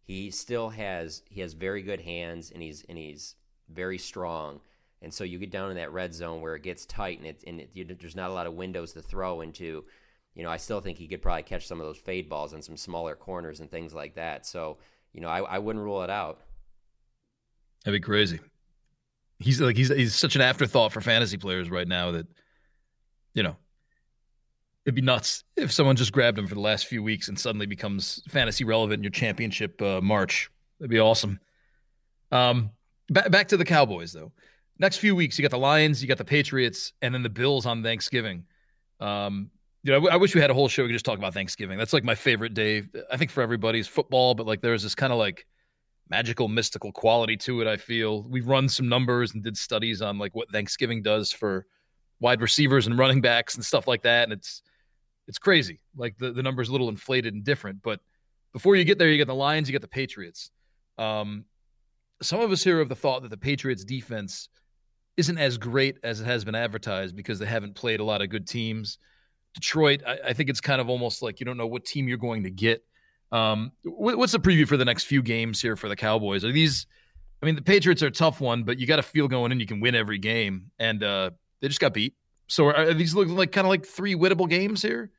he 0.00 0.30
still 0.30 0.70
has 0.70 1.22
he 1.28 1.40
has 1.42 1.52
very 1.52 1.82
good 1.82 2.00
hands 2.00 2.50
and 2.50 2.62
he's 2.62 2.84
and 2.88 2.96
he's 2.96 3.36
very 3.68 3.98
strong. 3.98 4.60
And 5.02 5.12
so 5.12 5.24
you 5.24 5.38
get 5.38 5.50
down 5.50 5.70
in 5.70 5.76
that 5.76 5.92
red 5.92 6.14
zone 6.14 6.40
where 6.40 6.54
it 6.54 6.62
gets 6.62 6.86
tight 6.86 7.18
and 7.18 7.26
it 7.26 7.44
and 7.46 7.60
it, 7.60 7.70
you, 7.74 7.84
there's 7.84 8.16
not 8.16 8.30
a 8.30 8.34
lot 8.34 8.46
of 8.46 8.54
windows 8.54 8.92
to 8.94 9.02
throw 9.02 9.40
into 9.40 9.84
you 10.34 10.42
know, 10.42 10.50
I 10.50 10.56
still 10.56 10.80
think 10.80 10.98
he 10.98 11.08
could 11.08 11.22
probably 11.22 11.42
catch 11.42 11.66
some 11.66 11.80
of 11.80 11.86
those 11.86 11.98
fade 11.98 12.28
balls 12.28 12.52
in 12.52 12.62
some 12.62 12.76
smaller 12.76 13.14
corners 13.14 13.60
and 13.60 13.70
things 13.70 13.92
like 13.92 14.14
that. 14.14 14.46
So, 14.46 14.78
you 15.12 15.20
know, 15.20 15.28
I, 15.28 15.40
I 15.40 15.58
wouldn't 15.58 15.84
rule 15.84 16.02
it 16.02 16.10
out. 16.10 16.40
That'd 17.84 18.00
be 18.00 18.04
crazy. 18.04 18.40
He's 19.38 19.60
like 19.60 19.76
he's 19.76 19.88
he's 19.88 20.14
such 20.14 20.36
an 20.36 20.42
afterthought 20.42 20.92
for 20.92 21.00
fantasy 21.00 21.38
players 21.38 21.70
right 21.70 21.88
now 21.88 22.12
that, 22.12 22.26
you 23.32 23.42
know, 23.42 23.56
it'd 24.84 24.94
be 24.94 25.00
nuts 25.00 25.44
if 25.56 25.72
someone 25.72 25.96
just 25.96 26.12
grabbed 26.12 26.38
him 26.38 26.46
for 26.46 26.54
the 26.54 26.60
last 26.60 26.86
few 26.86 27.02
weeks 27.02 27.28
and 27.28 27.38
suddenly 27.38 27.66
becomes 27.66 28.22
fantasy 28.28 28.64
relevant 28.64 28.98
in 29.00 29.02
your 29.02 29.10
championship 29.10 29.80
uh, 29.80 30.00
March. 30.00 30.50
That'd 30.78 30.90
be 30.90 31.00
awesome. 31.00 31.40
Um, 32.30 32.70
back 33.08 33.30
back 33.30 33.48
to 33.48 33.56
the 33.56 33.64
Cowboys 33.64 34.12
though. 34.12 34.32
next 34.78 34.98
few 34.98 35.16
weeks, 35.16 35.38
you 35.38 35.42
got 35.42 35.50
the 35.50 35.58
Lions, 35.58 36.02
you 36.02 36.08
got 36.08 36.18
the 36.18 36.24
Patriots, 36.24 36.92
and 37.02 37.14
then 37.14 37.22
the 37.22 37.30
Bills 37.30 37.66
on 37.66 37.82
Thanksgiving. 37.82 38.44
Um, 39.00 39.50
know, 39.84 39.92
I, 39.92 39.96
w- 39.96 40.12
I 40.12 40.16
wish 40.16 40.34
we 40.34 40.40
had 40.40 40.50
a 40.50 40.54
whole 40.54 40.68
show 40.68 40.82
we 40.82 40.88
could 40.88 40.94
just 40.94 41.04
talk 41.04 41.18
about 41.18 41.34
Thanksgiving. 41.34 41.78
That's 41.78 41.92
like 41.92 42.04
my 42.04 42.14
favorite 42.14 42.54
day. 42.54 42.82
I 43.10 43.16
think 43.16 43.30
for 43.30 43.42
everybody's 43.42 43.88
football, 43.88 44.34
but 44.34 44.46
like 44.46 44.60
there's 44.60 44.82
this 44.82 44.94
kind 44.94 45.12
of 45.12 45.18
like 45.18 45.46
magical, 46.08 46.48
mystical 46.48 46.92
quality 46.92 47.36
to 47.38 47.60
it. 47.62 47.66
I 47.66 47.76
feel 47.76 48.22
we've 48.24 48.46
run 48.46 48.68
some 48.68 48.88
numbers 48.88 49.32
and 49.32 49.42
did 49.42 49.56
studies 49.56 50.02
on 50.02 50.18
like 50.18 50.34
what 50.34 50.50
Thanksgiving 50.50 51.02
does 51.02 51.32
for 51.32 51.66
wide 52.20 52.42
receivers 52.42 52.86
and 52.86 52.98
running 52.98 53.20
backs 53.20 53.54
and 53.54 53.64
stuff 53.64 53.88
like 53.88 54.02
that, 54.02 54.24
and 54.24 54.32
it's 54.32 54.62
it's 55.26 55.38
crazy. 55.38 55.80
Like 55.96 56.18
the 56.18 56.32
the 56.32 56.42
numbers 56.42 56.68
a 56.68 56.72
little 56.72 56.88
inflated 56.88 57.32
and 57.32 57.44
different, 57.44 57.82
but 57.82 58.00
before 58.52 58.76
you 58.76 58.84
get 58.84 58.98
there, 58.98 59.08
you 59.08 59.16
get 59.16 59.28
the 59.28 59.34
Lions, 59.34 59.68
you 59.68 59.72
get 59.72 59.82
the 59.82 59.88
Patriots. 59.88 60.50
Um, 60.98 61.44
some 62.20 62.40
of 62.40 62.50
us 62.50 62.62
here 62.62 62.80
have 62.80 62.88
the 62.88 62.96
thought 62.96 63.22
that 63.22 63.30
the 63.30 63.36
Patriots 63.36 63.84
defense 63.84 64.48
isn't 65.16 65.38
as 65.38 65.56
great 65.56 65.98
as 66.02 66.20
it 66.20 66.24
has 66.24 66.44
been 66.44 66.54
advertised 66.54 67.16
because 67.16 67.38
they 67.38 67.46
haven't 67.46 67.74
played 67.74 68.00
a 68.00 68.04
lot 68.04 68.22
of 68.22 68.28
good 68.28 68.46
teams. 68.46 68.98
Detroit, 69.54 70.02
I, 70.06 70.18
I 70.28 70.32
think 70.32 70.50
it's 70.50 70.60
kind 70.60 70.80
of 70.80 70.88
almost 70.88 71.22
like 71.22 71.40
you 71.40 71.46
don't 71.46 71.56
know 71.56 71.66
what 71.66 71.84
team 71.84 72.08
you're 72.08 72.18
going 72.18 72.44
to 72.44 72.50
get. 72.50 72.84
Um, 73.32 73.72
what, 73.84 74.18
what's 74.18 74.32
the 74.32 74.38
preview 74.38 74.66
for 74.66 74.76
the 74.76 74.84
next 74.84 75.04
few 75.04 75.22
games 75.22 75.60
here 75.60 75.76
for 75.76 75.88
the 75.88 75.96
Cowboys? 75.96 76.44
Are 76.44 76.52
these? 76.52 76.86
I 77.42 77.46
mean, 77.46 77.54
the 77.54 77.62
Patriots 77.62 78.02
are 78.02 78.08
a 78.08 78.12
tough 78.12 78.40
one, 78.40 78.64
but 78.64 78.78
you 78.78 78.86
got 78.86 78.96
to 78.96 79.02
feel 79.02 79.26
going 79.26 79.50
in 79.50 79.60
you 79.60 79.66
can 79.66 79.80
win 79.80 79.94
every 79.94 80.18
game, 80.18 80.70
and 80.78 81.02
uh, 81.02 81.30
they 81.60 81.68
just 81.68 81.80
got 81.80 81.94
beat. 81.94 82.14
So 82.48 82.66
are, 82.66 82.74
are 82.74 82.94
these 82.94 83.14
looking 83.14 83.36
like 83.36 83.52
kind 83.52 83.66
of 83.66 83.70
like 83.70 83.86
three 83.86 84.14
winnable 84.14 84.48
games 84.48 84.82
here? 84.82 85.10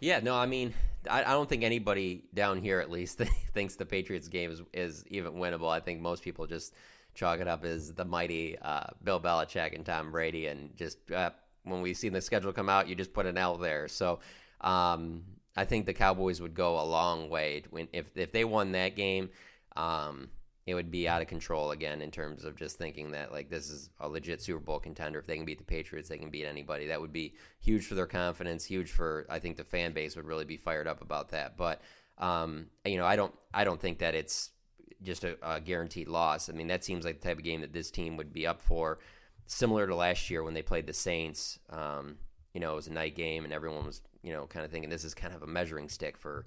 Yeah, 0.00 0.20
no, 0.20 0.34
I 0.34 0.46
mean, 0.46 0.72
I, 1.10 1.22
I 1.22 1.32
don't 1.32 1.48
think 1.48 1.62
anybody 1.62 2.24
down 2.34 2.60
here, 2.60 2.80
at 2.80 2.90
least, 2.90 3.18
thinks 3.54 3.76
the 3.76 3.86
Patriots 3.86 4.28
game 4.28 4.50
is, 4.50 4.62
is 4.72 5.04
even 5.08 5.34
winnable. 5.34 5.70
I 5.70 5.80
think 5.80 6.00
most 6.00 6.22
people 6.22 6.46
just 6.46 6.74
chalk 7.14 7.40
it 7.40 7.48
up 7.48 7.64
as 7.64 7.92
the 7.92 8.04
mighty 8.04 8.58
uh, 8.60 8.84
Bill 9.02 9.20
Belichick 9.20 9.74
and 9.74 9.84
Tom 9.84 10.10
Brady, 10.10 10.46
and 10.46 10.76
just 10.76 10.98
uh, 11.10 11.30
when 11.64 11.82
we 11.82 11.94
see 11.94 12.08
the 12.08 12.20
schedule 12.20 12.52
come 12.52 12.68
out, 12.68 12.88
you 12.88 12.94
just 12.94 13.12
put 13.12 13.26
an 13.26 13.36
L 13.36 13.56
there. 13.56 13.88
So 13.88 14.20
um, 14.60 15.24
I 15.56 15.64
think 15.64 15.86
the 15.86 15.94
Cowboys 15.94 16.40
would 16.40 16.54
go 16.54 16.78
a 16.78 16.84
long 16.84 17.28
way 17.28 17.62
when 17.70 17.88
if 17.92 18.06
if 18.14 18.32
they 18.32 18.44
won 18.44 18.72
that 18.72 18.96
game. 18.96 19.30
Um, 19.76 20.28
it 20.66 20.74
would 20.74 20.90
be 20.90 21.06
out 21.06 21.20
of 21.20 21.28
control 21.28 21.72
again 21.72 22.00
in 22.00 22.10
terms 22.10 22.44
of 22.44 22.56
just 22.56 22.78
thinking 22.78 23.10
that 23.10 23.30
like 23.32 23.50
this 23.50 23.68
is 23.68 23.90
a 24.00 24.08
legit 24.08 24.40
Super 24.40 24.60
Bowl 24.60 24.78
contender. 24.78 25.18
If 25.18 25.26
they 25.26 25.36
can 25.36 25.44
beat 25.44 25.58
the 25.58 25.64
Patriots, 25.64 26.08
they 26.08 26.16
can 26.16 26.30
beat 26.30 26.46
anybody. 26.46 26.86
That 26.86 27.00
would 27.00 27.12
be 27.12 27.34
huge 27.60 27.86
for 27.86 27.94
their 27.94 28.06
confidence. 28.06 28.64
Huge 28.64 28.90
for 28.90 29.26
I 29.28 29.38
think 29.38 29.58
the 29.58 29.64
fan 29.64 29.92
base 29.92 30.16
would 30.16 30.24
really 30.24 30.46
be 30.46 30.56
fired 30.56 30.88
up 30.88 31.02
about 31.02 31.28
that. 31.30 31.58
But 31.58 31.82
um, 32.16 32.66
you 32.84 32.96
know, 32.96 33.04
I 33.04 33.16
don't 33.16 33.34
I 33.52 33.64
don't 33.64 33.80
think 33.80 33.98
that 33.98 34.14
it's 34.14 34.50
just 35.02 35.24
a, 35.24 35.36
a, 35.42 35.60
guaranteed 35.60 36.08
loss. 36.08 36.48
I 36.48 36.52
mean, 36.52 36.68
that 36.68 36.84
seems 36.84 37.04
like 37.04 37.20
the 37.20 37.28
type 37.28 37.38
of 37.38 37.44
game 37.44 37.60
that 37.60 37.72
this 37.72 37.90
team 37.90 38.16
would 38.16 38.32
be 38.32 38.46
up 38.46 38.62
for, 38.62 39.00
similar 39.46 39.86
to 39.86 39.94
last 39.94 40.30
year 40.30 40.42
when 40.42 40.54
they 40.54 40.62
played 40.62 40.86
the 40.86 40.92
Saints. 40.92 41.58
Um, 41.70 42.16
you 42.52 42.60
know, 42.60 42.72
it 42.72 42.76
was 42.76 42.86
a 42.86 42.92
night 42.92 43.16
game 43.16 43.44
and 43.44 43.52
everyone 43.52 43.84
was, 43.84 44.00
you 44.22 44.32
know, 44.32 44.46
kind 44.46 44.64
of 44.64 44.70
thinking 44.70 44.88
this 44.88 45.04
is 45.04 45.12
kind 45.12 45.34
of 45.34 45.42
a 45.42 45.46
measuring 45.46 45.88
stick 45.88 46.16
for 46.16 46.46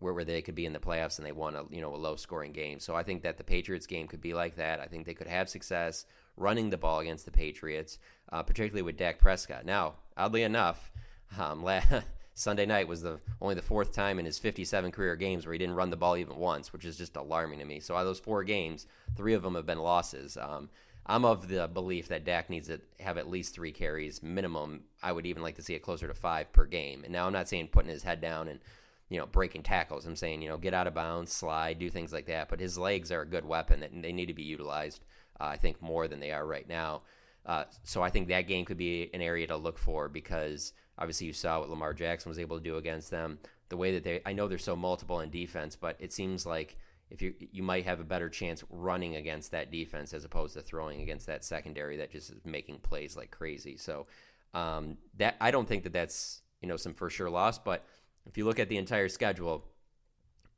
where, 0.00 0.12
where 0.12 0.24
they 0.24 0.42
could 0.42 0.54
be 0.54 0.66
in 0.66 0.72
the 0.72 0.78
playoffs 0.78 1.18
and 1.18 1.26
they 1.26 1.32
won 1.32 1.56
a, 1.56 1.64
you 1.70 1.80
know, 1.80 1.94
a 1.94 1.96
low 1.96 2.14
scoring 2.14 2.52
game. 2.52 2.78
So 2.78 2.94
I 2.94 3.02
think 3.02 3.22
that 3.22 3.38
the 3.38 3.44
Patriots 3.44 3.86
game 3.86 4.06
could 4.06 4.20
be 4.20 4.34
like 4.34 4.56
that. 4.56 4.80
I 4.80 4.86
think 4.86 5.06
they 5.06 5.14
could 5.14 5.26
have 5.26 5.48
success 5.48 6.04
running 6.36 6.68
the 6.68 6.76
ball 6.76 7.00
against 7.00 7.24
the 7.24 7.30
Patriots, 7.30 7.98
uh, 8.30 8.42
particularly 8.42 8.82
with 8.82 8.98
Dak 8.98 9.18
Prescott. 9.18 9.64
Now, 9.64 9.94
oddly 10.16 10.42
enough, 10.42 10.92
um, 11.38 11.66
Sunday 12.34 12.66
night 12.66 12.86
was 12.86 13.00
the 13.00 13.18
only 13.40 13.54
the 13.54 13.62
fourth 13.62 13.92
time 13.92 14.18
in 14.18 14.26
his 14.26 14.38
57 14.38 14.92
career 14.92 15.16
games 15.16 15.46
where 15.46 15.54
he 15.54 15.58
didn't 15.58 15.74
run 15.74 15.88
the 15.88 15.96
ball 15.96 16.18
even 16.18 16.36
once, 16.36 16.70
which 16.70 16.84
is 16.84 16.98
just 16.98 17.16
alarming 17.16 17.60
to 17.60 17.64
me. 17.64 17.80
So 17.80 17.94
out 17.96 18.00
of 18.00 18.06
those 18.06 18.20
four 18.20 18.44
games, 18.44 18.86
three 19.16 19.32
of 19.32 19.42
them 19.42 19.54
have 19.54 19.64
been 19.64 19.78
losses. 19.78 20.36
Um, 20.36 20.68
I'm 21.06 21.24
of 21.24 21.48
the 21.48 21.68
belief 21.68 22.08
that 22.08 22.24
Dak 22.24 22.50
needs 22.50 22.68
to 22.68 22.80
have 23.00 23.16
at 23.16 23.30
least 23.30 23.54
three 23.54 23.72
carries 23.72 24.22
minimum. 24.22 24.84
I 25.02 25.12
would 25.12 25.26
even 25.26 25.42
like 25.42 25.54
to 25.56 25.62
see 25.62 25.74
it 25.74 25.82
closer 25.82 26.08
to 26.08 26.14
five 26.14 26.52
per 26.52 26.66
game. 26.66 27.04
And 27.04 27.12
now 27.12 27.26
I'm 27.26 27.32
not 27.32 27.48
saying 27.48 27.68
putting 27.68 27.90
his 27.90 28.02
head 28.02 28.20
down 28.20 28.48
and 28.48 28.60
you 29.08 29.18
know 29.18 29.26
breaking 29.26 29.62
tackles. 29.62 30.04
I'm 30.04 30.16
saying 30.16 30.42
you 30.42 30.48
know 30.48 30.56
get 30.56 30.74
out 30.74 30.86
of 30.86 30.94
bounds, 30.94 31.32
slide, 31.32 31.78
do 31.78 31.90
things 31.90 32.12
like 32.12 32.26
that. 32.26 32.48
But 32.48 32.60
his 32.60 32.76
legs 32.76 33.12
are 33.12 33.22
a 33.22 33.26
good 33.26 33.44
weapon 33.44 33.80
that 33.80 33.90
they 34.02 34.12
need 34.12 34.26
to 34.26 34.34
be 34.34 34.42
utilized. 34.42 35.04
Uh, 35.40 35.44
I 35.44 35.56
think 35.56 35.80
more 35.80 36.08
than 36.08 36.20
they 36.20 36.32
are 36.32 36.46
right 36.46 36.68
now. 36.68 37.02
Uh, 37.44 37.64
so 37.84 38.02
I 38.02 38.10
think 38.10 38.26
that 38.28 38.48
game 38.48 38.64
could 38.64 38.76
be 38.76 39.08
an 39.14 39.22
area 39.22 39.46
to 39.46 39.56
look 39.56 39.78
for 39.78 40.08
because 40.08 40.72
Obviously, 40.98 41.26
you 41.26 41.32
saw 41.32 41.60
what 41.60 41.68
Lamar 41.68 41.92
Jackson 41.92 42.30
was 42.30 42.38
able 42.38 42.58
to 42.58 42.64
do 42.64 42.76
against 42.76 43.10
them. 43.10 43.38
The 43.68 43.76
way 43.76 43.92
that 43.92 44.04
they, 44.04 44.20
I 44.24 44.32
know 44.32 44.48
they're 44.48 44.58
so 44.58 44.76
multiple 44.76 45.20
in 45.20 45.30
defense, 45.30 45.76
but 45.76 45.96
it 45.98 46.12
seems 46.12 46.46
like 46.46 46.76
if 47.10 47.22
you 47.22 47.34
you 47.52 47.62
might 47.62 47.84
have 47.84 48.00
a 48.00 48.04
better 48.04 48.28
chance 48.28 48.64
running 48.70 49.16
against 49.16 49.52
that 49.52 49.70
defense 49.70 50.12
as 50.12 50.24
opposed 50.24 50.54
to 50.54 50.60
throwing 50.60 51.00
against 51.02 51.26
that 51.26 51.44
secondary 51.44 51.96
that 51.98 52.10
just 52.10 52.30
is 52.30 52.44
making 52.44 52.78
plays 52.78 53.16
like 53.16 53.30
crazy. 53.30 53.76
So 53.76 54.06
um, 54.54 54.96
that 55.18 55.36
I 55.40 55.50
don't 55.50 55.68
think 55.68 55.84
that 55.84 55.92
that's 55.92 56.42
you 56.60 56.68
know 56.68 56.76
some 56.76 56.94
for 56.94 57.10
sure 57.10 57.30
loss, 57.30 57.58
but 57.58 57.84
if 58.26 58.36
you 58.36 58.44
look 58.44 58.58
at 58.58 58.68
the 58.68 58.76
entire 58.76 59.08
schedule, 59.08 59.64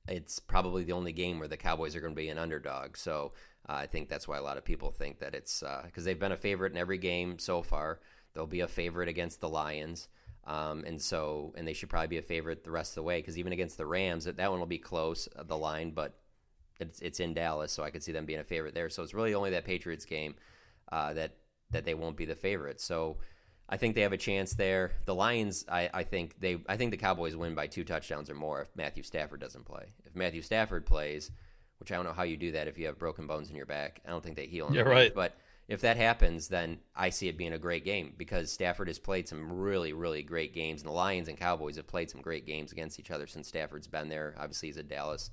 it's 0.07 0.39
probably 0.39 0.85
the 0.85 0.93
only 0.93 1.13
game 1.13 1.39
where 1.39 1.49
the 1.49 1.57
Cowboys 1.57 1.95
are 1.95 2.01
going 2.01 2.15
to 2.15 2.21
be 2.21 2.31
an 2.31 2.39
underdog. 2.39 2.97
So 2.97 3.33
uh, 3.69 3.75
I 3.75 3.87
think 3.87 4.09
that's 4.09 4.27
why 4.27 4.39
a 4.39 4.43
lot 4.43 4.57
of 4.57 4.65
people 4.65 4.91
think 4.91 5.19
that 5.19 5.35
it's 5.35 5.63
because 5.85 6.05
uh, 6.05 6.07
they've 6.07 6.19
been 6.19 6.33
a 6.33 6.37
favorite 6.37 6.73
in 6.73 6.79
every 6.79 6.99
game 6.99 7.39
so 7.39 7.63
far. 7.63 8.01
They'll 8.35 8.47
be 8.47 8.61
a 8.61 8.69
favorite 8.69 9.09
against 9.09 9.41
the 9.41 9.49
Lions. 9.49 10.09
Um, 10.47 10.85
and 10.87 11.01
so, 11.01 11.53
and 11.59 11.69
they 11.69 11.75
should 11.75 11.91
probably 11.91 12.09
be 12.09 12.19
a 12.19 12.23
favorite 12.23 12.65
the 12.65 12.71
rest 12.71 12.93
of 12.93 12.95
the 12.97 13.03
way 13.03 13.21
because 13.21 13.37
even 13.37 13.53
against 13.53 13.77
the 13.77 13.85
Rams, 13.85 14.25
that, 14.25 14.39
that 14.39 14.51
one 14.51 14.61
will 14.61 14.67
be 14.67 14.79
close, 14.79 15.29
uh, 15.37 15.43
the 15.43 15.59
line, 15.59 15.91
but 15.91 16.15
it's 16.81 17.01
it's 17.01 17.21
in 17.21 17.35
Dallas, 17.35 17.73
so 17.73 17.83
I 17.83 17.91
could 17.91 18.03
see 18.03 18.13
them 18.13 18.27
being 18.27 18.41
a 18.41 18.45
favorite 18.45 18.75
there. 18.75 18.91
So 18.91 19.03
it's 19.03 19.15
really 19.15 19.35
only 19.35 19.51
that 19.51 19.65
Patriots 19.65 20.05
game 20.05 20.35
uh, 20.93 21.15
that 21.15 21.37
that 21.71 21.85
they 21.85 21.95
won't 21.95 22.17
be 22.17 22.25
the 22.25 22.35
favorite. 22.35 22.81
So 22.81 23.19
I 23.69 23.77
think 23.77 23.95
they 23.95 24.01
have 24.01 24.13
a 24.13 24.19
chance 24.19 24.55
there. 24.55 24.93
The 25.05 25.15
Lions, 25.15 25.67
I, 25.71 25.91
I 25.93 26.03
think 26.03 26.41
they, 26.41 26.63
I 26.69 26.77
think 26.77 26.91
the 26.91 26.97
Cowboys 26.97 27.37
win 27.37 27.55
by 27.55 27.67
two 27.67 27.85
touchdowns 27.85 28.31
or 28.31 28.35
more 28.35 28.63
if 28.63 28.69
Matthew 28.75 29.03
Stafford 29.03 29.41
doesn't 29.41 29.67
play. 29.67 29.93
If 30.07 30.17
Matthew 30.17 30.41
Stafford 30.41 30.87
plays, 30.87 31.31
which 31.79 31.93
I 31.93 31.97
don't 31.97 32.07
know 32.07 32.15
how 32.15 32.23
you 32.23 32.39
do 32.39 32.53
that 32.53 32.69
if 32.69 32.79
you 32.79 32.87
have 32.87 32.99
broken 32.99 33.27
bones 33.27 33.51
in 33.51 33.57
your 33.57 33.67
back, 33.67 34.01
I 34.07 34.11
don't 34.11 34.25
think 34.25 34.37
they 34.37 34.47
heal. 34.47 34.71
yeah, 34.73 34.83
right. 34.83 35.15
But 35.15 35.37
if 35.69 35.83
that 35.83 35.99
happens, 35.99 36.49
then 36.49 36.79
I 36.97 37.11
see 37.11 37.29
it 37.29 37.37
being 37.37 37.53
a 37.53 37.59
great 37.59 37.85
game 37.85 38.15
because 38.17 38.51
Stafford 38.51 38.89
has 38.89 38.99
played 38.99 39.29
some 39.29 39.53
really, 39.53 39.93
really 39.93 40.23
great 40.23 40.55
games, 40.55 40.81
and 40.81 40.89
the 40.89 40.95
Lions 40.95 41.29
and 41.29 41.37
Cowboys 41.37 41.77
have 41.77 41.87
played 41.87 42.11
some 42.11 42.23
great 42.23 42.47
games 42.47 42.73
against 42.73 42.99
each 42.99 43.11
other 43.11 43.27
since 43.27 43.49
Stafford's 43.49 43.87
been 43.87 44.09
there. 44.09 44.35
Obviously, 44.39 44.69
he's 44.69 44.79
a 44.79 44.83
Dallas 44.83 45.31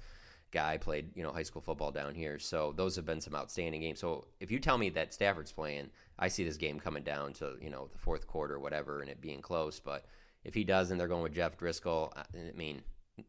guy, 0.52 0.78
played 0.78 1.12
you 1.16 1.24
know 1.24 1.32
high 1.32 1.44
school 1.44 1.62
football 1.62 1.92
down 1.92 2.16
here, 2.16 2.40
so 2.40 2.74
those 2.76 2.96
have 2.96 3.06
been 3.06 3.22
some 3.22 3.36
outstanding 3.36 3.82
games. 3.82 4.00
So 4.00 4.26
if 4.40 4.52
you 4.52 4.60
tell 4.60 4.78
me 4.78 4.90
that 4.92 5.14
Stafford's 5.14 5.52
playing, 5.52 5.90
I 6.18 6.28
see 6.28 6.44
this 6.44 6.58
game 6.58 6.80
coming 6.80 7.04
down 7.04 7.34
to 7.34 7.56
you 7.62 7.70
know 7.70 7.90
the 7.92 8.00
fourth 8.00 8.28
quarter, 8.28 8.56
or 8.56 8.60
whatever, 8.60 9.02
and 9.02 9.10
it 9.10 9.22
being 9.22 9.42
close. 9.42 9.80
But 9.80 10.06
if 10.44 10.54
he 10.54 10.64
doesn't, 10.64 10.98
they're 10.98 11.08
going 11.08 11.24
with 11.24 11.34
Jeff 11.34 11.58
Driskel. 11.58 12.12
I 12.16 12.24
mean, 12.56 12.82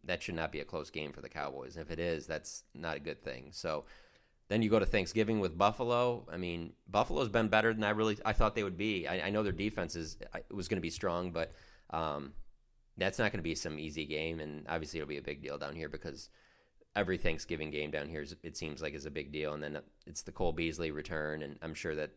that 0.05 0.23
should 0.23 0.35
not 0.35 0.53
be 0.53 0.61
a 0.61 0.65
close 0.65 0.91
game 0.91 1.13
for 1.13 1.21
the 1.21 1.29
Cowboys. 1.29 1.77
If 1.77 1.91
it 1.91 1.99
is, 1.99 2.27
that's 2.27 2.65
not 2.75 2.97
a 2.97 3.01
good 3.01 3.23
thing. 3.23 3.49
So 3.53 3.85
then 4.49 4.63
you 4.63 4.71
go 4.71 4.79
to 4.79 4.87
Thanksgiving 4.87 5.41
with 5.41 5.59
Buffalo. 5.59 6.27
I 6.33 6.37
mean, 6.37 6.73
Buffalo's 6.89 7.29
been 7.29 7.49
better 7.49 7.75
than 7.75 7.85
I 7.85 7.91
really 7.91 8.19
I 8.25 8.33
thought 8.33 8.55
they 8.55 8.63
would 8.63 8.77
be. 8.77 9.07
I, 9.07 9.27
I 9.27 9.31
know 9.31 9.43
their 9.43 9.53
defense 9.53 9.97
is 9.97 10.19
was 10.51 10.69
going 10.69 10.79
to 10.79 10.83
be 10.83 10.91
strong, 10.91 11.33
but 11.33 11.53
um, 11.91 12.33
that's 12.97 13.19
not 13.19 13.33
going 13.33 13.39
to 13.39 13.43
be 13.43 13.55
some 13.55 13.79
easy 13.79 14.05
game. 14.05 14.41
And 14.41 14.67
obviously, 14.69 15.01
it'll 15.01 15.09
be 15.09 15.19
a 15.19 15.23
big 15.23 15.43
deal 15.43 15.59
down 15.59 15.75
here 15.75 15.89
because 15.89 16.31
every 16.97 17.19
Thanksgiving 17.19 17.71
game 17.71 17.91
down 17.91 18.09
here 18.09 18.23
is, 18.23 18.35
it 18.43 18.57
seems 18.57 18.83
like 18.83 18.95
is 18.95 19.07
a 19.07 19.11
big 19.11 19.31
deal. 19.31 19.55
And 19.55 19.63
then 19.63 19.79
it's 20.07 20.23
the 20.23 20.33
Cole 20.33 20.53
Beasley 20.53 20.91
return, 20.91 21.43
and 21.43 21.57
I'm 21.63 21.75
sure 21.75 21.95
that 21.95 22.11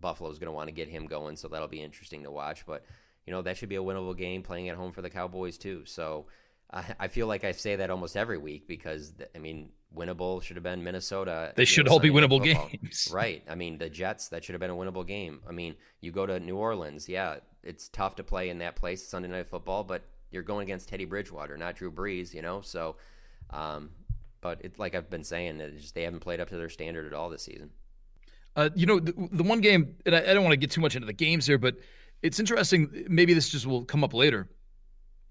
Buffalo's 0.00 0.38
going 0.38 0.48
to 0.48 0.52
want 0.52 0.68
to 0.68 0.72
get 0.72 0.88
him 0.88 1.06
going, 1.06 1.36
so 1.36 1.48
that'll 1.48 1.66
be 1.66 1.82
interesting 1.82 2.22
to 2.22 2.30
watch. 2.30 2.64
But 2.66 2.84
you 3.26 3.32
know, 3.32 3.42
that 3.42 3.56
should 3.56 3.68
be 3.68 3.76
a 3.76 3.82
winnable 3.82 4.16
game 4.16 4.42
playing 4.42 4.68
at 4.68 4.76
home 4.76 4.92
for 4.92 5.02
the 5.02 5.10
Cowboys 5.10 5.58
too. 5.58 5.84
So. 5.84 6.26
I, 6.70 6.84
I 7.00 7.08
feel 7.08 7.26
like 7.26 7.44
I 7.44 7.52
say 7.52 7.76
that 7.76 7.88
almost 7.88 8.14
every 8.14 8.36
week 8.36 8.68
because 8.68 9.14
I 9.34 9.38
mean 9.38 9.70
winnable 9.96 10.42
should 10.42 10.56
have 10.56 10.62
been 10.62 10.84
Minnesota. 10.84 11.52
They 11.56 11.64
should 11.64 11.86
know, 11.86 11.92
all 11.92 11.98
be 11.98 12.10
winnable 12.10 12.42
games. 12.42 13.08
Right. 13.12 13.42
I 13.48 13.54
mean, 13.54 13.78
the 13.78 13.88
Jets, 13.88 14.28
that 14.28 14.44
should 14.44 14.52
have 14.52 14.60
been 14.60 14.70
a 14.70 14.74
winnable 14.74 15.06
game. 15.06 15.40
I 15.48 15.52
mean, 15.52 15.74
you 16.00 16.12
go 16.12 16.26
to 16.26 16.38
New 16.38 16.56
Orleans, 16.56 17.08
yeah, 17.08 17.36
it's 17.62 17.88
tough 17.88 18.16
to 18.16 18.24
play 18.24 18.50
in 18.50 18.58
that 18.58 18.76
place 18.76 19.06
Sunday 19.06 19.28
night 19.28 19.48
football, 19.48 19.84
but 19.84 20.02
you're 20.30 20.42
going 20.42 20.64
against 20.64 20.88
Teddy 20.88 21.04
Bridgewater, 21.04 21.56
not 21.56 21.76
Drew 21.76 21.90
Brees, 21.90 22.34
you 22.34 22.42
know? 22.42 22.60
So, 22.60 22.96
um, 23.50 23.90
but 24.40 24.64
it, 24.64 24.78
like 24.78 24.94
I've 24.94 25.10
been 25.10 25.24
saying, 25.24 25.60
just, 25.76 25.94
they 25.94 26.02
haven't 26.02 26.20
played 26.20 26.40
up 26.40 26.48
to 26.50 26.56
their 26.56 26.68
standard 26.68 27.06
at 27.06 27.14
all 27.14 27.30
this 27.30 27.42
season. 27.42 27.70
Uh, 28.56 28.70
you 28.74 28.86
know, 28.86 28.98
the, 28.98 29.12
the, 29.32 29.42
one 29.42 29.60
game, 29.60 29.94
and 30.04 30.14
I, 30.14 30.18
I 30.18 30.34
don't 30.34 30.42
want 30.42 30.52
to 30.52 30.56
get 30.56 30.70
too 30.70 30.80
much 30.80 30.96
into 30.96 31.06
the 31.06 31.12
games 31.12 31.46
here, 31.46 31.58
but 31.58 31.76
it's 32.22 32.40
interesting. 32.40 33.06
Maybe 33.08 33.34
this 33.34 33.48
just 33.48 33.66
will 33.66 33.84
come 33.84 34.02
up 34.02 34.14
later. 34.14 34.48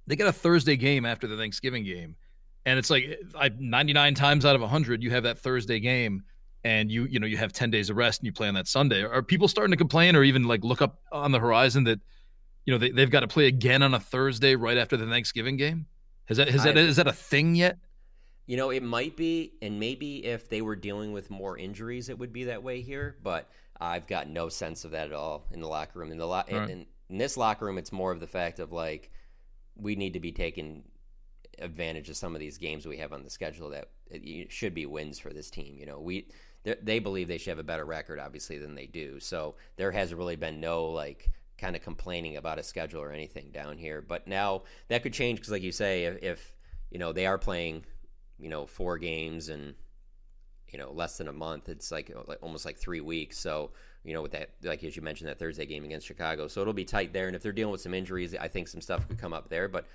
They 0.06 0.15
got 0.15 0.28
a 0.28 0.34
Thursday 0.34 0.78
game 0.78 1.06
after 1.06 1.28
the 1.28 1.36
Thanksgiving 1.36 1.84
game 1.84 2.15
and 2.67 2.78
it's 2.78 2.89
like 2.89 3.20
I, 3.34 3.50
99 3.58 4.13
times 4.13 4.46
out 4.46 4.54
of 4.56 4.62
100 4.62 5.02
you 5.02 5.10
have 5.12 5.24
that 5.24 5.39
thursday 5.39 5.80
game 5.80 6.24
and 6.63 6.91
you 6.91 7.06
you 7.06 7.20
know 7.20 7.26
you 7.26 7.38
have 7.38 7.54
10 7.54 7.72
days 7.72 7.89
of 7.89 7.96
rest 7.96 8.20
and 8.20 8.26
you 8.28 8.34
play 8.34 8.48
on 8.48 8.54
that 8.54 8.67
sunday 8.67 9.02
are 9.02 9.24
people 9.24 9.48
starting 9.48 9.72
to 9.72 9.78
complain 9.78 10.15
or 10.15 10.24
even 10.24 10.43
like 10.43 10.63
look 10.63 10.82
up 10.82 11.00
on 11.12 11.32
the 11.32 11.39
horizon 11.39 11.86
that 11.86 12.00
you 12.65 12.74
know 12.74 12.78
they, 12.78 12.91
they've 12.91 13.10
got 13.10 13.22
to 13.22 13.28
play 13.28 13.48
again 13.48 13.82
on 13.82 13.93
a 13.93 14.00
thursday 14.00 14.56
right 14.56 14.78
after 14.78 14.98
the 14.98 15.08
thanksgiving 15.08 15.58
game 15.58 15.88
has 16.26 16.38
that 16.38 16.50
has 16.50 16.63
that 16.63 16.78
is 16.78 16.98
that 16.98 17.08
a 17.08 17.13
thing 17.13 17.56
yet 17.56 17.78
you 18.48 18.58
know, 18.58 18.72
it 18.72 18.82
might 18.82 19.16
be, 19.16 19.54
and 19.62 19.80
maybe 19.80 20.26
if 20.26 20.50
they 20.50 20.62
were 20.62 20.76
dealing 20.76 21.12
with 21.12 21.30
more 21.30 21.58
injuries, 21.58 22.10
it 22.10 22.18
would 22.18 22.34
be 22.34 22.46
that 22.46 22.64
way 22.64 22.82
here. 22.82 23.18
But 23.22 23.50
I've 23.80 24.08
got 24.08 24.30
no 24.30 24.50
sense 24.50 24.86
of 24.86 24.92
that 24.92 25.08
at 25.08 25.14
all 25.14 25.46
in 25.52 25.60
the 25.60 25.68
locker 25.68 26.00
room. 26.00 26.12
In 26.12 26.18
the 26.18 26.26
lo- 26.26 26.44
right. 26.50 26.70
in, 26.70 26.86
in 27.10 27.18
this 27.18 27.38
locker 27.38 27.66
room, 27.66 27.78
it's 27.78 27.92
more 27.92 28.12
of 28.12 28.20
the 28.20 28.28
fact 28.28 28.60
of 28.60 28.72
like 28.72 29.12
we 29.76 29.96
need 29.96 30.14
to 30.14 30.20
be 30.20 30.32
taking 30.32 30.84
advantage 31.60 32.10
of 32.10 32.18
some 32.18 32.36
of 32.36 32.40
these 32.40 32.58
games 32.58 32.86
we 32.86 32.98
have 32.98 33.14
on 33.14 33.24
the 33.24 33.30
schedule 33.30 33.70
that 33.72 33.90
should 34.50 34.74
be 34.74 34.86
wins 34.86 35.20
for 35.20 35.34
this 35.34 35.50
team. 35.50 35.78
You 35.78 35.86
know, 35.86 36.00
we 36.00 36.28
they 36.64 37.00
believe 37.00 37.28
they 37.28 37.38
should 37.38 37.52
have 37.52 37.60
a 37.60 37.64
better 37.64 37.86
record, 37.86 38.20
obviously, 38.20 38.58
than 38.58 38.76
they 38.76 38.88
do. 38.88 39.20
So 39.20 39.56
there 39.76 39.92
has 39.92 40.14
really 40.14 40.36
been 40.36 40.60
no 40.60 40.86
like 40.86 41.30
kind 41.58 41.76
of 41.76 41.82
complaining 41.82 42.38
about 42.38 42.60
a 42.60 42.64
schedule 42.64 43.02
or 43.02 43.12
anything 43.12 43.52
down 43.52 43.78
here. 43.78 44.02
But 44.02 44.28
now 44.28 44.64
that 44.88 45.04
could 45.04 45.14
change 45.14 45.40
because, 45.40 45.52
like 45.52 45.64
you 45.64 45.72
say, 45.72 46.06
if, 46.06 46.24
if 46.24 46.54
you 46.92 47.00
know 47.00 47.14
they 47.14 47.26
are 47.26 47.38
playing, 47.38 47.84
you 48.39 48.50
know, 48.50 48.65
four 48.65 48.97
games 48.97 49.50
and 49.50 49.76
you 50.69 50.78
know 50.78 50.91
less 50.91 51.17
than 51.17 51.28
a 51.28 51.34
month, 51.34 51.69
it's 51.69 51.91
like 51.91 52.12
almost 52.41 52.65
like 52.65 52.78
three 52.78 53.02
weeks. 53.02 53.38
So 53.38 53.71
you 54.04 54.13
know, 54.13 54.21
with 54.21 54.32
that, 54.32 54.52
like 54.63 54.84
as 54.84 54.95
you 54.95 55.02
mentioned, 55.02 55.30
that 55.30 55.39
Thursday 55.39 55.65
game 55.65 55.84
against 55.84 56.08
Chicago, 56.08 56.47
so 56.47 56.62
it'll 56.62 56.73
be 56.73 56.86
tight 56.86 57.13
there. 57.13 57.28
And 57.28 57.36
if 57.36 57.41
they're 57.41 57.52
dealing 57.52 57.71
with 57.71 57.82
some 57.82 57.93
injuries, 57.93 58.36
I 58.36 58.47
think 58.47 58.67
some 58.67 58.82
stuff 58.82 59.08
could 59.08 59.17
come 59.17 59.34
up 59.34 59.50
there. 59.50 59.67
But 59.67 59.86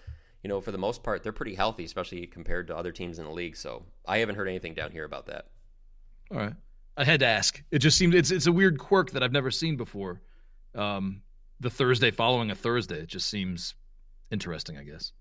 you 0.42 0.48
know, 0.48 0.60
for 0.60 0.72
the 0.72 0.78
most 0.78 1.02
part, 1.02 1.22
they're 1.22 1.32
pretty 1.32 1.54
healthy, 1.54 1.84
especially 1.84 2.26
compared 2.26 2.66
to 2.66 2.76
other 2.76 2.92
teams 2.92 3.18
in 3.18 3.24
the 3.24 3.30
league. 3.30 3.56
So 3.56 3.84
I 4.06 4.18
haven't 4.18 4.34
heard 4.34 4.48
anything 4.48 4.74
down 4.74 4.90
here 4.90 5.04
about 5.04 5.26
that. 5.26 5.46
All 6.30 6.38
right. 6.38 6.54
I 6.96 7.04
had 7.04 7.20
to 7.20 7.26
ask. 7.26 7.62
It 7.70 7.78
just 7.78 7.96
seemed 7.96 8.14
it's 8.14 8.30
it's 8.30 8.46
a 8.46 8.52
weird 8.52 8.78
quirk 8.78 9.12
that 9.12 9.22
I've 9.22 9.32
never 9.32 9.50
seen 9.50 9.76
before. 9.76 10.20
Um, 10.74 11.22
the 11.60 11.70
Thursday 11.70 12.10
following 12.10 12.50
a 12.50 12.54
Thursday, 12.54 12.98
it 12.98 13.08
just 13.08 13.30
seems 13.30 13.74
interesting, 14.30 14.76
I 14.76 14.82
guess. 14.82 15.12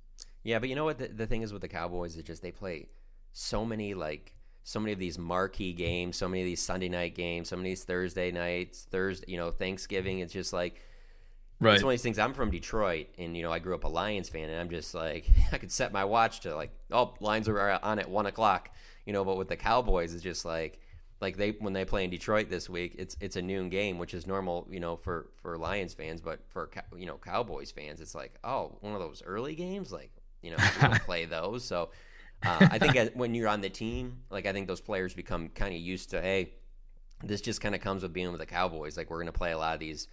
Yeah, 0.43 0.60
but 0.60 0.69
you 0.69 0.75
know 0.75 0.86
what? 0.86 0.97
The, 0.97 1.07
the 1.07 1.27
thing 1.27 1.43
is 1.43 1.53
with 1.53 1.62
the 1.62 1.67
Cowboys, 1.67 2.15
is 2.17 2.23
just 2.23 2.41
they 2.41 2.51
play 2.51 2.88
so 3.34 3.65
many 3.65 3.94
like 3.94 4.34
so 4.63 4.80
many 4.80 4.94
of 4.94 5.00
these 5.00 5.17
marquee 5.17 5.74
games, 5.74 6.17
so 6.17 6.28
many 6.28 6.41
of 6.41 6.46
these 6.46 6.62
Sunday 6.62 6.89
night 6.89 7.15
games, 7.15 7.50
so 7.50 7.56
many 7.56 7.72
of 7.72 7.78
these 7.78 7.84
Thursday 7.84 8.32
nights, 8.32 8.88
Thursday, 8.89 9.32
you 9.32 9.38
know, 9.38 9.52
Thanksgiving. 9.52 10.20
It's 10.20 10.34
just 10.34 10.54
like 10.54 10.82
Right. 11.62 11.76
It's 11.76 11.84
one 11.84 11.91
of 11.91 11.94
these 11.94 12.02
things. 12.02 12.17
I'm 12.17 12.34
from 12.34 12.50
Detroit, 12.50 13.10
and 13.20 13.38
you 13.38 13.44
know 13.44 13.52
I 13.52 13.60
grew 13.60 13.76
up 13.76 13.84
a 13.84 13.88
Lions 13.88 14.30
fan, 14.30 14.50
and 14.50 14.60
I'm 14.60 14.72
just 14.72 14.96
like 14.96 15.30
I 15.52 15.60
could 15.60 15.72
set 15.72 15.94
my 15.94 16.04
watch 16.04 16.39
to 16.41 16.56
like, 16.56 16.72
oh, 16.91 17.13
Lions 17.20 17.48
are 17.48 17.80
on 17.84 18.00
at 18.00 18.10
one 18.10 18.26
o'clock, 18.26 18.72
you 19.06 19.13
know. 19.13 19.24
But 19.24 19.38
with 19.38 19.48
the 19.48 19.56
Cowboys, 19.56 20.15
it's 20.15 20.24
just 20.24 20.44
like, 20.44 20.80
like 21.22 21.38
they 21.38 21.52
when 21.52 21.74
they 21.74 21.86
play 21.86 22.04
in 22.04 22.10
Detroit 22.10 22.50
this 22.50 22.67
week, 22.67 22.96
it's 22.98 23.15
it's 23.22 23.36
a 23.36 23.44
noon 23.44 23.70
game, 23.70 24.00
which 24.00 24.15
is 24.15 24.26
normal, 24.26 24.67
you 24.72 24.80
know, 24.80 24.96
for 24.96 25.30
for 25.36 25.56
Lions 25.56 25.94
fans, 25.94 26.20
but 26.20 26.39
for 26.50 26.72
you 26.98 27.06
know 27.06 27.17
Cowboys 27.17 27.70
fans, 27.70 28.02
it's 28.02 28.15
like, 28.15 28.34
oh, 28.44 28.76
one 28.82 28.96
of 28.96 29.00
those 29.00 29.22
early 29.24 29.54
games, 29.54 29.91
like 29.91 30.10
you 30.41 30.50
know, 30.50 30.58
play 31.06 31.26
those. 31.26 31.63
So 31.63 31.91
uh, 32.43 32.67
I 32.71 32.80
think 32.80 33.12
when 33.13 33.36
you're 33.36 33.47
on 33.47 33.62
the 33.62 33.69
team, 33.69 34.17
like 34.30 34.45
I 34.45 34.54
think 34.54 34.67
those 34.67 34.82
players 34.82 35.13
become 35.13 35.49
kind 35.49 35.73
of 35.73 35.80
used 35.80 36.10
to, 36.12 36.21
hey, 36.21 36.54
this 37.23 37.41
just 37.41 37.62
kind 37.62 37.75
of 37.75 37.82
comes 37.82 38.04
with 38.04 38.13
being 38.13 38.32
with 38.32 38.39
the 38.39 38.45
Cowboys. 38.45 38.97
Like 38.97 39.10
we're 39.10 39.17
going 39.17 39.27
to 39.27 39.32
play 39.32 39.51
a 39.51 39.58
lot 39.58 39.73
of 39.73 39.80
these 39.80 40.08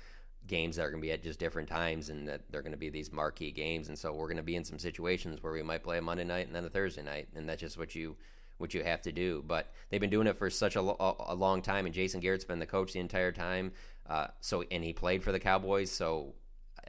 games 0.46 0.76
that 0.76 0.82
are 0.82 0.90
going 0.90 1.00
to 1.00 1.06
be 1.06 1.12
at 1.12 1.22
just 1.22 1.38
different 1.38 1.68
times 1.68 2.08
and 2.08 2.26
that 2.28 2.42
they're 2.50 2.62
going 2.62 2.72
to 2.72 2.78
be 2.78 2.88
these 2.88 3.12
marquee 3.12 3.50
games. 3.50 3.88
And 3.88 3.98
so 3.98 4.12
we're 4.12 4.26
going 4.26 4.38
to 4.38 4.42
be 4.42 4.56
in 4.56 4.64
some 4.64 4.78
situations 4.78 5.42
where 5.42 5.52
we 5.52 5.62
might 5.62 5.82
play 5.82 5.98
a 5.98 6.02
Monday 6.02 6.24
night 6.24 6.46
and 6.46 6.56
then 6.56 6.64
a 6.64 6.70
Thursday 6.70 7.02
night 7.02 7.28
and 7.34 7.48
that's 7.48 7.60
just 7.60 7.78
what 7.78 7.94
you 7.94 8.16
what 8.56 8.74
you 8.74 8.82
have 8.82 9.00
to 9.02 9.12
do. 9.12 9.44
But 9.46 9.72
they've 9.88 10.00
been 10.00 10.10
doing 10.10 10.26
it 10.26 10.36
for 10.36 10.50
such 10.50 10.74
a, 10.74 10.80
a 10.80 11.34
long 11.34 11.62
time 11.62 11.86
and 11.86 11.94
Jason 11.94 12.20
Garrett's 12.20 12.44
been 12.44 12.58
the 12.58 12.66
coach 12.66 12.92
the 12.92 12.98
entire 12.98 13.30
time. 13.30 13.72
Uh, 14.08 14.28
so 14.40 14.64
and 14.70 14.82
he 14.82 14.92
played 14.92 15.22
for 15.22 15.32
the 15.32 15.38
Cowboys. 15.38 15.90
So 15.90 16.34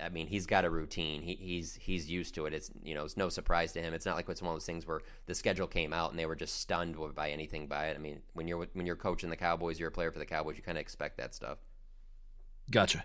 I 0.02 0.10
mean, 0.10 0.28
he's 0.28 0.46
got 0.46 0.66
a 0.66 0.70
routine. 0.70 1.22
He, 1.22 1.36
he's 1.36 1.76
he's 1.76 2.10
used 2.10 2.36
to 2.36 2.46
it. 2.46 2.54
It's 2.54 2.72
you 2.84 2.96
know, 2.96 3.06
it's 3.06 3.18
no 3.18 3.30
surprise 3.30 3.74
to 3.74 3.82
him. 3.82 3.94
It's 3.94 4.06
not 4.06 4.16
like 4.16 4.28
it's 4.30 4.42
one 4.42 4.52
of 4.52 4.56
those 4.56 4.66
things 4.66 4.88
where 4.88 5.02
the 5.26 5.36
schedule 5.36 5.68
came 5.68 5.94
out 5.94 6.12
and 6.12 6.20
they 6.20 6.26
were 6.26 6.36
just 6.36 6.62
stunned 6.62 6.96
by 7.16 7.32
anything 7.32 7.68
by 7.68 7.88
it. 7.88 7.96
I 7.96 8.00
mean, 8.00 8.22
when 8.34 8.48
you're 8.48 8.68
when 8.74 8.86
you're 8.86 8.96
coaching 8.96 9.30
the 9.30 9.36
Cowboys, 9.36 9.80
you're 9.80 9.90
a 9.90 9.92
player 9.92 10.12
for 10.12 10.20
the 10.20 10.26
Cowboys. 10.26 10.58
You 10.58 10.64
kind 10.64 10.78
of 10.78 10.82
expect 10.82 11.18
that 11.18 11.36
stuff. 11.36 11.58
Gotcha. 12.72 13.04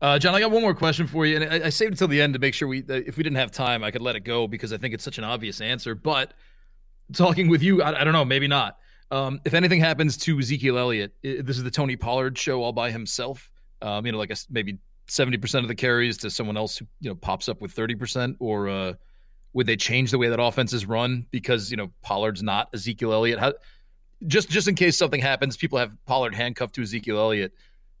Uh, 0.00 0.18
Jon, 0.18 0.34
I 0.34 0.40
got 0.40 0.50
one 0.50 0.60
more 0.60 0.74
question 0.74 1.06
for 1.06 1.24
you, 1.24 1.36
and 1.36 1.44
I, 1.44 1.66
I 1.66 1.68
saved 1.70 1.94
it 1.94 1.96
till 1.96 2.08
the 2.08 2.20
end 2.20 2.34
to 2.34 2.38
make 2.38 2.52
sure 2.52 2.68
we, 2.68 2.84
if 2.86 3.16
we 3.16 3.22
didn't 3.22 3.38
have 3.38 3.50
time, 3.50 3.82
I 3.82 3.90
could 3.90 4.02
let 4.02 4.14
it 4.14 4.20
go 4.20 4.46
because 4.46 4.72
I 4.72 4.76
think 4.76 4.92
it's 4.92 5.04
such 5.04 5.16
an 5.16 5.24
obvious 5.24 5.62
answer. 5.62 5.94
But 5.94 6.34
talking 7.14 7.48
with 7.48 7.62
you, 7.62 7.82
I, 7.82 8.00
I 8.00 8.04
don't 8.04 8.12
know, 8.12 8.24
maybe 8.24 8.46
not. 8.46 8.78
Um, 9.10 9.40
if 9.44 9.54
anything 9.54 9.80
happens 9.80 10.16
to 10.18 10.38
Ezekiel 10.38 10.78
Elliott, 10.78 11.14
this 11.22 11.56
is 11.56 11.62
the 11.62 11.70
Tony 11.70 11.96
Pollard 11.96 12.36
show 12.36 12.62
all 12.62 12.72
by 12.72 12.90
himself. 12.90 13.50
Um, 13.80 14.04
you 14.04 14.12
know, 14.12 14.18
like 14.18 14.30
a, 14.30 14.36
maybe 14.50 14.78
seventy 15.06 15.38
percent 15.38 15.64
of 15.64 15.68
the 15.68 15.74
carries 15.74 16.18
to 16.18 16.30
someone 16.30 16.56
else 16.56 16.78
who 16.78 16.86
you 17.00 17.10
know 17.10 17.14
pops 17.14 17.48
up 17.48 17.60
with 17.60 17.72
thirty 17.72 17.94
percent, 17.94 18.36
or 18.40 18.68
uh, 18.68 18.92
would 19.52 19.66
they 19.66 19.76
change 19.76 20.10
the 20.10 20.18
way 20.18 20.28
that 20.28 20.40
offense 20.40 20.72
is 20.72 20.86
run 20.86 21.26
because 21.30 21.70
you 21.70 21.76
know 21.76 21.90
Pollard's 22.02 22.42
not 22.42 22.68
Ezekiel 22.74 23.12
Elliott? 23.12 23.38
How, 23.38 23.54
just 24.26 24.48
just 24.48 24.68
in 24.68 24.74
case 24.74 24.96
something 24.96 25.20
happens, 25.20 25.56
people 25.56 25.78
have 25.78 25.96
Pollard 26.06 26.34
handcuffed 26.34 26.74
to 26.76 26.82
Ezekiel 26.82 27.18
Elliott. 27.18 27.52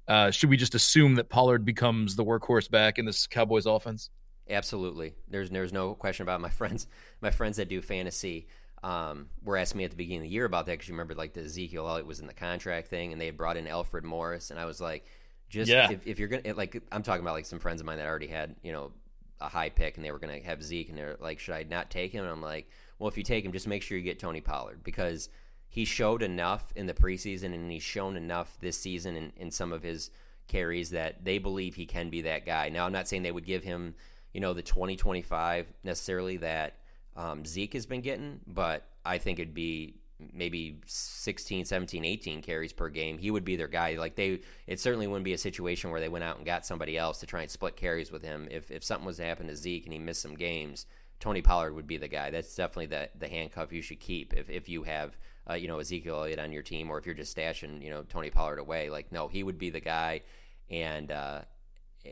Uh, 0.08 0.30
should 0.30 0.50
we 0.50 0.56
just 0.56 0.74
assume 0.74 1.16
that 1.16 1.28
Pollard 1.28 1.64
becomes 1.64 2.14
the 2.14 2.24
workhorse 2.24 2.70
back 2.70 2.98
in 2.98 3.04
this 3.04 3.26
Cowboys 3.26 3.66
offense? 3.66 4.10
Absolutely. 4.48 5.14
There's 5.28 5.50
there's 5.50 5.72
no 5.72 5.94
question 5.94 6.22
about 6.22 6.40
it. 6.40 6.42
my 6.42 6.50
friends 6.50 6.86
my 7.20 7.30
friends 7.30 7.56
that 7.56 7.68
do 7.68 7.82
fantasy 7.82 8.46
um, 8.82 9.28
were 9.42 9.56
asking 9.56 9.78
me 9.78 9.84
at 9.84 9.90
the 9.90 9.96
beginning 9.96 10.20
of 10.20 10.24
the 10.24 10.28
year 10.30 10.44
about 10.44 10.66
that 10.66 10.72
because 10.72 10.88
you 10.88 10.94
remember 10.94 11.14
like 11.14 11.32
the 11.32 11.42
Ezekiel 11.42 11.88
Elliott 11.88 12.06
was 12.06 12.20
in 12.20 12.26
the 12.26 12.34
contract 12.34 12.88
thing 12.88 13.12
and 13.12 13.20
they 13.20 13.26
had 13.26 13.36
brought 13.36 13.56
in 13.56 13.66
Alfred 13.66 14.04
Morris 14.04 14.50
and 14.50 14.60
I 14.60 14.64
was 14.64 14.80
like, 14.80 15.06
just 15.48 15.70
yeah. 15.70 15.90
if, 15.90 16.06
if 16.06 16.18
you're 16.18 16.28
gonna 16.28 16.54
like 16.54 16.82
I'm 16.92 17.02
talking 17.02 17.22
about 17.22 17.34
like 17.34 17.46
some 17.46 17.58
friends 17.58 17.80
of 17.80 17.86
mine 17.86 17.98
that 17.98 18.06
already 18.06 18.26
had 18.26 18.56
you 18.62 18.72
know 18.72 18.92
a 19.40 19.48
high 19.48 19.68
pick 19.68 19.96
and 19.96 20.04
they 20.04 20.10
were 20.10 20.18
gonna 20.18 20.40
have 20.40 20.62
Zeke 20.62 20.88
and 20.88 20.98
they're 20.98 21.16
like, 21.20 21.38
should 21.38 21.54
I 21.54 21.64
not 21.64 21.90
take 21.90 22.12
him? 22.12 22.24
And 22.24 22.32
I'm 22.32 22.42
like, 22.42 22.68
well, 22.98 23.08
if 23.08 23.16
you 23.16 23.22
take 23.22 23.44
him, 23.44 23.52
just 23.52 23.66
make 23.66 23.82
sure 23.82 23.98
you 23.98 24.04
get 24.04 24.18
Tony 24.18 24.40
Pollard 24.40 24.82
because 24.82 25.28
he 25.68 25.84
showed 25.84 26.22
enough 26.22 26.72
in 26.74 26.86
the 26.86 26.94
preseason 26.94 27.54
and 27.54 27.70
he's 27.70 27.82
shown 27.82 28.16
enough 28.16 28.56
this 28.60 28.78
season 28.78 29.16
in, 29.16 29.32
in 29.36 29.50
some 29.50 29.72
of 29.72 29.82
his 29.82 30.10
carries 30.48 30.90
that 30.90 31.24
they 31.24 31.38
believe 31.38 31.74
he 31.74 31.86
can 31.86 32.08
be 32.08 32.22
that 32.22 32.46
guy. 32.46 32.68
Now, 32.68 32.86
I'm 32.86 32.92
not 32.92 33.08
saying 33.08 33.22
they 33.22 33.32
would 33.32 33.44
give 33.44 33.64
him, 33.64 33.94
you 34.32 34.40
know, 34.40 34.52
the 34.52 34.62
2025 34.62 35.66
necessarily 35.84 36.38
that 36.38 36.78
um, 37.16 37.44
Zeke 37.44 37.74
has 37.74 37.86
been 37.86 38.00
getting, 38.00 38.40
but 38.46 38.84
I 39.04 39.18
think 39.18 39.38
it'd 39.38 39.54
be 39.54 39.96
maybe 40.32 40.80
16 40.86 41.66
17 41.66 42.04
18 42.04 42.40
carries 42.40 42.72
per 42.72 42.88
game 42.88 43.18
he 43.18 43.30
would 43.30 43.44
be 43.44 43.56
their 43.56 43.68
guy. 43.68 43.96
Like 43.98 44.16
they 44.16 44.40
it 44.66 44.80
certainly 44.80 45.06
wouldn't 45.06 45.24
be 45.24 45.34
a 45.34 45.38
situation 45.38 45.90
where 45.90 46.00
they 46.00 46.08
went 46.08 46.24
out 46.24 46.36
and 46.36 46.46
got 46.46 46.66
somebody 46.66 46.96
else 46.96 47.20
to 47.20 47.26
try 47.26 47.42
and 47.42 47.50
split 47.50 47.76
carries 47.76 48.10
with 48.10 48.22
him. 48.22 48.48
If 48.50 48.70
if 48.70 48.84
something 48.84 49.06
was 49.06 49.18
to 49.18 49.24
happen 49.24 49.46
to 49.48 49.56
zeke 49.56 49.84
and 49.84 49.92
he 49.92 49.98
missed 49.98 50.22
some 50.22 50.34
games 50.34 50.86
tony 51.18 51.40
pollard 51.40 51.74
would 51.74 51.86
be 51.86 51.96
the 51.96 52.08
guy. 52.08 52.30
That's 52.30 52.54
definitely 52.54 52.86
the 52.86 53.10
the 53.18 53.28
handcuff 53.28 53.72
you 53.72 53.82
should 53.82 54.00
keep 54.00 54.34
if, 54.34 54.50
if 54.50 54.68
you 54.68 54.82
have 54.84 55.16
uh, 55.48 55.54
you 55.54 55.68
know, 55.68 55.78
Ezekiel 55.78 56.16
Elliott 56.16 56.38
on 56.38 56.52
your 56.52 56.62
team, 56.62 56.90
or 56.90 56.98
if 56.98 57.06
you're 57.06 57.14
just 57.14 57.36
stashing, 57.36 57.82
you 57.82 57.90
know, 57.90 58.02
Tony 58.02 58.30
Pollard 58.30 58.58
away. 58.58 58.90
Like, 58.90 59.12
no, 59.12 59.28
he 59.28 59.42
would 59.42 59.58
be 59.58 59.70
the 59.70 59.80
guy, 59.80 60.22
and 60.70 61.10
uh, 61.10 61.42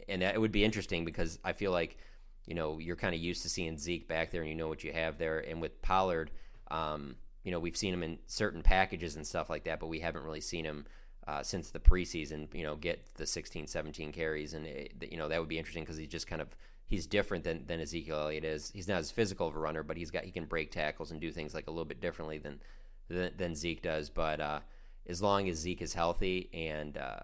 and 0.08 0.22
it 0.22 0.40
would 0.40 0.52
be 0.52 0.64
interesting 0.64 1.04
because 1.04 1.38
I 1.44 1.52
feel 1.52 1.72
like, 1.72 1.98
you 2.46 2.54
know, 2.54 2.78
you're 2.78 2.96
kind 2.96 3.14
of 3.14 3.20
used 3.20 3.42
to 3.42 3.48
seeing 3.48 3.76
Zeke 3.76 4.06
back 4.06 4.30
there, 4.30 4.42
and 4.42 4.50
you 4.50 4.56
know 4.56 4.68
what 4.68 4.84
you 4.84 4.92
have 4.92 5.18
there, 5.18 5.40
and 5.40 5.60
with 5.60 5.82
Pollard, 5.82 6.30
um, 6.70 7.16
you 7.44 7.52
know, 7.52 7.60
we've 7.60 7.76
seen 7.76 7.94
him 7.94 8.02
in 8.02 8.18
certain 8.26 8.62
packages 8.62 9.16
and 9.16 9.26
stuff 9.26 9.48
like 9.48 9.64
that, 9.64 9.78
but 9.78 9.86
we 9.86 10.00
haven't 10.00 10.24
really 10.24 10.40
seen 10.40 10.64
him. 10.64 10.86
Uh, 11.26 11.42
since 11.42 11.70
the 11.70 11.80
preseason, 11.80 12.54
you 12.54 12.62
know, 12.62 12.76
get 12.76 13.02
the 13.14 13.24
16, 13.24 13.66
17 13.66 14.12
carries, 14.12 14.52
and 14.52 14.66
it, 14.66 14.92
you 15.10 15.16
know 15.16 15.26
that 15.26 15.40
would 15.40 15.48
be 15.48 15.56
interesting 15.56 15.82
because 15.82 15.96
he's 15.96 16.10
just 16.10 16.26
kind 16.26 16.42
of 16.42 16.54
he's 16.86 17.06
different 17.06 17.44
than, 17.44 17.64
than 17.66 17.80
Ezekiel 17.80 18.18
Elliott 18.18 18.44
is. 18.44 18.70
He's 18.70 18.88
not 18.88 18.98
as 18.98 19.10
physical 19.10 19.48
of 19.48 19.56
a 19.56 19.58
runner, 19.58 19.82
but 19.82 19.96
he's 19.96 20.10
got 20.10 20.24
he 20.24 20.30
can 20.30 20.44
break 20.44 20.70
tackles 20.70 21.10
and 21.10 21.20
do 21.20 21.30
things 21.30 21.54
like 21.54 21.66
a 21.66 21.70
little 21.70 21.84
bit 21.84 22.00
differently 22.00 22.38
than 22.38 22.60
than, 23.08 23.32
than 23.36 23.54
Zeke 23.54 23.82
does. 23.82 24.10
But 24.10 24.40
uh, 24.40 24.60
as 25.06 25.22
long 25.22 25.48
as 25.48 25.58
Zeke 25.58 25.82
is 25.82 25.94
healthy 25.94 26.50
and 26.52 26.96
uh, 26.96 27.20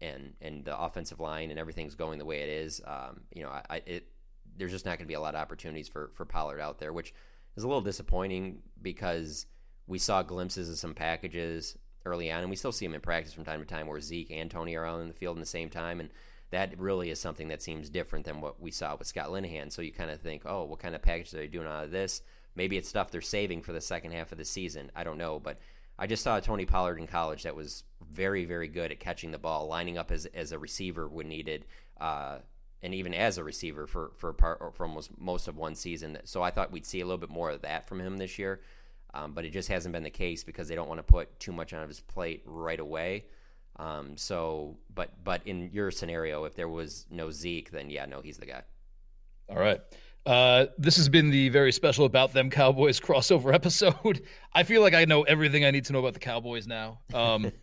and 0.00 0.34
and 0.40 0.64
the 0.64 0.78
offensive 0.78 1.20
line 1.20 1.50
and 1.50 1.58
everything's 1.58 1.94
going 1.94 2.18
the 2.18 2.24
way 2.24 2.40
it 2.40 2.48
is, 2.48 2.80
um, 2.86 3.20
you 3.32 3.42
know, 3.42 3.50
I, 3.50 3.82
it 3.86 4.08
there's 4.56 4.72
just 4.72 4.84
not 4.84 4.98
going 4.98 5.06
to 5.06 5.06
be 5.06 5.14
a 5.14 5.20
lot 5.20 5.34
of 5.34 5.40
opportunities 5.40 5.88
for 5.88 6.10
for 6.14 6.24
Pollard 6.24 6.60
out 6.60 6.78
there, 6.78 6.92
which 6.92 7.14
is 7.56 7.64
a 7.64 7.66
little 7.66 7.82
disappointing 7.82 8.58
because 8.82 9.46
we 9.88 9.98
saw 9.98 10.22
glimpses 10.22 10.68
of 10.68 10.78
some 10.78 10.94
packages 10.94 11.76
early 12.04 12.30
on, 12.30 12.40
and 12.40 12.50
we 12.50 12.56
still 12.56 12.72
see 12.72 12.86
them 12.86 12.94
in 12.94 13.00
practice 13.00 13.32
from 13.32 13.44
time 13.44 13.60
to 13.60 13.66
time 13.66 13.86
where 13.86 14.00
Zeke 14.00 14.30
and 14.30 14.50
Tony 14.50 14.76
are 14.76 14.86
in 15.00 15.08
the 15.08 15.14
field 15.14 15.36
in 15.36 15.40
the 15.40 15.46
same 15.46 15.70
time, 15.70 15.98
and 15.98 16.10
that 16.50 16.78
really 16.78 17.10
is 17.10 17.20
something 17.20 17.48
that 17.48 17.62
seems 17.62 17.90
different 17.90 18.24
than 18.24 18.40
what 18.40 18.60
we 18.60 18.70
saw 18.70 18.96
with 18.96 19.08
Scott 19.08 19.28
Linehan. 19.28 19.72
So 19.72 19.82
you 19.82 19.92
kind 19.92 20.10
of 20.10 20.20
think, 20.20 20.42
oh, 20.46 20.64
what 20.64 20.78
kind 20.78 20.94
of 20.94 21.02
packages 21.02 21.34
are 21.34 21.38
they 21.38 21.46
doing 21.46 21.66
out 21.66 21.84
of 21.84 21.90
this? 21.90 22.22
Maybe 22.54 22.76
it's 22.76 22.88
stuff 22.88 23.10
they're 23.10 23.20
saving 23.20 23.62
for 23.62 23.72
the 23.72 23.80
second 23.80 24.12
half 24.12 24.32
of 24.32 24.38
the 24.38 24.44
season. 24.44 24.90
I 24.96 25.04
don't 25.04 25.18
know, 25.18 25.38
but 25.38 25.58
I 25.98 26.06
just 26.06 26.22
saw 26.22 26.38
Tony 26.38 26.64
Pollard 26.64 26.98
in 26.98 27.06
college 27.06 27.42
that 27.42 27.56
was 27.56 27.84
very, 28.10 28.44
very 28.44 28.68
good 28.68 28.92
at 28.92 29.00
catching 29.00 29.30
the 29.30 29.38
ball, 29.38 29.66
lining 29.66 29.98
up 29.98 30.10
as, 30.10 30.26
as 30.26 30.52
a 30.52 30.58
receiver 30.58 31.08
when 31.08 31.28
needed, 31.28 31.66
uh, 32.00 32.38
and 32.82 32.94
even 32.94 33.12
as 33.12 33.38
a 33.38 33.44
receiver 33.44 33.88
for 33.88 34.12
for 34.16 34.32
part 34.32 34.60
for 34.76 34.86
almost 34.86 35.10
most 35.18 35.48
of 35.48 35.56
one 35.56 35.74
season. 35.74 36.18
So 36.24 36.42
I 36.42 36.50
thought 36.50 36.70
we'd 36.70 36.86
see 36.86 37.00
a 37.00 37.04
little 37.04 37.18
bit 37.18 37.30
more 37.30 37.50
of 37.50 37.62
that 37.62 37.88
from 37.88 38.00
him 38.00 38.16
this 38.16 38.38
year, 38.38 38.60
um, 39.14 39.32
but 39.32 39.44
it 39.44 39.50
just 39.50 39.68
hasn't 39.68 39.92
been 39.92 40.02
the 40.02 40.10
case 40.10 40.44
because 40.44 40.68
they 40.68 40.74
don't 40.74 40.88
want 40.88 40.98
to 40.98 41.04
put 41.04 41.38
too 41.40 41.52
much 41.52 41.72
on 41.72 41.86
his 41.88 42.00
plate 42.00 42.42
right 42.44 42.80
away. 42.80 43.24
Um, 43.76 44.16
so, 44.16 44.76
but 44.94 45.10
but 45.22 45.42
in 45.46 45.70
your 45.72 45.90
scenario, 45.90 46.44
if 46.44 46.54
there 46.54 46.68
was 46.68 47.06
no 47.10 47.30
Zeke, 47.30 47.70
then 47.70 47.90
yeah, 47.90 48.06
no, 48.06 48.20
he's 48.20 48.38
the 48.38 48.46
guy. 48.46 48.62
All 49.48 49.58
right. 49.58 49.80
Uh, 50.26 50.66
this 50.76 50.96
has 50.96 51.08
been 51.08 51.30
the 51.30 51.48
very 51.48 51.72
special 51.72 52.04
About 52.04 52.32
Them 52.32 52.50
Cowboys 52.50 53.00
crossover 53.00 53.54
episode. 53.54 54.22
I 54.52 54.62
feel 54.62 54.82
like 54.82 54.94
I 54.94 55.04
know 55.04 55.22
everything 55.22 55.64
I 55.64 55.70
need 55.70 55.84
to 55.86 55.92
know 55.92 56.00
about 56.00 56.14
the 56.14 56.20
Cowboys 56.20 56.66
now. 56.66 57.00
Um, 57.14 57.50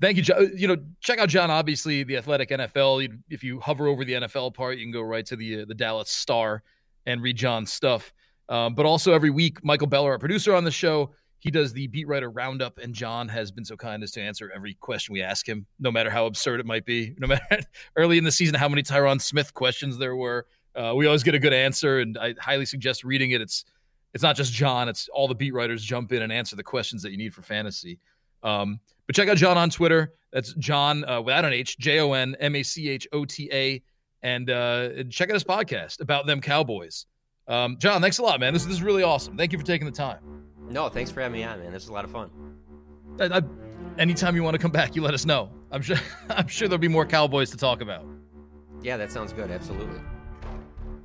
Thank 0.00 0.16
you, 0.16 0.22
Jon. 0.22 0.52
You 0.54 0.68
know, 0.68 0.76
check 1.00 1.18
out 1.18 1.28
Jon. 1.28 1.50
Obviously, 1.50 2.02
the 2.02 2.16
Athletic 2.16 2.50
NFL. 2.50 3.18
If 3.30 3.42
you 3.42 3.60
hover 3.60 3.86
over 3.86 4.04
the 4.04 4.14
NFL 4.14 4.54
part, 4.54 4.78
you 4.78 4.84
can 4.84 4.92
go 4.92 5.00
right 5.00 5.24
to 5.26 5.36
the 5.36 5.62
uh, 5.62 5.64
the 5.66 5.74
Dallas 5.74 6.10
Star 6.10 6.62
and 7.06 7.22
read 7.22 7.36
Jon's 7.36 7.72
stuff. 7.72 8.12
Um, 8.48 8.74
but 8.74 8.86
also 8.86 9.12
every 9.12 9.30
week, 9.30 9.62
Michael 9.64 9.86
Beller, 9.86 10.12
our 10.12 10.18
producer 10.18 10.54
on 10.54 10.64
the 10.64 10.70
show, 10.70 11.10
he 11.38 11.50
does 11.50 11.72
the 11.72 11.86
beat 11.88 12.08
writer 12.08 12.30
roundup, 12.30 12.78
and 12.78 12.94
Jon 12.94 13.28
has 13.28 13.50
been 13.50 13.64
so 13.64 13.76
kind 13.76 14.02
as 14.02 14.10
to 14.12 14.20
answer 14.20 14.50
every 14.54 14.74
question 14.74 15.12
we 15.12 15.22
ask 15.22 15.48
him, 15.48 15.66
no 15.78 15.90
matter 15.90 16.10
how 16.10 16.26
absurd 16.26 16.60
it 16.60 16.66
might 16.66 16.84
be. 16.84 17.14
No 17.18 17.26
matter 17.26 17.60
early 17.96 18.18
in 18.18 18.24
the 18.24 18.32
season 18.32 18.54
how 18.54 18.68
many 18.68 18.82
Tyron 18.82 19.20
Smith 19.20 19.52
questions 19.54 19.98
there 19.98 20.16
were, 20.16 20.46
uh, 20.74 20.92
we 20.94 21.06
always 21.06 21.22
get 21.22 21.34
a 21.34 21.38
good 21.38 21.52
answer, 21.52 22.00
and 22.00 22.18
I 22.18 22.34
highly 22.40 22.66
suggest 22.66 23.04
reading 23.04 23.30
it. 23.32 23.40
It's 23.40 23.64
it's 24.14 24.22
not 24.22 24.36
just 24.36 24.52
Jon; 24.52 24.88
it's 24.88 25.08
all 25.12 25.28
the 25.28 25.34
beat 25.34 25.54
writers 25.54 25.82
jump 25.82 26.12
in 26.12 26.22
and 26.22 26.32
answer 26.32 26.56
the 26.56 26.62
questions 26.62 27.02
that 27.02 27.10
you 27.10 27.18
need 27.18 27.34
for 27.34 27.42
fantasy. 27.42 27.98
Um, 28.42 28.80
but 29.06 29.14
check 29.14 29.28
out 29.28 29.36
Jon 29.36 29.56
on 29.56 29.70
Twitter. 29.70 30.14
That's 30.32 30.52
Jon 30.54 31.08
uh, 31.08 31.20
without 31.20 31.44
an 31.44 31.52
H, 31.52 31.78
J 31.78 32.00
O 32.00 32.12
N 32.12 32.36
M 32.40 32.56
A 32.56 32.62
C 32.62 32.88
H 32.88 33.06
O 33.12 33.24
T 33.24 33.48
A, 33.52 33.82
and 34.22 34.50
uh, 34.50 35.04
check 35.10 35.30
out 35.30 35.34
his 35.34 35.44
podcast 35.44 36.00
about 36.00 36.26
them 36.26 36.40
Cowboys. 36.40 37.06
Um, 37.48 37.76
Jon, 37.78 38.00
thanks 38.00 38.18
a 38.18 38.22
lot, 38.22 38.40
man. 38.40 38.52
This, 38.52 38.64
this 38.64 38.74
is 38.74 38.82
really 38.82 39.02
awesome. 39.02 39.36
Thank 39.36 39.52
you 39.52 39.58
for 39.58 39.64
taking 39.64 39.86
the 39.86 39.92
time. 39.92 40.18
No, 40.68 40.88
thanks 40.88 41.10
for 41.10 41.20
having 41.20 41.38
me 41.38 41.44
on, 41.44 41.60
man. 41.60 41.72
This 41.72 41.84
is 41.84 41.88
a 41.88 41.92
lot 41.92 42.04
of 42.04 42.10
fun. 42.10 42.30
I, 43.20 43.38
I, 43.38 43.42
anytime 43.98 44.34
you 44.34 44.42
want 44.42 44.54
to 44.54 44.58
come 44.58 44.72
back, 44.72 44.96
you 44.96 45.02
let 45.02 45.14
us 45.14 45.24
know. 45.24 45.50
I'm 45.70 45.82
sure. 45.82 45.96
I'm 46.30 46.48
sure 46.48 46.68
there'll 46.68 46.80
be 46.80 46.88
more 46.88 47.06
Cowboys 47.06 47.50
to 47.50 47.56
talk 47.56 47.80
about. 47.80 48.04
Yeah, 48.82 48.96
that 48.96 49.12
sounds 49.12 49.32
good. 49.32 49.50
Absolutely. 49.50 50.00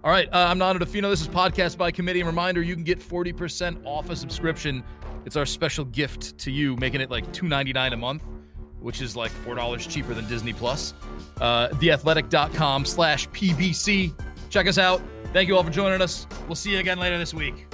All 0.04 0.10
right, 0.10 0.28
uh, 0.34 0.48
I'm 0.50 0.58
Nando 0.58 0.84
Di 0.84 0.92
Fino. 0.92 1.12
This 1.12 1.22
is 1.22 1.28
Podcast 1.28 1.78
by 1.78 1.92
Committee. 1.92 2.22
And 2.22 2.28
reminder, 2.28 2.64
you 2.64 2.74
can 2.74 2.84
get 2.84 3.00
40% 3.00 3.86
off 3.86 4.10
a 4.10 4.16
subscription. 4.16 4.84
It's 5.26 5.36
our 5.36 5.46
special 5.46 5.86
gift 5.86 6.40
to 6.40 6.52
you, 6.52 6.76
making 6.78 7.02
it 7.02 7.12
like 7.12 7.32
$2.99 7.34 7.94
a 7.94 7.98
month, 7.98 8.24
which 8.80 9.00
is 9.00 9.16
like 9.16 9.32
$4 9.32 9.90
cheaper 9.90 10.16
than 10.16 10.28
Disney 10.28 10.54
Plus. 10.54 10.96
Uh, 11.40 11.68
theathletic.com 11.70 12.86
slash 12.86 13.30
PBC. 13.30 14.12
Check 14.50 14.68
us 14.68 14.80
out. 14.80 15.04
Thank 15.34 15.48
you 15.48 15.56
all 15.56 15.64
for 15.64 15.70
joining 15.70 16.02
us. 16.02 16.28
We'll 16.48 16.56
see 16.56 16.72
you 16.72 16.80
again 16.80 17.00
later 17.00 17.18
this 17.18 17.34
week. 17.34 17.68